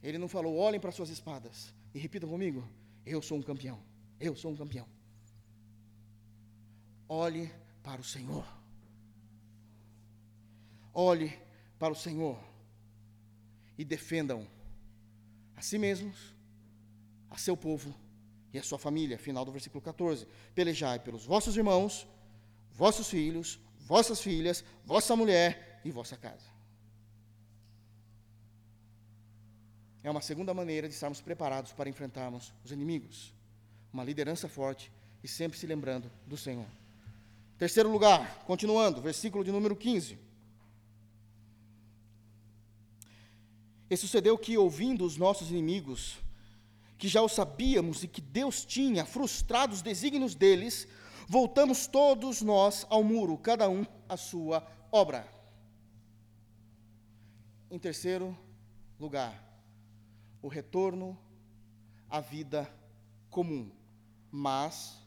Ele 0.01 0.17
não 0.17 0.29
falou, 0.29 0.57
olhem 0.57 0.79
para 0.79 0.93
suas 0.93 1.09
espadas. 1.09 1.75
E 1.93 1.99
repitam 1.99 2.31
comigo: 2.31 2.65
Eu 3.05 3.21
sou 3.21 3.37
um 3.37 3.43
campeão. 3.43 3.83
Eu 4.21 4.37
sou 4.37 4.53
um 4.53 4.57
campeão. 4.57 4.87
Olhe 7.09 7.53
para 7.83 8.01
o 8.01 8.05
Senhor. 8.05 8.47
Olhe 10.93 11.37
para 11.77 11.93
o 11.93 11.97
Senhor 11.97 12.39
e 13.77 13.85
defendam 13.85 14.47
a 15.57 15.63
si 15.63 15.79
mesmos, 15.79 16.33
a 17.29 17.37
seu 17.37 17.57
povo 17.57 17.93
e 18.53 18.59
a 18.61 18.63
sua 18.63 18.79
família. 18.79 19.19
Final 19.19 19.45
do 19.45 19.51
versículo 19.51 19.83
14. 19.83 20.29
Pelejai 20.55 21.01
pelos 21.01 21.27
vossos 21.27 21.57
irmãos, 21.57 22.07
vossos 22.71 23.11
filhos, 23.11 23.59
vossas 23.85 24.21
filhas, 24.21 24.65
vossa 24.85 25.15
mulher 25.15 25.81
e 25.85 25.91
vossa 25.91 26.17
casa. 26.17 26.53
É 30.03 30.11
uma 30.11 30.21
segunda 30.21 30.53
maneira 30.53 30.89
de 30.89 30.95
estarmos 30.95 31.21
preparados 31.21 31.73
para 31.73 31.89
enfrentarmos 31.89 32.53
os 32.65 32.73
inimigos. 32.73 33.33
Uma 33.93 34.05
liderança 34.05 34.49
forte 34.49 34.91
e 35.23 35.29
sempre 35.29 35.59
se 35.59 35.67
lembrando 35.67 36.11
do 36.27 36.37
Senhor. 36.37 36.67
Terceiro 37.57 37.91
lugar, 37.91 38.45
continuando, 38.47 39.01
versículo 39.01 39.45
de 39.45 39.53
número 39.53 39.77
15. 39.77 40.19
E 43.89 43.97
sucedeu 43.97 44.37
que, 44.37 44.59
ouvindo 44.59 45.05
os 45.05 45.17
nossos 45.17 45.51
inimigos, 45.51 46.19
que 46.99 47.09
já 47.09 47.23
o 47.23 47.29
sabíamos 47.29 48.03
e 48.03 48.09
que 48.09 48.21
Deus 48.21 48.65
tinha 48.65 49.05
frustrado 49.05 49.73
os 49.73 49.83
desígnios 49.83 50.35
deles, 50.35 50.89
voltamos 51.29 51.87
todos 51.87 52.43
nós 52.43 52.87
ao 52.91 53.03
muro, 53.03 53.37
cada 53.39 53.69
um 53.69 53.85
a 54.09 54.17
sua 54.17 54.67
obra. 54.91 55.29
Em 57.71 57.79
terceiro 57.79 58.37
lugar, 58.99 59.43
o 60.41 60.49
retorno 60.49 61.19
à 62.09 62.21
vida 62.21 62.71
comum, 63.31 63.71
mas 64.31 65.01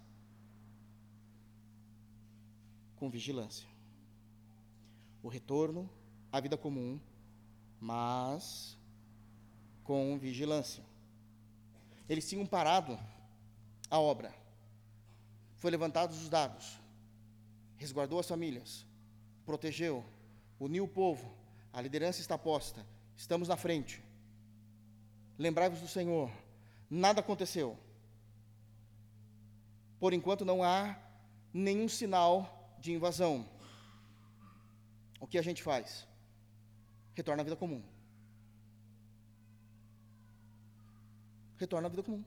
com 2.97 3.09
vigilância. 3.09 3.67
O 5.23 5.29
retorno 5.29 5.89
à 6.31 6.39
vida 6.39 6.57
comum, 6.57 6.99
mas 7.79 8.77
com 9.83 10.17
vigilância. 10.17 10.83
Eles 12.09 12.27
tinham 12.27 12.45
parado 12.45 12.99
a 13.89 13.99
obra. 13.99 14.46
Foi 15.57 15.71
levantados 15.71 16.21
os 16.21 16.29
dados, 16.29 16.79
resguardou 17.77 18.19
as 18.19 18.27
famílias, 18.27 18.85
protegeu, 19.45 20.05
uniu 20.59 20.85
o 20.85 20.87
povo, 20.87 21.35
a 21.73 21.81
liderança 21.81 22.21
está 22.21 22.37
posta, 22.37 22.85
estamos 23.15 23.47
na 23.47 23.57
frente. 23.57 24.03
Lembrai-vos 25.37 25.81
do 25.81 25.87
Senhor, 25.87 26.31
nada 26.89 27.19
aconteceu. 27.19 27.77
Por 29.99 30.13
enquanto 30.13 30.45
não 30.45 30.63
há 30.63 30.95
nenhum 31.53 31.89
sinal 31.89 32.75
de 32.79 32.93
invasão. 32.93 33.49
O 35.19 35.25
que 35.25 35.39
a 35.39 35.41
gente 35.41 35.63
faz? 35.63 36.07
Retorna 37.15 37.41
à 37.41 37.43
vida 37.43 37.55
comum. 37.55 37.83
retorna 41.57 41.87
à 41.87 41.89
vida 41.89 42.03
comum. 42.03 42.23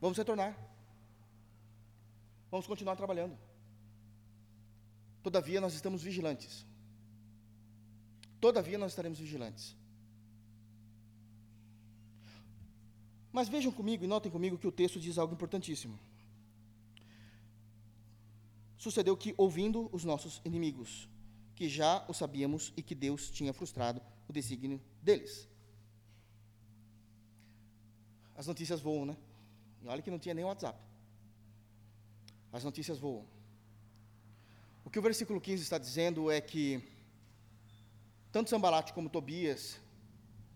Vamos 0.00 0.18
retornar. 0.18 0.56
Vamos 2.52 2.66
continuar 2.72 2.94
trabalhando. 2.94 3.36
Todavia, 5.22 5.60
nós 5.60 5.74
estamos 5.74 6.02
vigilantes. 6.02 6.64
Todavia, 8.40 8.78
nós 8.78 8.92
estaremos 8.92 9.18
vigilantes. 9.18 9.76
Mas 13.32 13.48
vejam 13.48 13.72
comigo 13.72 14.04
e 14.04 14.06
notem 14.06 14.30
comigo 14.30 14.58
que 14.58 14.68
o 14.68 14.76
texto 14.80 15.00
diz 15.00 15.18
algo 15.18 15.34
importantíssimo. 15.34 15.98
Sucedeu 18.76 19.16
que, 19.16 19.34
ouvindo 19.36 19.88
os 19.90 20.04
nossos 20.04 20.40
inimigos, 20.44 21.08
que 21.56 21.68
já 21.68 22.04
o 22.06 22.12
sabíamos 22.12 22.72
e 22.76 22.82
que 22.82 22.94
Deus 22.94 23.30
tinha 23.30 23.52
frustrado 23.52 24.00
o 24.28 24.32
desígnio 24.32 24.80
deles 25.00 25.48
as 28.42 28.46
notícias 28.46 28.80
voam, 28.80 29.06
né? 29.06 29.16
E 29.82 29.86
olha 29.88 30.02
que 30.02 30.10
não 30.10 30.18
tinha 30.18 30.34
nem 30.34 30.44
WhatsApp. 30.44 30.78
As 32.52 32.62
notícias 32.62 32.98
voam. 32.98 33.24
O 34.84 34.90
que 34.90 34.98
o 34.98 35.02
versículo 35.02 35.40
15 35.40 35.62
está 35.62 35.78
dizendo 35.78 36.30
é 36.30 36.40
que 36.40 36.82
tanto 38.30 38.50
Sambalate 38.50 38.92
como 38.92 39.08
Tobias 39.08 39.80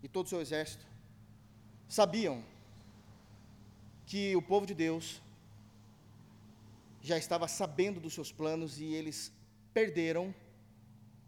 e 0.03 0.09
todo 0.09 0.27
o 0.27 0.29
seu 0.29 0.41
exército 0.41 0.85
sabiam 1.89 2.45
que 4.05 4.37
o 4.37 4.43
povo 4.43 4.67
de 4.67 4.75
Deus 4.75 5.23
já 7.01 7.17
estava 7.17 7.49
sabendo 7.49 7.99
dos 7.99 8.13
seus 8.13 8.31
planos 8.31 8.79
e 8.79 8.93
eles 8.93 9.33
perderam 9.73 10.35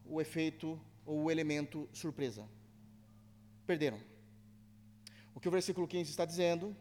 o 0.04 0.20
efeito 0.20 0.78
ou 1.06 1.24
o 1.24 1.30
elemento 1.30 1.88
surpresa. 1.92 2.46
Perderam. 3.66 4.00
O 5.34 5.40
que 5.40 5.48
o 5.48 5.50
versículo 5.50 5.88
15 5.88 6.10
está 6.10 6.24
dizendo 6.24 6.76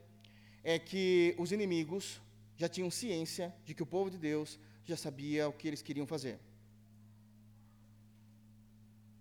é 0.63 0.77
que 0.77 1.35
os 1.37 1.51
inimigos 1.51 2.19
já 2.57 2.67
tinham 2.67 2.91
ciência 2.91 3.55
de 3.63 3.73
que 3.73 3.83
o 3.83 3.85
povo 3.85 4.09
de 4.09 4.17
Deus 4.17 4.59
já 4.83 4.97
sabia 4.97 5.47
o 5.47 5.53
que 5.53 5.67
eles 5.67 5.81
queriam 5.81 6.07
fazer. 6.07 6.39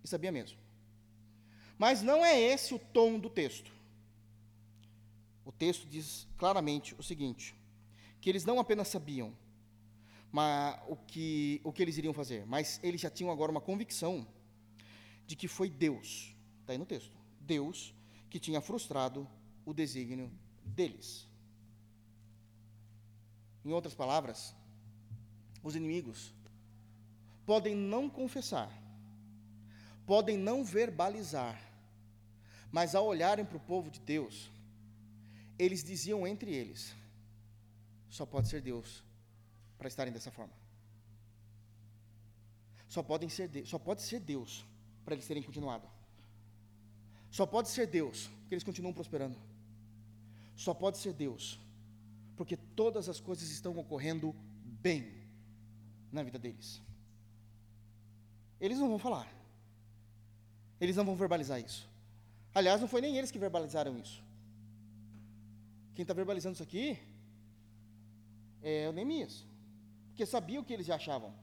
E 0.03 0.07
sabia 0.07 0.31
mesmo. 0.31 0.57
Mas 1.77 2.01
não 2.01 2.25
é 2.25 2.37
esse 2.39 2.73
o 2.73 2.79
tom 2.79 3.19
do 3.19 3.29
texto. 3.29 3.71
O 5.45 5.51
texto 5.51 5.87
diz 5.87 6.27
claramente 6.37 6.95
o 6.97 7.03
seguinte: 7.03 7.55
que 8.19 8.29
eles 8.29 8.43
não 8.43 8.59
apenas 8.59 8.87
sabiam 8.87 9.33
mas, 10.31 10.79
o, 10.87 10.95
que, 10.95 11.61
o 11.63 11.71
que 11.71 11.81
eles 11.81 11.97
iriam 11.97 12.13
fazer, 12.13 12.45
mas 12.45 12.79
eles 12.83 12.99
já 12.99 13.09
tinham 13.09 13.31
agora 13.31 13.51
uma 13.51 13.61
convicção 13.61 14.27
de 15.25 15.35
que 15.35 15.47
foi 15.47 15.69
Deus, 15.69 16.35
está 16.61 16.73
aí 16.73 16.77
no 16.77 16.85
texto, 16.85 17.15
Deus 17.39 17.93
que 18.29 18.39
tinha 18.39 18.59
frustrado 18.59 19.27
o 19.65 19.73
desígnio 19.73 20.31
deles. 20.65 21.27
Em 23.67 23.73
outras 23.73 23.93
palavras, 23.93 24.55
os 25.61 25.75
inimigos 25.75 26.33
podem 27.45 27.75
não 27.75 28.09
confessar, 28.09 28.71
podem 30.05 30.37
não 30.37 30.63
verbalizar, 30.63 31.59
mas 32.71 32.95
ao 32.95 33.05
olharem 33.05 33.43
para 33.43 33.57
o 33.57 33.59
povo 33.71 33.91
de 33.91 33.99
Deus, 33.99 34.49
eles 35.59 35.83
diziam 35.83 36.25
entre 36.25 36.55
eles: 36.55 36.95
só 38.09 38.25
pode 38.25 38.47
ser 38.47 38.61
Deus 38.61 39.03
para 39.77 39.89
estarem 39.89 40.13
dessa 40.13 40.31
forma. 40.31 40.53
Só, 42.87 43.03
podem 43.03 43.27
ser 43.27 43.49
de, 43.49 43.65
só 43.65 43.77
pode 43.77 44.01
ser 44.01 44.21
Deus 44.21 44.63
para 45.03 45.13
eles 45.13 45.27
terem 45.27 45.43
continuado. 45.43 45.85
Só 47.29 47.45
pode 47.45 47.67
ser 47.67 47.85
Deus, 47.87 48.29
porque 48.39 48.55
eles 48.55 48.63
continuam 48.63 48.93
prosperando. 48.93 49.37
Só 50.55 50.73
pode 50.73 50.99
ser 50.99 51.11
Deus, 51.11 51.59
porque 52.37 52.55
todas 52.55 53.09
as 53.09 53.19
coisas 53.19 53.49
estão 53.49 53.75
ocorrendo 53.77 54.33
bem 54.63 55.27
na 56.11 56.21
vida 56.21 56.37
deles. 56.37 56.81
Eles 58.61 58.77
não 58.77 58.87
vão 58.87 58.99
falar, 58.99 59.27
eles 60.79 60.95
não 60.95 61.03
vão 61.03 61.15
verbalizar 61.15 61.59
isso. 61.59 61.89
Aliás, 62.53 62.79
não 62.79 62.87
foi 62.87 63.01
nem 63.01 63.17
eles 63.17 63.31
que 63.31 63.39
verbalizaram 63.39 63.97
isso. 63.99 64.23
Quem 65.95 66.03
está 66.03 66.13
verbalizando 66.13 66.53
isso 66.53 66.63
aqui 66.63 66.97
é 68.61 68.87
o 68.87 68.93
Neemias, 68.93 69.45
porque 70.09 70.25
sabia 70.25 70.59
o 70.59 70.63
que 70.63 70.73
eles 70.73 70.85
já 70.85 70.95
achavam. 70.95 71.33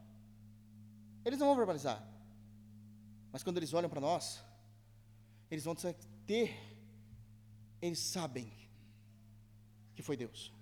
Eles 1.25 1.39
não 1.39 1.49
vão 1.49 1.57
verbalizar, 1.57 2.01
mas 3.33 3.43
quando 3.43 3.57
eles 3.57 3.73
olham 3.73 3.91
para 3.91 4.01
nós, 4.01 4.45
eles 5.51 5.65
vão 5.65 5.75
ter, 6.27 6.57
eles 7.81 7.99
sabem 7.99 8.53
que 9.95 10.03
foi 10.03 10.17
Deus 10.17 10.53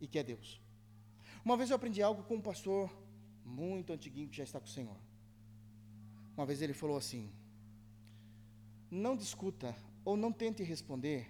e 0.00 0.06
que 0.06 0.18
é 0.18 0.22
Deus. 0.22 0.60
Uma 1.44 1.56
vez 1.56 1.70
eu 1.70 1.76
aprendi 1.76 2.02
algo 2.02 2.22
com 2.24 2.36
um 2.36 2.40
pastor 2.40 2.90
muito 3.44 3.92
antiguinho 3.92 4.28
que 4.28 4.36
já 4.36 4.44
está 4.44 4.58
com 4.58 4.66
o 4.66 4.70
Senhor. 4.70 4.96
Uma 6.36 6.44
vez 6.44 6.60
ele 6.60 6.74
falou 6.74 6.96
assim: 6.96 7.30
Não 8.90 9.16
discuta 9.16 9.74
ou 10.04 10.16
não 10.16 10.32
tente 10.32 10.62
responder 10.62 11.28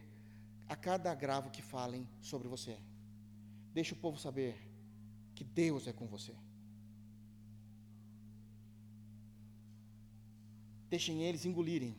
a 0.69 0.75
cada 0.75 1.11
agravo 1.11 1.51
que 1.51 1.63
falem 1.63 2.09
sobre 2.21 2.49
você. 2.49 2.79
Deixe 3.73 3.93
o 3.93 3.97
povo 3.97 4.19
saber 4.19 4.57
que 5.35 5.45
Deus 5.45 5.87
é 5.87 5.93
com 5.93 6.07
você. 6.07 6.35
Deixem 10.89 11.23
eles 11.23 11.45
engolirem 11.45 11.97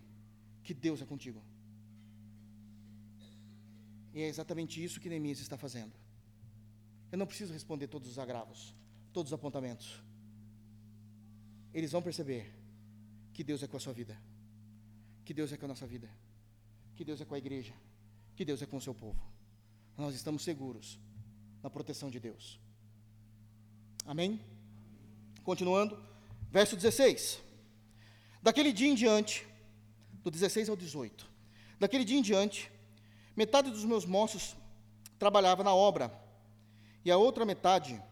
que 0.64 0.74
Deus 0.74 1.02
é 1.02 1.06
contigo. 1.06 1.42
E 4.14 4.22
é 4.22 4.28
exatamente 4.28 4.84
isso 4.84 5.00
que 5.00 5.10
Neemias 5.10 5.40
está 5.40 5.58
fazendo. 5.58 5.94
Eu 7.12 7.18
não 7.18 7.26
preciso 7.26 7.54
responder 7.54 7.88
todos 7.88 8.10
os 8.10 8.20
agravos, 8.20 8.74
todos 9.14 9.32
os 9.32 9.34
apontamentos. 9.34 10.02
Eles 11.74 11.92
vão 11.92 12.02
perceber 12.02 12.54
que 13.34 13.44
Deus 13.44 13.62
é 13.64 13.68
com 13.68 13.78
a 13.78 13.80
sua 13.80 13.94
vida, 13.94 14.18
que 15.24 15.34
Deus 15.34 15.52
é 15.52 15.58
com 15.58 15.66
a 15.66 15.68
nossa 15.70 15.86
vida, 15.86 16.10
que 16.96 17.06
Deus 17.06 17.22
é 17.22 17.26
com 17.26 17.36
a 17.36 17.38
igreja, 17.38 17.74
que 18.36 18.44
Deus 18.44 18.62
é 18.62 18.66
com 18.66 18.78
o 18.78 18.82
seu 18.82 18.94
povo. 18.94 19.22
nós 19.98 20.16
estamos 20.16 20.44
seguros 20.44 21.00
na 21.64 21.70
proteção 21.70 22.10
de 22.10 22.20
Deus. 22.20 22.60
Amém? 24.06 24.40
Continuando, 25.44 26.02
verso 26.52 26.76
16. 26.76 27.42
Daquele 28.42 28.72
dia 28.72 28.88
em 28.88 28.96
diante, 28.96 29.46
do 30.24 30.32
16 30.32 30.70
ao 30.70 30.76
18, 30.76 31.30
daquele 31.80 32.06
dia 32.06 32.18
em 32.18 32.22
diante, 32.22 32.72
metade 33.36 33.70
dos 33.70 33.84
meus 33.84 34.06
moços 34.06 34.56
trabalhava 35.20 35.64
na 35.64 35.74
obra, 35.74 36.10
e 37.08 37.12
a 37.12 37.16
outra 37.16 37.46
metade 37.46 38.04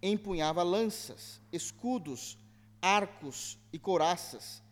empunhava 0.00 0.62
lanças, 0.62 1.40
escudos, 1.52 2.38
arcos 2.80 3.58
e 3.72 3.78
couraças. 3.78 4.62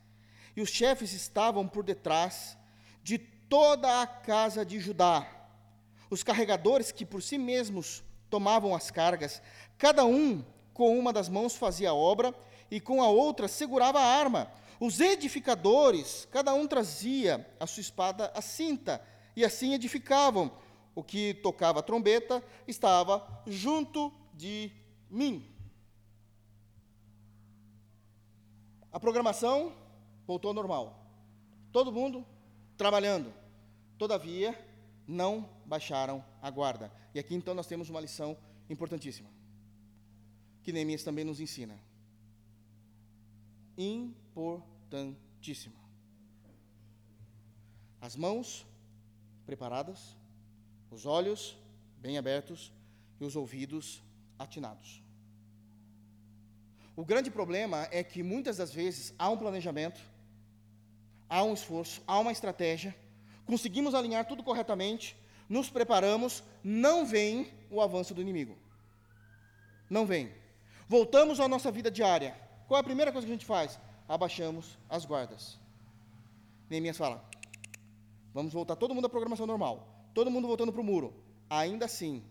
E 0.55 0.61
os 0.61 0.71
chefes 0.71 1.13
estavam 1.13 1.67
por 1.67 1.83
detrás 1.83 2.57
de 3.03 3.19
toda 3.19 4.01
a 4.01 4.07
casa 4.07 4.65
de 4.65 4.79
Judá. 4.79 5.27
Os 6.09 6.23
carregadores 6.23 6.93
que 6.93 7.05
por 7.05 7.21
si 7.21 7.37
mesmos 7.37 8.05
tomavam 8.31 8.77
as 8.77 8.93
cargas, 8.93 9.43
cada 9.77 10.05
um 10.05 10.45
com 10.73 10.97
uma 10.97 11.13
das 11.13 11.29
mãos 11.29 11.57
fazia 11.57 11.91
a 11.91 11.95
obra 11.95 12.33
e 12.71 12.79
com 12.79 13.03
a 13.03 13.09
outra 13.09 13.49
segurava 13.49 13.99
a 13.99 14.07
arma. 14.07 14.53
Os 14.79 15.01
edificadores, 15.01 16.29
cada 16.31 16.55
um 16.55 16.69
trazia 16.69 17.45
a 17.59 17.67
sua 17.67 17.81
espada 17.81 18.31
à 18.37 18.41
cinta, 18.41 19.03
e 19.35 19.45
assim 19.45 19.75
edificavam. 19.75 20.53
O 20.95 21.03
que 21.03 21.35
tocava 21.35 21.81
a 21.81 21.83
trombeta 21.83 22.43
estava 22.69 23.43
junto 23.47 24.13
de 24.33 24.71
mim. 25.11 25.51
A 28.93 29.01
programação 29.01 29.75
voltou 30.27 30.51
ao 30.51 30.55
normal. 30.55 31.05
Todo 31.73 31.93
mundo 31.93 32.25
trabalhando. 32.77 33.33
Todavia, 33.99 34.57
não 35.07 35.49
baixaram 35.67 36.25
a 36.41 36.51
guarda. 36.51 36.91
E 37.15 37.19
aqui 37.19 37.35
então 37.35 37.55
nós 37.55 37.67
temos 37.67 37.91
uma 37.91 38.01
lição 38.01 38.37
importantíssima, 38.69 39.29
que 40.63 40.73
Neemias 40.73 41.03
também 41.03 41.25
nos 41.25 41.41
ensina. 41.41 41.79
Importantíssima. 43.77 45.77
As 48.01 48.17
mãos 48.17 48.67
preparadas, 49.47 50.17
os 50.95 51.05
olhos 51.07 51.57
bem 51.99 52.17
abertos 52.17 52.73
e 53.21 53.25
os 53.25 53.35
ouvidos 53.35 54.01
atinados. 54.39 55.03
O 56.97 57.05
grande 57.05 57.31
problema 57.31 57.89
é 57.91 58.05
que 58.05 58.23
muitas 58.23 58.59
das 58.59 58.73
vezes 58.73 59.13
há 59.19 59.29
um 59.29 59.37
planejamento, 59.37 60.01
há 61.29 61.43
um 61.43 61.53
esforço, 61.53 62.01
há 62.07 62.19
uma 62.21 62.31
estratégia, 62.31 62.95
conseguimos 63.45 63.95
alinhar 63.95 64.25
tudo 64.27 64.45
corretamente, 64.45 65.17
nos 65.49 65.69
preparamos, 65.69 66.45
não 66.63 67.05
vem 67.05 67.53
o 67.69 67.81
avanço 67.81 68.15
do 68.15 68.23
inimigo. 68.23 68.57
Não 69.91 70.07
vem. 70.07 70.33
Voltamos 70.89 71.41
à 71.41 71.49
nossa 71.49 71.73
vida 71.73 71.91
diária. 71.91 72.37
Qual 72.69 72.79
é 72.79 72.81
a 72.81 72.85
primeira 72.85 73.11
coisa 73.11 73.27
que 73.27 73.33
a 73.33 73.37
gente 73.37 73.47
faz? 73.47 73.79
Abaixamos 74.09 74.79
as 74.89 75.05
guardas. 75.05 75.59
Neemias 76.71 76.97
fala: 76.97 77.29
vamos 78.33 78.53
voltar 78.53 78.77
todo 78.77 78.95
mundo 78.95 79.07
à 79.07 79.11
programação 79.11 79.47
normal. 79.47 79.94
Todo 80.15 80.31
mundo 80.31 80.47
voltando 80.47 80.73
para 80.73 80.81
o 80.81 80.85
muro. 80.85 81.13
Ainda 81.51 81.85
assim, 81.85 82.25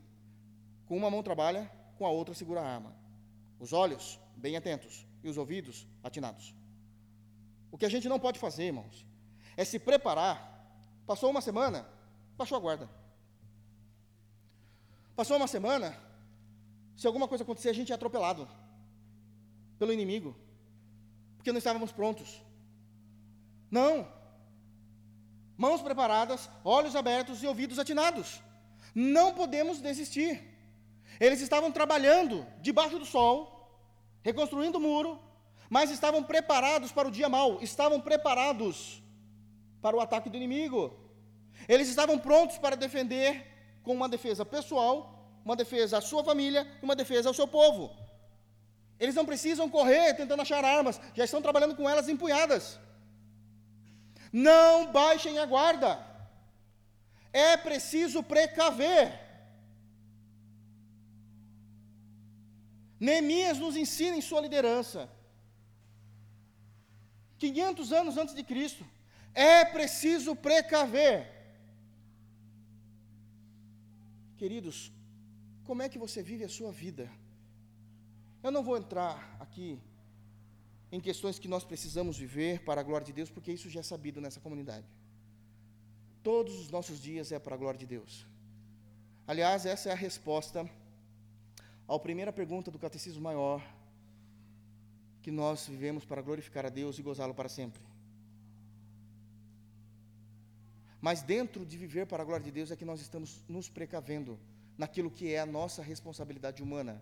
com 0.85 0.97
uma 0.97 1.11
mão 1.11 1.21
trabalha, 1.21 1.69
com 1.97 2.05
a 2.05 2.09
outra 2.09 2.33
segura 2.33 2.61
a 2.61 2.67
arma. 2.75 2.95
Os 3.59 3.73
olhos 3.73 4.19
bem 4.35 4.55
atentos 4.55 5.05
e 5.23 5.29
os 5.29 5.37
ouvidos 5.37 5.85
atinados. 6.01 6.55
O 7.71 7.77
que 7.77 7.85
a 7.85 7.89
gente 7.89 8.07
não 8.07 8.19
pode 8.19 8.39
fazer, 8.39 8.65
irmãos, 8.65 9.05
é 9.57 9.63
se 9.65 9.77
preparar. 9.77 10.37
Passou 11.05 11.29
uma 11.29 11.41
semana, 11.41 11.87
baixou 12.37 12.57
a 12.57 12.61
guarda. 12.61 12.89
Passou 15.15 15.37
uma 15.37 15.47
semana, 15.47 15.95
se 16.95 17.05
alguma 17.05 17.27
coisa 17.27 17.43
acontecer, 17.43 17.69
a 17.69 17.73
gente 17.73 17.91
é 17.91 17.95
atropelado 17.95 18.47
pelo 19.77 19.93
inimigo, 19.93 20.35
porque 21.35 21.51
não 21.51 21.57
estávamos 21.57 21.91
prontos. 21.91 22.41
Não. 23.69 24.07
Mãos 25.57 25.81
preparadas, 25.81 26.49
olhos 26.63 26.95
abertos 26.95 27.43
e 27.43 27.47
ouvidos 27.47 27.79
atinados. 27.79 28.41
Não 28.93 29.33
podemos 29.33 29.79
desistir. 29.79 30.41
Eles 31.19 31.41
estavam 31.41 31.71
trabalhando 31.71 32.45
debaixo 32.61 32.97
do 32.97 33.05
sol, 33.05 33.35
reconstruindo 34.23 34.77
o 34.77 34.81
muro, 34.81 35.19
mas 35.69 35.91
estavam 35.91 36.23
preparados 36.23 36.91
para 36.91 37.07
o 37.07 37.11
dia 37.11 37.29
mau, 37.29 37.59
estavam 37.61 37.99
preparados 38.01 39.01
para 39.81 39.95
o 39.95 39.99
ataque 39.99 40.29
do 40.29 40.37
inimigo. 40.37 40.93
Eles 41.67 41.87
estavam 41.87 42.17
prontos 42.17 42.57
para 42.57 42.75
defender 42.75 43.45
com 43.83 43.93
uma 43.93 44.09
defesa 44.09 44.45
pessoal, 44.45 45.39
uma 45.45 45.55
defesa 45.55 45.97
à 45.97 46.01
sua 46.01 46.23
família 46.23 46.67
e 46.81 46.85
uma 46.85 46.95
defesa 46.95 47.29
ao 47.29 47.33
seu 47.33 47.47
povo. 47.47 47.95
Eles 48.99 49.15
não 49.15 49.25
precisam 49.25 49.69
correr 49.69 50.13
tentando 50.13 50.41
achar 50.41 50.63
armas, 50.63 50.99
já 51.13 51.25
estão 51.25 51.41
trabalhando 51.41 51.75
com 51.75 51.89
elas 51.89 52.07
empunhadas. 52.07 52.79
Não 54.33 54.91
baixem 54.91 55.37
a 55.37 55.45
guarda. 55.45 55.91
É 57.31 57.55
preciso 57.55 58.23
precaver. 58.23 59.19
Neemias 62.99 63.59
nos 63.59 63.75
ensina 63.75 64.17
em 64.17 64.21
sua 64.21 64.41
liderança. 64.41 65.09
500 67.37 67.93
anos 67.93 68.17
antes 68.17 68.33
de 68.33 68.43
Cristo. 68.43 68.83
É 69.33 69.63
preciso 69.65 70.35
precaver. 70.35 71.29
Queridos, 74.37 74.91
como 75.63 75.81
é 75.81 75.89
que 75.89 75.99
você 76.05 76.23
vive 76.23 76.43
a 76.43 76.49
sua 76.49 76.71
vida? 76.71 77.11
Eu 78.41 78.51
não 78.51 78.63
vou 78.63 78.77
entrar 78.77 79.37
aqui 79.39 79.79
em 80.93 81.01
questões 81.01 81.39
que 81.39 81.47
nós 81.47 81.63
precisamos 81.63 82.19
viver 82.19 82.59
para 82.59 82.79
a 82.81 82.83
glória 82.83 83.07
de 83.07 83.11
Deus, 83.11 83.27
porque 83.27 83.51
isso 83.51 83.67
já 83.67 83.79
é 83.79 83.83
sabido 83.83 84.21
nessa 84.21 84.39
comunidade. 84.39 84.85
Todos 86.21 86.53
os 86.59 86.69
nossos 86.69 87.01
dias 87.01 87.31
é 87.31 87.39
para 87.39 87.55
a 87.55 87.57
glória 87.57 87.79
de 87.79 87.87
Deus. 87.87 88.27
Aliás, 89.25 89.65
essa 89.65 89.89
é 89.89 89.91
a 89.91 89.95
resposta 89.95 90.69
à 91.87 91.97
primeira 91.97 92.31
pergunta 92.31 92.69
do 92.69 92.77
Catecismo 92.77 93.23
Maior, 93.23 93.59
que 95.23 95.31
nós 95.31 95.67
vivemos 95.67 96.05
para 96.05 96.21
glorificar 96.21 96.63
a 96.67 96.69
Deus 96.69 96.99
e 96.99 97.01
gozá-lo 97.01 97.33
para 97.33 97.49
sempre. 97.49 97.81
Mas 101.01 101.23
dentro 101.23 101.65
de 101.65 101.75
viver 101.75 102.05
para 102.05 102.21
a 102.21 102.25
glória 102.25 102.45
de 102.45 102.51
Deus 102.51 102.69
é 102.69 102.75
que 102.75 102.85
nós 102.85 103.01
estamos 103.01 103.43
nos 103.49 103.67
precavendo 103.67 104.39
naquilo 104.77 105.09
que 105.09 105.33
é 105.33 105.39
a 105.39 105.45
nossa 105.45 105.81
responsabilidade 105.81 106.61
humana. 106.61 107.01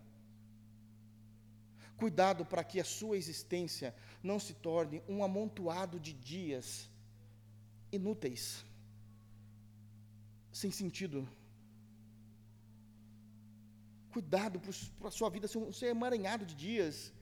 Cuidado 2.02 2.43
para 2.52 2.64
que 2.64 2.80
a 2.80 2.84
sua 2.84 3.16
existência 3.22 3.93
não 4.30 4.38
se 4.45 4.54
torne 4.68 5.04
um 5.08 5.24
amontoado 5.24 5.99
de 6.06 6.14
dias 6.14 6.89
inúteis, 7.97 8.43
sem 10.52 10.72
sentido. 10.72 11.20
Cuidado 14.16 14.60
para 14.99 15.10
a 15.10 15.12
sua 15.12 15.30
vida 15.30 15.47
ser 15.47 15.89
emaranhado 15.95 16.43
de 16.43 16.56
dias, 16.56 17.14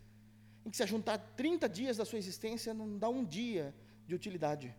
em 0.65 0.69
que 0.69 0.77
se 0.77 0.87
juntar 0.87 1.17
30 1.41 1.67
dias 1.67 1.97
da 1.97 2.05
sua 2.05 2.19
existência, 2.23 2.73
não 2.73 2.97
dá 2.97 3.09
um 3.09 3.25
dia 3.25 3.75
de 4.07 4.15
utilidade 4.15 4.73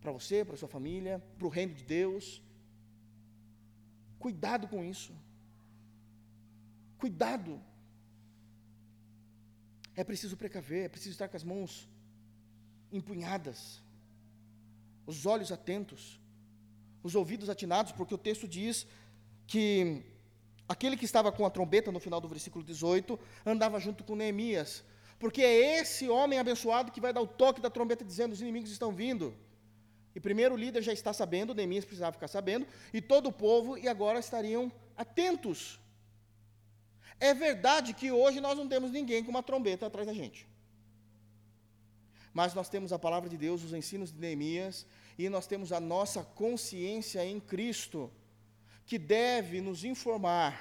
para 0.00 0.12
você, 0.12 0.46
para 0.46 0.56
sua 0.56 0.72
família, 0.76 1.22
para 1.36 1.46
o 1.46 1.50
reino 1.50 1.74
de 1.74 1.84
Deus. 1.84 2.42
Cuidado 4.18 4.66
com 4.66 4.82
isso. 4.82 5.12
Cuidado. 6.96 7.60
É 9.94 10.02
preciso 10.02 10.36
precaver, 10.36 10.84
é 10.84 10.88
preciso 10.88 11.12
estar 11.12 11.28
com 11.28 11.36
as 11.36 11.44
mãos 11.44 11.88
empunhadas, 12.90 13.82
os 15.06 15.26
olhos 15.26 15.50
atentos, 15.50 16.20
os 17.02 17.14
ouvidos 17.14 17.48
atinados, 17.48 17.92
porque 17.92 18.14
o 18.14 18.18
texto 18.18 18.46
diz 18.46 18.86
que 19.46 20.02
aquele 20.68 20.96
que 20.96 21.04
estava 21.04 21.32
com 21.32 21.44
a 21.44 21.50
trombeta 21.50 21.90
no 21.90 22.00
final 22.00 22.20
do 22.20 22.28
versículo 22.28 22.64
18 22.64 23.18
andava 23.44 23.80
junto 23.80 24.04
com 24.04 24.14
Neemias, 24.14 24.84
porque 25.18 25.42
é 25.42 25.80
esse 25.80 26.08
homem 26.08 26.38
abençoado 26.38 26.92
que 26.92 27.00
vai 27.00 27.12
dar 27.12 27.20
o 27.20 27.26
toque 27.26 27.60
da 27.60 27.70
trombeta 27.70 28.04
dizendo: 28.04 28.32
os 28.32 28.40
inimigos 28.40 28.70
estão 28.70 28.92
vindo. 28.92 29.34
E 30.14 30.20
primeiro 30.20 30.54
o 30.54 30.58
líder 30.58 30.82
já 30.82 30.92
está 30.92 31.12
sabendo, 31.12 31.54
Neemias 31.54 31.84
precisava 31.84 32.12
ficar 32.12 32.28
sabendo, 32.28 32.66
e 32.92 33.00
todo 33.00 33.28
o 33.28 33.32
povo, 33.32 33.78
e 33.78 33.88
agora 33.88 34.18
estariam 34.18 34.70
atentos. 34.96 35.78
É 37.28 37.32
verdade 37.32 37.94
que 37.98 38.08
hoje 38.10 38.40
nós 38.40 38.56
não 38.58 38.66
temos 38.72 38.90
ninguém 38.90 39.22
com 39.22 39.30
uma 39.30 39.42
trombeta 39.48 39.86
atrás 39.86 40.06
da 40.08 40.14
gente. 40.20 40.40
Mas 42.38 42.54
nós 42.58 42.68
temos 42.68 42.92
a 42.92 42.98
palavra 42.98 43.28
de 43.28 43.36
Deus, 43.36 43.62
os 43.62 43.72
ensinos 43.72 44.10
de 44.10 44.18
Neemias, 44.18 44.86
e 45.16 45.28
nós 45.28 45.46
temos 45.46 45.70
a 45.72 45.78
nossa 45.78 46.24
consciência 46.24 47.24
em 47.24 47.38
Cristo, 47.38 48.10
que 48.84 48.98
deve 48.98 49.60
nos 49.60 49.84
informar 49.84 50.52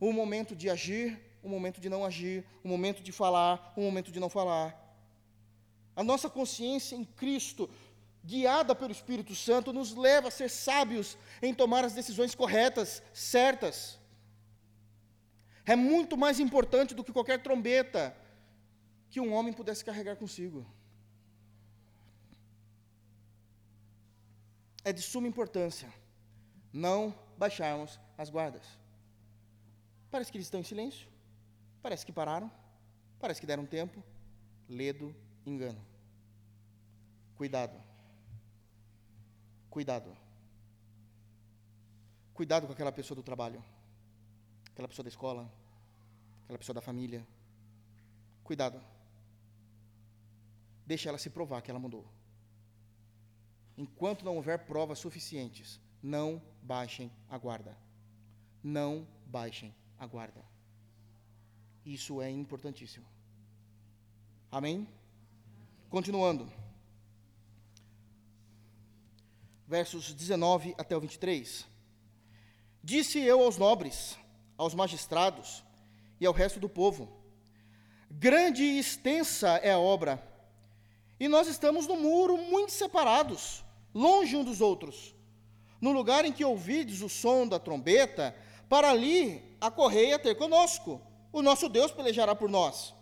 o 0.00 0.12
momento 0.12 0.56
de 0.56 0.68
agir, 0.68 1.20
o 1.42 1.48
momento 1.48 1.80
de 1.80 1.88
não 1.88 2.04
agir, 2.04 2.44
o 2.64 2.68
momento 2.68 3.00
de 3.00 3.12
falar, 3.12 3.72
o 3.76 3.82
momento 3.82 4.10
de 4.10 4.18
não 4.18 4.28
falar. 4.28 4.68
A 5.94 6.02
nossa 6.02 6.28
consciência 6.28 6.96
em 6.96 7.04
Cristo 7.04 7.70
guiada 8.24 8.74
pelo 8.74 8.92
Espírito 8.92 9.34
Santo, 9.34 9.72
nos 9.72 9.94
leva 9.94 10.28
a 10.28 10.30
ser 10.30 10.50
sábios 10.50 11.16
em 11.40 11.54
tomar 11.54 11.84
as 11.84 11.94
decisões 11.94 12.34
corretas, 12.34 13.02
certas. 13.12 13.99
É 15.64 15.76
muito 15.76 16.16
mais 16.16 16.40
importante 16.40 16.94
do 16.94 17.04
que 17.04 17.12
qualquer 17.12 17.42
trombeta 17.42 18.16
que 19.10 19.20
um 19.20 19.32
homem 19.32 19.52
pudesse 19.52 19.84
carregar 19.84 20.16
consigo. 20.16 20.66
É 24.82 24.92
de 24.92 25.02
suma 25.02 25.28
importância 25.28 25.92
não 26.72 27.14
baixarmos 27.36 27.98
as 28.16 28.30
guardas. 28.30 28.64
Parece 30.10 30.30
que 30.30 30.36
eles 30.38 30.46
estão 30.46 30.60
em 30.60 30.64
silêncio, 30.64 31.08
parece 31.82 32.04
que 32.04 32.12
pararam, 32.12 32.50
parece 33.18 33.40
que 33.40 33.46
deram 33.46 33.66
tempo. 33.66 34.02
Ledo, 34.68 35.14
engano. 35.44 35.80
Cuidado. 37.36 37.80
Cuidado. 39.68 40.16
Cuidado 42.34 42.66
com 42.66 42.72
aquela 42.72 42.92
pessoa 42.92 43.16
do 43.16 43.22
trabalho, 43.22 43.62
aquela 44.80 44.88
pessoa 44.88 45.04
da 45.04 45.10
escola, 45.10 45.52
aquela 46.44 46.58
pessoa 46.58 46.74
da 46.74 46.80
família. 46.80 47.26
Cuidado. 48.42 48.80
Deixa 50.86 51.10
ela 51.10 51.18
se 51.18 51.28
provar 51.28 51.60
que 51.60 51.70
ela 51.70 51.78
mudou. 51.78 52.06
Enquanto 53.76 54.24
não 54.24 54.36
houver 54.36 54.58
provas 54.60 54.98
suficientes, 54.98 55.78
não 56.02 56.42
baixem 56.62 57.12
a 57.28 57.36
guarda. 57.36 57.76
Não 58.62 59.06
baixem 59.26 59.74
a 59.98 60.06
guarda. 60.06 60.42
Isso 61.84 62.22
é 62.22 62.30
importantíssimo. 62.30 63.06
Amém? 64.50 64.88
Continuando. 65.90 66.50
Versos 69.68 70.14
19 70.14 70.74
até 70.78 70.96
o 70.96 71.00
23. 71.00 71.66
Disse 72.82 73.20
eu 73.20 73.42
aos 73.42 73.56
nobres, 73.56 74.18
aos 74.60 74.74
magistrados 74.74 75.64
e 76.20 76.26
ao 76.26 76.34
resto 76.34 76.60
do 76.60 76.68
povo: 76.68 77.08
Grande 78.10 78.62
e 78.62 78.78
extensa 78.78 79.58
é 79.62 79.72
a 79.72 79.78
obra, 79.78 80.22
e 81.18 81.26
nós 81.28 81.48
estamos 81.48 81.86
no 81.86 81.96
muro 81.96 82.36
muito 82.36 82.70
separados, 82.70 83.64
longe 83.94 84.36
um 84.36 84.44
dos 84.44 84.60
outros. 84.60 85.14
No 85.80 85.92
lugar 85.92 86.26
em 86.26 86.32
que 86.32 86.44
ouvides 86.44 87.00
o 87.00 87.08
som 87.08 87.48
da 87.48 87.58
trombeta, 87.58 88.36
para 88.68 88.90
ali 88.90 89.42
a 89.60 90.18
ter 90.18 90.34
conosco. 90.34 91.00
O 91.32 91.40
nosso 91.40 91.70
Deus 91.70 91.90
pelejará 91.90 92.34
por 92.34 92.50
nós. 92.50 92.94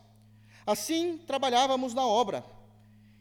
Assim 0.64 1.18
trabalhávamos 1.26 1.92
na 1.92 2.06
obra, 2.06 2.44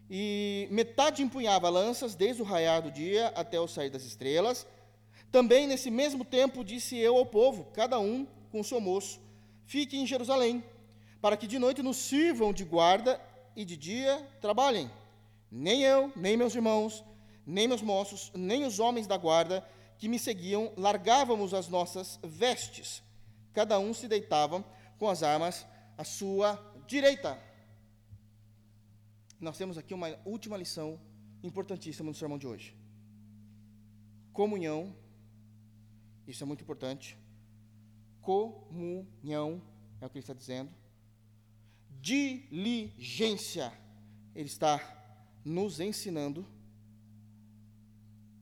e 0.09 0.67
metade 0.69 1.23
empunhava 1.23 1.69
lanças 1.69 2.13
desde 2.13 2.41
o 2.41 2.45
raiar 2.45 2.83
do 2.83 2.91
dia 2.91 3.27
até 3.35 3.59
o 3.59 3.67
sair 3.67 3.89
das 3.89 4.03
estrelas. 4.03 4.67
Também 5.32 5.67
nesse 5.67 5.91
mesmo 5.91 6.23
tempo 6.23 6.63
disse 6.63 6.97
eu 6.97 7.17
ao 7.17 7.25
povo, 7.25 7.65
cada 7.73 7.99
um 7.99 8.25
com 8.51 8.63
seu 8.63 8.80
moço, 8.80 9.19
fique 9.65 9.97
em 9.97 10.07
Jerusalém, 10.07 10.63
para 11.21 11.36
que 11.36 11.47
de 11.47 11.59
noite 11.59 11.84
nos 11.84 11.97
sirvam 11.97 12.53
de 12.53 12.63
guarda 12.63 13.21
e 13.55 13.65
de 13.65 13.75
dia 13.75 14.25
trabalhem. 14.39 14.89
Nem 15.51 15.84
eu, 15.84 16.11
nem 16.15 16.38
meus 16.38 16.55
irmãos, 16.55 17.03
nem 17.45 17.67
meus 17.67 17.82
moços, 17.82 18.32
nem 18.36 18.65
os 18.65 18.80
homens 18.80 19.07
da 19.07 19.17
guarda 19.17 19.65
que 19.97 20.07
me 20.07 20.19
seguiam 20.19 20.71
largávamos 20.78 21.53
as 21.53 21.67
nossas 21.67 22.19
vestes. 22.23 23.01
Cada 23.53 23.80
um 23.80 23.93
se 23.93 24.07
deitava 24.07 24.63
com 24.99 25.09
as 25.09 25.23
armas 25.23 25.65
à 25.97 26.03
sua 26.03 26.59
direita. 26.86 27.38
Nós 29.39 29.57
temos 29.57 29.78
aqui 29.78 29.93
uma 29.93 30.17
última 30.25 30.57
lição 30.57 30.99
importantíssima 31.43 32.09
no 32.09 32.15
sermão 32.15 32.38
de 32.38 32.47
hoje. 32.47 32.75
Comunhão, 34.34 34.95
isso 36.28 36.43
é 36.43 36.45
muito 36.45 36.61
importante. 36.61 37.17
Comunhão 38.21 39.61
é 40.01 40.05
o 40.05 40.09
que 40.09 40.17
ele 40.17 40.23
está 40.23 40.34
dizendo. 40.34 40.69
Diligência, 41.99 43.71
ele 44.36 44.47
está 44.47 44.80
nos 45.43 45.80
ensinando. 45.80 46.45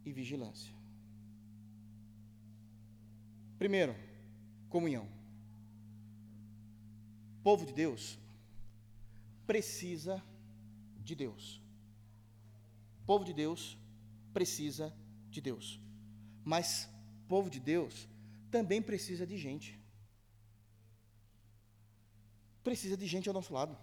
E 0.04 0.12
vigilância. 0.12 0.74
Primeiro, 3.58 3.96
comunhão 4.70 5.16
povo 7.46 7.64
de 7.64 7.74
Deus 7.74 8.18
precisa 9.46 10.20
de 11.04 11.14
Deus. 11.14 11.62
O 13.04 13.06
povo 13.06 13.24
de 13.24 13.34
Deus 13.34 13.78
precisa 14.34 14.92
de 15.30 15.42
Deus. 15.42 15.80
Mas 16.44 16.90
o 17.26 17.28
povo 17.28 17.50
de 17.50 17.60
Deus 17.60 18.08
também 18.52 18.82
precisa 18.82 19.26
de 19.26 19.36
gente. 19.36 19.80
Precisa 22.64 22.96
de 22.96 23.08
gente 23.08 23.28
ao 23.28 23.34
nosso 23.34 23.52
lado. 23.52 23.76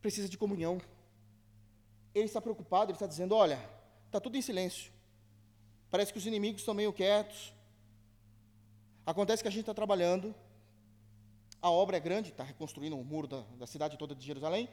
Precisa 0.00 0.28
de 0.28 0.38
comunhão. 0.38 0.80
Ele 2.14 2.26
está 2.26 2.40
preocupado, 2.40 2.90
ele 2.90 2.96
está 2.96 3.08
dizendo: 3.08 3.34
olha, 3.34 3.58
está 4.06 4.20
tudo 4.20 4.36
em 4.36 4.42
silêncio. 4.42 4.92
Parece 5.90 6.12
que 6.12 6.18
os 6.18 6.26
inimigos 6.26 6.62
estão 6.62 6.74
meio 6.74 6.92
quietos. 6.92 7.52
Acontece 9.04 9.42
que 9.42 9.48
a 9.48 9.50
gente 9.50 9.62
está 9.62 9.74
trabalhando, 9.74 10.32
a 11.60 11.70
obra 11.70 11.96
é 11.96 12.00
grande, 12.00 12.30
está 12.30 12.44
reconstruindo 12.44 12.96
o 12.96 13.04
muro 13.04 13.26
da, 13.26 13.40
da 13.58 13.66
cidade 13.66 13.96
toda 13.96 14.14
de 14.14 14.24
Jerusalém, 14.24 14.68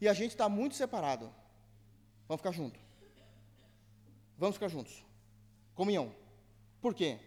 e 0.00 0.08
a 0.08 0.12
gente 0.12 0.32
está 0.32 0.48
muito 0.50 0.74
separado. 0.74 1.32
Vamos 2.28 2.40
ficar 2.40 2.52
juntos. 2.52 2.80
Vamos 4.36 4.56
ficar 4.56 4.68
juntos. 4.68 5.02
Comunhão. 5.74 6.23
Por 6.84 6.94
quê? 6.94 7.18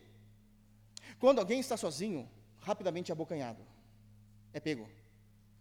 Quando 1.17 1.39
alguém 1.39 1.59
está 1.59 1.75
sozinho, 1.75 2.29
rapidamente 2.59 3.11
é 3.11 3.13
abocanhado. 3.13 3.63
É 4.53 4.59
pego. 4.59 4.87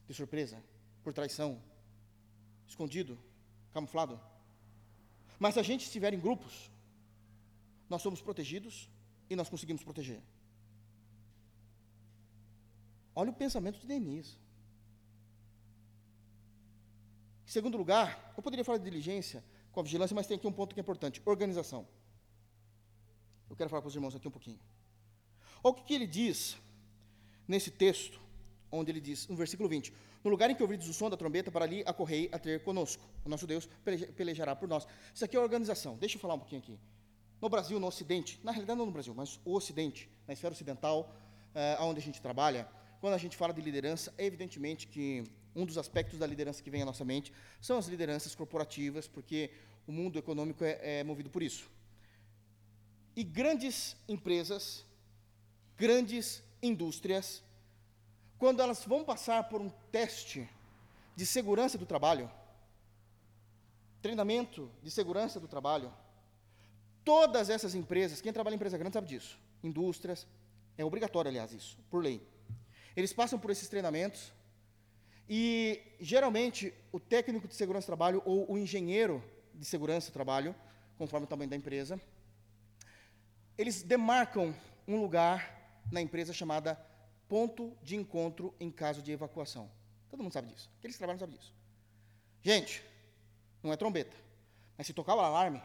De 0.07 0.13
surpresa. 0.13 0.63
Por 1.03 1.15
traição. 1.15 1.63
Escondido. 2.67 3.19
Camuflado. 3.73 4.21
Mas 5.39 5.55
se 5.55 5.61
a 5.61 5.63
gente 5.63 5.87
estiver 5.87 6.13
em 6.13 6.21
grupos, 6.21 6.71
nós 7.89 8.03
somos 8.03 8.21
protegidos 8.21 8.87
e 9.31 9.35
nós 9.35 9.49
conseguimos 9.49 9.83
proteger. 9.83 10.21
Olha 13.15 13.31
o 13.31 13.35
pensamento 13.35 13.81
de 13.81 13.87
Neemias. 13.87 14.39
Em 17.47 17.51
segundo 17.51 17.79
lugar, 17.79 18.35
eu 18.37 18.43
poderia 18.43 18.63
falar 18.63 18.77
de 18.77 18.85
diligência 18.85 19.43
com 19.73 19.81
a 19.81 19.83
vigilância, 19.83 20.15
mas 20.15 20.27
tem 20.27 20.37
aqui 20.37 20.47
um 20.47 20.53
ponto 20.53 20.75
que 20.75 20.81
é 20.81 20.83
importante: 20.83 21.23
organização. 21.25 21.89
Eu 23.49 23.57
quero 23.57 23.71
falar 23.71 23.83
com 23.83 23.89
os 23.89 23.95
irmãos 23.95 24.15
aqui 24.15 24.27
um 24.27 24.31
pouquinho. 24.31 24.59
Olha 25.63 25.73
o 25.73 25.75
que, 25.75 25.85
que 25.85 25.95
ele 25.95 26.07
diz 26.07 26.57
nesse 27.47 27.71
texto, 27.71 28.21
onde 28.71 28.91
ele 28.91 29.01
diz, 29.01 29.27
no 29.29 29.37
versículo 29.37 29.69
20: 29.69 29.93
No 30.25 30.31
lugar 30.31 30.51
em 30.51 30.55
que 30.55 30.63
ouvides 30.63 30.89
o 30.89 30.95
som 30.95 31.09
da 31.09 31.17
trombeta, 31.17 31.51
para 31.51 31.65
ali 31.65 31.83
acorrei 31.87 32.29
a 32.33 32.39
ter 32.39 32.63
conosco. 32.63 33.03
O 33.25 33.29
nosso 33.29 33.47
Deus 33.47 33.69
pelejará 34.17 34.55
por 34.55 34.69
nós. 34.69 34.87
Isso 35.15 35.25
aqui 35.25 35.37
é 35.37 35.41
organização. 35.41 35.97
Deixa 35.97 36.17
eu 36.17 36.21
falar 36.21 36.35
um 36.35 36.39
pouquinho 36.39 36.61
aqui. 36.61 36.79
No 37.41 37.49
Brasil, 37.49 37.79
no 37.79 37.87
Ocidente, 37.87 38.41
na 38.43 38.51
realidade 38.51 38.79
não 38.79 38.87
no 38.87 38.93
Brasil, 38.93 39.15
mas 39.15 39.39
o 39.45 39.55
Ocidente, 39.55 40.09
na 40.27 40.33
esfera 40.33 40.55
ocidental, 40.55 41.15
é, 41.55 41.77
onde 41.81 42.01
a 42.01 42.03
gente 42.03 42.21
trabalha, 42.21 42.67
quando 43.01 43.15
a 43.15 43.19
gente 43.19 43.37
fala 43.37 43.53
de 43.53 43.61
liderança, 43.61 44.13
é 44.17 44.25
evidentemente 44.25 44.87
que 44.87 45.23
um 45.55 45.65
dos 45.67 45.79
aspectos 45.79 46.19
da 46.19 46.27
liderança 46.27 46.63
que 46.63 46.71
vem 46.71 46.83
à 46.83 46.85
nossa 46.85 47.05
mente 47.05 47.33
são 47.61 47.79
as 47.79 47.87
lideranças 47.87 48.35
corporativas, 48.35 49.07
porque 49.07 49.51
o 49.87 49.93
mundo 49.93 50.19
econômico 50.19 50.65
é, 50.65 51.01
é 51.01 51.05
movido 51.05 51.31
por 51.31 51.43
isso. 51.43 51.71
E 53.17 53.25
grandes 53.25 53.97
empresas, 54.07 54.85
grandes 55.77 56.43
indústrias, 56.63 57.43
quando 58.39 58.61
elas 58.61 58.85
vão 58.85 59.05
passar 59.05 59.49
por 59.49 59.61
um 59.61 59.71
teste 59.91 60.47
de 61.17 61.25
segurança 61.25 61.79
do 61.79 61.87
trabalho, 61.87 62.31
treinamento 64.03 64.71
de 64.83 64.91
segurança 64.91 65.41
do 65.41 65.49
trabalho, 65.49 65.91
todas 67.03 67.49
essas 67.49 67.75
empresas, 67.75 68.21
quem 68.21 68.33
trabalha 68.33 68.53
em 68.53 68.57
empresa 68.57 68.77
grande 68.77 68.95
sabe 68.95 69.09
disso, 69.09 69.39
indústrias, 69.63 70.27
é 70.77 70.85
obrigatório, 70.85 71.31
aliás, 71.31 71.53
isso, 71.53 71.79
por 71.91 72.05
lei. 72.05 72.21
Eles 72.95 73.13
passam 73.13 73.39
por 73.39 73.51
esses 73.51 73.69
treinamentos 73.69 74.31
e, 75.27 75.81
geralmente, 75.99 76.75
o 76.93 77.01
técnico 77.01 77.49
de 77.49 77.55
segurança 77.55 77.87
do 77.87 77.89
trabalho 77.89 78.23
ou 78.27 78.53
o 78.53 78.59
engenheiro 78.59 79.25
de 79.55 79.65
segurança 79.65 80.11
do 80.11 80.13
trabalho, 80.13 80.55
conforme 80.99 81.25
o 81.25 81.29
tamanho 81.29 81.49
da 81.49 81.57
empresa, 81.57 81.99
eles 83.57 83.83
demarcam 83.83 84.55
um 84.87 85.01
lugar 85.01 85.85
na 85.91 86.01
empresa 86.01 86.33
chamada 86.33 86.79
ponto 87.29 87.77
de 87.83 87.97
encontro 87.97 88.55
em 88.61 88.71
caso 88.71 89.03
de 89.03 89.13
evacuação. 89.13 89.71
Todo 90.09 90.23
mundo 90.23 90.33
sabe 90.33 90.49
disso. 90.49 90.71
Aqueles 90.79 90.97
que 90.97 90.99
trabalham 90.99 91.19
sabem 91.19 91.37
disso. 91.37 91.55
Gente, 92.43 92.83
não 93.63 93.73
é 93.73 93.77
trombeta, 93.77 94.17
mas 94.77 94.87
se 94.87 94.93
tocar 94.93 95.15
o 95.15 95.21
alarme, 95.21 95.61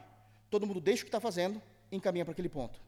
todo 0.50 0.66
mundo 0.66 0.82
deixa 0.82 1.04
o 1.04 1.06
que 1.06 1.10
está 1.10 1.20
fazendo 1.20 1.62
e 1.92 1.96
encaminha 1.96 2.26
para 2.26 2.32
aquele 2.32 2.50
ponto. 2.50 2.82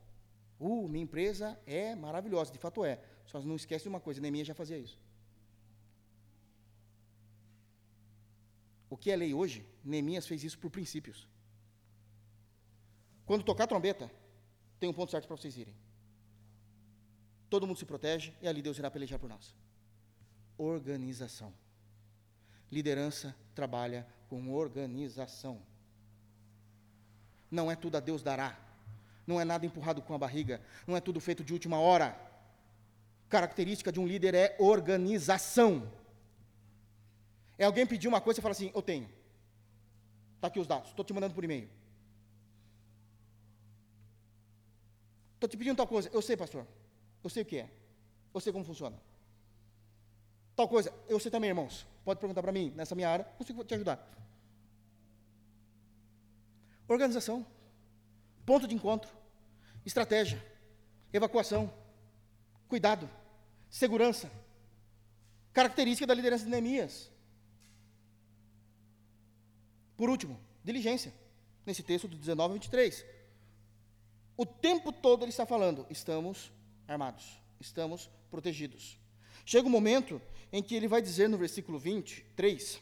Uh, 0.60 0.88
minha 0.88 1.04
empresa 1.04 1.60
é 1.66 1.94
maravilhosa, 1.94 2.52
de 2.52 2.58
fato 2.58 2.84
é. 2.84 3.00
Só 3.26 3.40
não 3.42 3.56
esquece 3.56 3.84
de 3.84 3.90
uma 3.90 4.00
coisa, 4.00 4.22
Neemias 4.22 4.48
já 4.48 4.54
fazia 4.54 4.78
isso. 4.78 5.00
O 8.90 8.98
que 8.98 9.12
é 9.12 9.16
lei 9.16 9.34
hoje, 9.34 9.66
Neemias 9.84 10.26
fez 10.26 10.44
isso 10.44 10.58
por 10.58 10.70
princípios. 10.70 11.28
Quando 13.26 13.44
tocar 13.44 13.64
a 13.64 13.68
trombeta, 13.68 14.10
tem 14.84 14.90
um 14.90 14.94
ponto 14.94 15.12
certo 15.12 15.28
para 15.28 15.38
vocês 15.38 15.56
irem. 15.56 15.74
Todo 17.50 17.66
mundo 17.66 17.80
se 17.80 17.86
protege 17.86 18.34
e 18.42 18.50
ali 18.50 18.62
Deus 18.62 18.78
irá 18.78 18.92
pelejar 18.92 19.18
por 19.18 19.30
nós. 19.30 19.56
Organização. 20.58 21.54
Liderança 22.70 23.34
trabalha 23.56 24.06
com 24.28 24.52
organização. 24.52 25.62
Não 27.50 27.72
é 27.72 27.78
tudo 27.78 27.96
a 27.96 28.02
Deus 28.02 28.22
dará. 28.22 28.60
Não 29.26 29.40
é 29.40 29.46
nada 29.46 29.66
empurrado 29.66 30.02
com 30.02 30.14
a 30.14 30.18
barriga. 30.18 30.62
Não 30.86 30.98
é 30.98 31.00
tudo 31.00 31.22
feito 31.22 31.46
de 31.46 31.54
última 31.54 31.80
hora. 31.80 32.20
Característica 33.30 33.90
de 33.90 34.02
um 34.02 34.06
líder 34.06 34.36
é 34.36 34.58
organização. 34.60 35.90
É 37.58 37.64
alguém 37.64 37.88
pedir 37.88 38.10
uma 38.10 38.20
coisa 38.20 38.42
e 38.42 38.44
fala 38.44 38.52
assim: 38.52 38.70
Eu 38.76 38.82
tenho. 38.82 39.10
Está 40.36 40.50
aqui 40.50 40.60
os 40.60 40.68
dados, 40.68 40.90
estou 40.90 41.06
te 41.06 41.14
mandando 41.14 41.34
por 41.34 41.46
e-mail. 41.46 41.70
Estou 45.44 45.50
te 45.50 45.58
pedindo 45.58 45.76
tal 45.76 45.88
coisa. 45.88 46.10
Eu 46.14 46.22
sei, 46.22 46.38
pastor. 46.38 46.66
Eu 47.22 47.30
sei 47.30 47.44
o 47.44 47.46
que 47.46 47.58
é. 47.58 47.70
Eu 48.34 48.40
sei 48.40 48.54
como 48.54 48.64
funciona. 48.64 48.98
Tal 50.56 50.70
coisa, 50.70 50.94
eu 51.10 51.20
sei 51.20 51.30
também, 51.30 51.50
irmãos. 51.50 51.86
Pode 52.06 52.18
perguntar 52.22 52.42
para 52.42 52.54
mim, 52.54 52.72
nessa 52.78 52.96
minha 52.96 53.10
área, 53.10 53.26
consigo 53.26 53.62
te 53.66 53.74
ajudar. 53.74 54.10
Organização, 56.88 57.46
ponto 58.46 58.66
de 58.70 58.74
encontro, 58.74 59.12
estratégia, 59.86 60.42
evacuação, 61.12 61.74
cuidado, 62.70 63.10
segurança, 63.70 64.32
característica 65.52 66.08
da 66.08 66.14
liderança 66.14 66.46
de 66.46 66.52
Neemias. 66.52 67.12
Por 69.98 70.10
último, 70.10 70.40
diligência, 70.64 71.14
nesse 71.66 71.84
texto 71.84 72.08
do 72.08 72.16
19 72.16 72.52
a 72.52 72.54
23. 72.54 73.23
O 74.36 74.46
tempo 74.46 74.92
todo 74.92 75.24
ele 75.24 75.30
está 75.30 75.46
falando: 75.46 75.86
estamos 75.90 76.52
armados, 76.88 77.40
estamos 77.60 78.10
protegidos. 78.30 78.98
Chega 79.46 79.68
um 79.68 79.72
momento 79.72 80.22
em 80.52 80.62
que 80.64 80.76
ele 80.76 80.88
vai 80.88 81.02
dizer 81.02 81.28
no 81.28 81.38
versículo 81.38 81.78
23. 81.80 82.82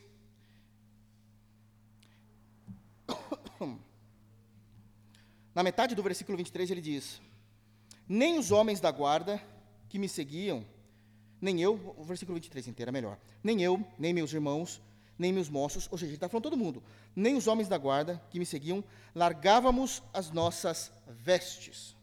Na 5.54 5.64
metade 5.64 5.94
do 5.96 6.04
versículo 6.04 6.38
23 6.38 6.72
ele 6.72 6.82
diz: 6.82 7.22
Nem 8.08 8.38
os 8.40 8.52
homens 8.52 8.80
da 8.80 8.92
guarda 8.92 9.42
que 9.90 10.00
me 10.00 10.08
seguiam, 10.08 10.66
nem 11.42 11.62
eu, 11.62 11.94
o 11.98 12.04
versículo 12.04 12.36
23 12.36 12.70
inteiro 12.70 12.90
é 12.90 12.94
melhor, 12.94 13.20
nem 13.44 13.62
eu, 13.62 13.86
nem 14.00 14.14
meus 14.14 14.32
irmãos, 14.32 14.82
nem 15.22 15.32
meus 15.32 15.50
moços, 15.50 15.88
ou 15.92 15.98
seja, 15.98 16.10
ele 16.10 16.16
está 16.16 16.28
falando 16.28 16.46
todo 16.50 16.58
mundo, 16.58 16.84
nem 17.16 17.36
os 17.36 17.46
homens 17.46 17.70
da 17.70 17.78
guarda 17.78 18.20
que 18.32 18.40
me 18.40 18.46
seguiam, 18.46 18.84
largávamos 19.14 20.02
as 20.12 20.32
nossas 20.32 20.92
vestes. 21.08 21.96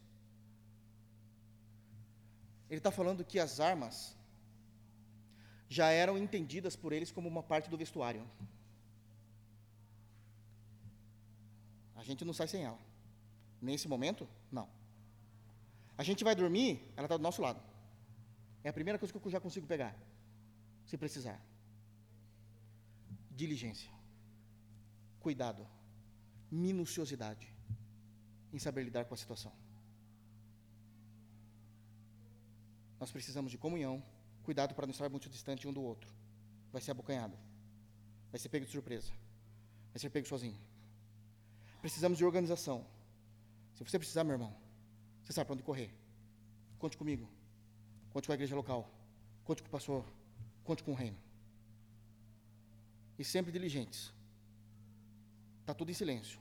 Ele 2.71 2.79
está 2.79 2.93
falando 2.93 3.25
que 3.25 3.41
as 3.41 3.59
armas 3.59 4.17
já 5.69 5.89
eram 5.91 6.17
entendidas 6.17 6.77
por 6.77 6.93
eles 6.93 7.11
como 7.11 7.29
uma 7.29 7.43
parte 7.43 7.69
do 7.69 7.77
vestuário. 7.77 8.25
A 11.97 12.05
gente 12.05 12.25
não 12.25 12.33
sai 12.33 12.47
sem 12.47 12.63
ela. 12.65 12.79
Nesse 13.61 13.89
momento, 13.89 14.29
não. 14.53 14.69
A 15.97 16.05
gente 16.05 16.23
vai 16.23 16.37
dormir, 16.37 16.71
ela 16.97 17.07
está 17.07 17.17
do 17.17 17.23
nosso 17.23 17.43
lado. 17.43 17.61
É 18.63 18.69
a 18.69 18.73
primeira 18.73 18.99
coisa 18.99 19.13
que 19.13 19.27
eu 19.27 19.33
já 19.33 19.41
consigo 19.41 19.67
pegar, 19.67 19.93
se 20.87 20.97
precisar 20.97 21.48
diligência, 23.39 23.91
cuidado, 25.21 25.65
minuciosidade 26.51 27.47
em 28.53 28.59
saber 28.59 28.83
lidar 28.83 29.05
com 29.05 29.15
a 29.15 29.17
situação. 29.17 29.53
Nós 32.99 33.13
precisamos 33.13 33.53
de 33.53 33.59
comunhão, 33.65 34.03
cuidado 34.43 34.75
para 34.75 34.87
não 34.87 34.91
estar 34.91 35.09
muito 35.09 35.29
distante 35.31 35.69
um 35.69 35.73
do 35.73 35.81
outro. 35.81 36.11
Vai 36.73 36.83
ser 36.83 36.91
abocanhado, 36.91 37.39
vai 38.33 38.41
ser 38.41 38.49
pego 38.49 38.67
de 38.67 38.73
surpresa, 38.73 39.13
vai 39.93 40.01
ser 40.01 40.11
pego 40.11 40.27
sozinho. 40.27 40.59
Precisamos 41.81 42.19
de 42.19 42.25
organização. 42.25 42.85
Se 43.77 43.85
você 43.85 44.01
precisar, 44.01 44.25
meu 44.25 44.35
irmão, 44.35 44.53
você 45.23 45.33
sabe 45.33 45.47
para 45.47 45.55
onde 45.55 45.63
correr. 45.63 45.95
Conte 46.77 46.97
comigo. 46.97 47.31
Conte 48.11 48.27
com 48.27 48.33
a 48.33 48.35
igreja 48.35 48.57
local. 48.57 48.93
Conte 49.45 49.63
com 49.63 49.69
o 49.69 49.71
pastor. 49.71 50.05
Conte 50.65 50.83
com 50.83 50.91
o 50.91 50.95
reino 50.97 51.28
e 53.19 53.25
sempre 53.25 53.51
diligentes. 53.51 54.13
Está 55.61 55.75
tudo 55.75 55.91
em 55.91 55.95
silêncio, 55.95 56.41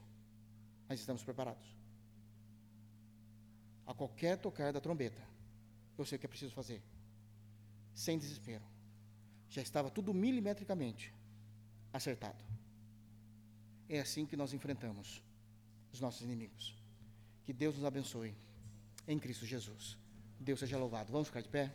mas 0.87 0.99
estamos 0.99 1.23
preparados. 1.23 1.75
A 3.85 3.93
qualquer 3.93 4.37
tocar 4.37 4.71
da 4.71 4.79
trombeta, 4.79 5.21
eu 5.97 6.05
sei 6.05 6.17
o 6.17 6.19
que 6.19 6.25
é 6.25 6.29
preciso 6.29 6.53
fazer, 6.53 6.81
sem 7.93 8.17
desespero. 8.17 8.63
Já 9.49 9.61
estava 9.61 9.89
tudo 9.89 10.13
milimetricamente 10.13 11.13
acertado. 11.91 12.43
É 13.89 13.99
assim 13.99 14.25
que 14.25 14.35
nós 14.35 14.53
enfrentamos 14.53 15.23
os 15.91 15.99
nossos 15.99 16.21
inimigos. 16.21 16.75
Que 17.45 17.53
Deus 17.53 17.75
nos 17.75 17.85
abençoe 17.85 18.35
em 19.07 19.17
Cristo 19.17 19.45
Jesus. 19.45 19.97
Deus 20.39 20.59
seja 20.59 20.77
louvado. 20.77 21.11
Vamos 21.11 21.29
ficar 21.29 21.41
de 21.41 21.49
pé? 21.49 21.73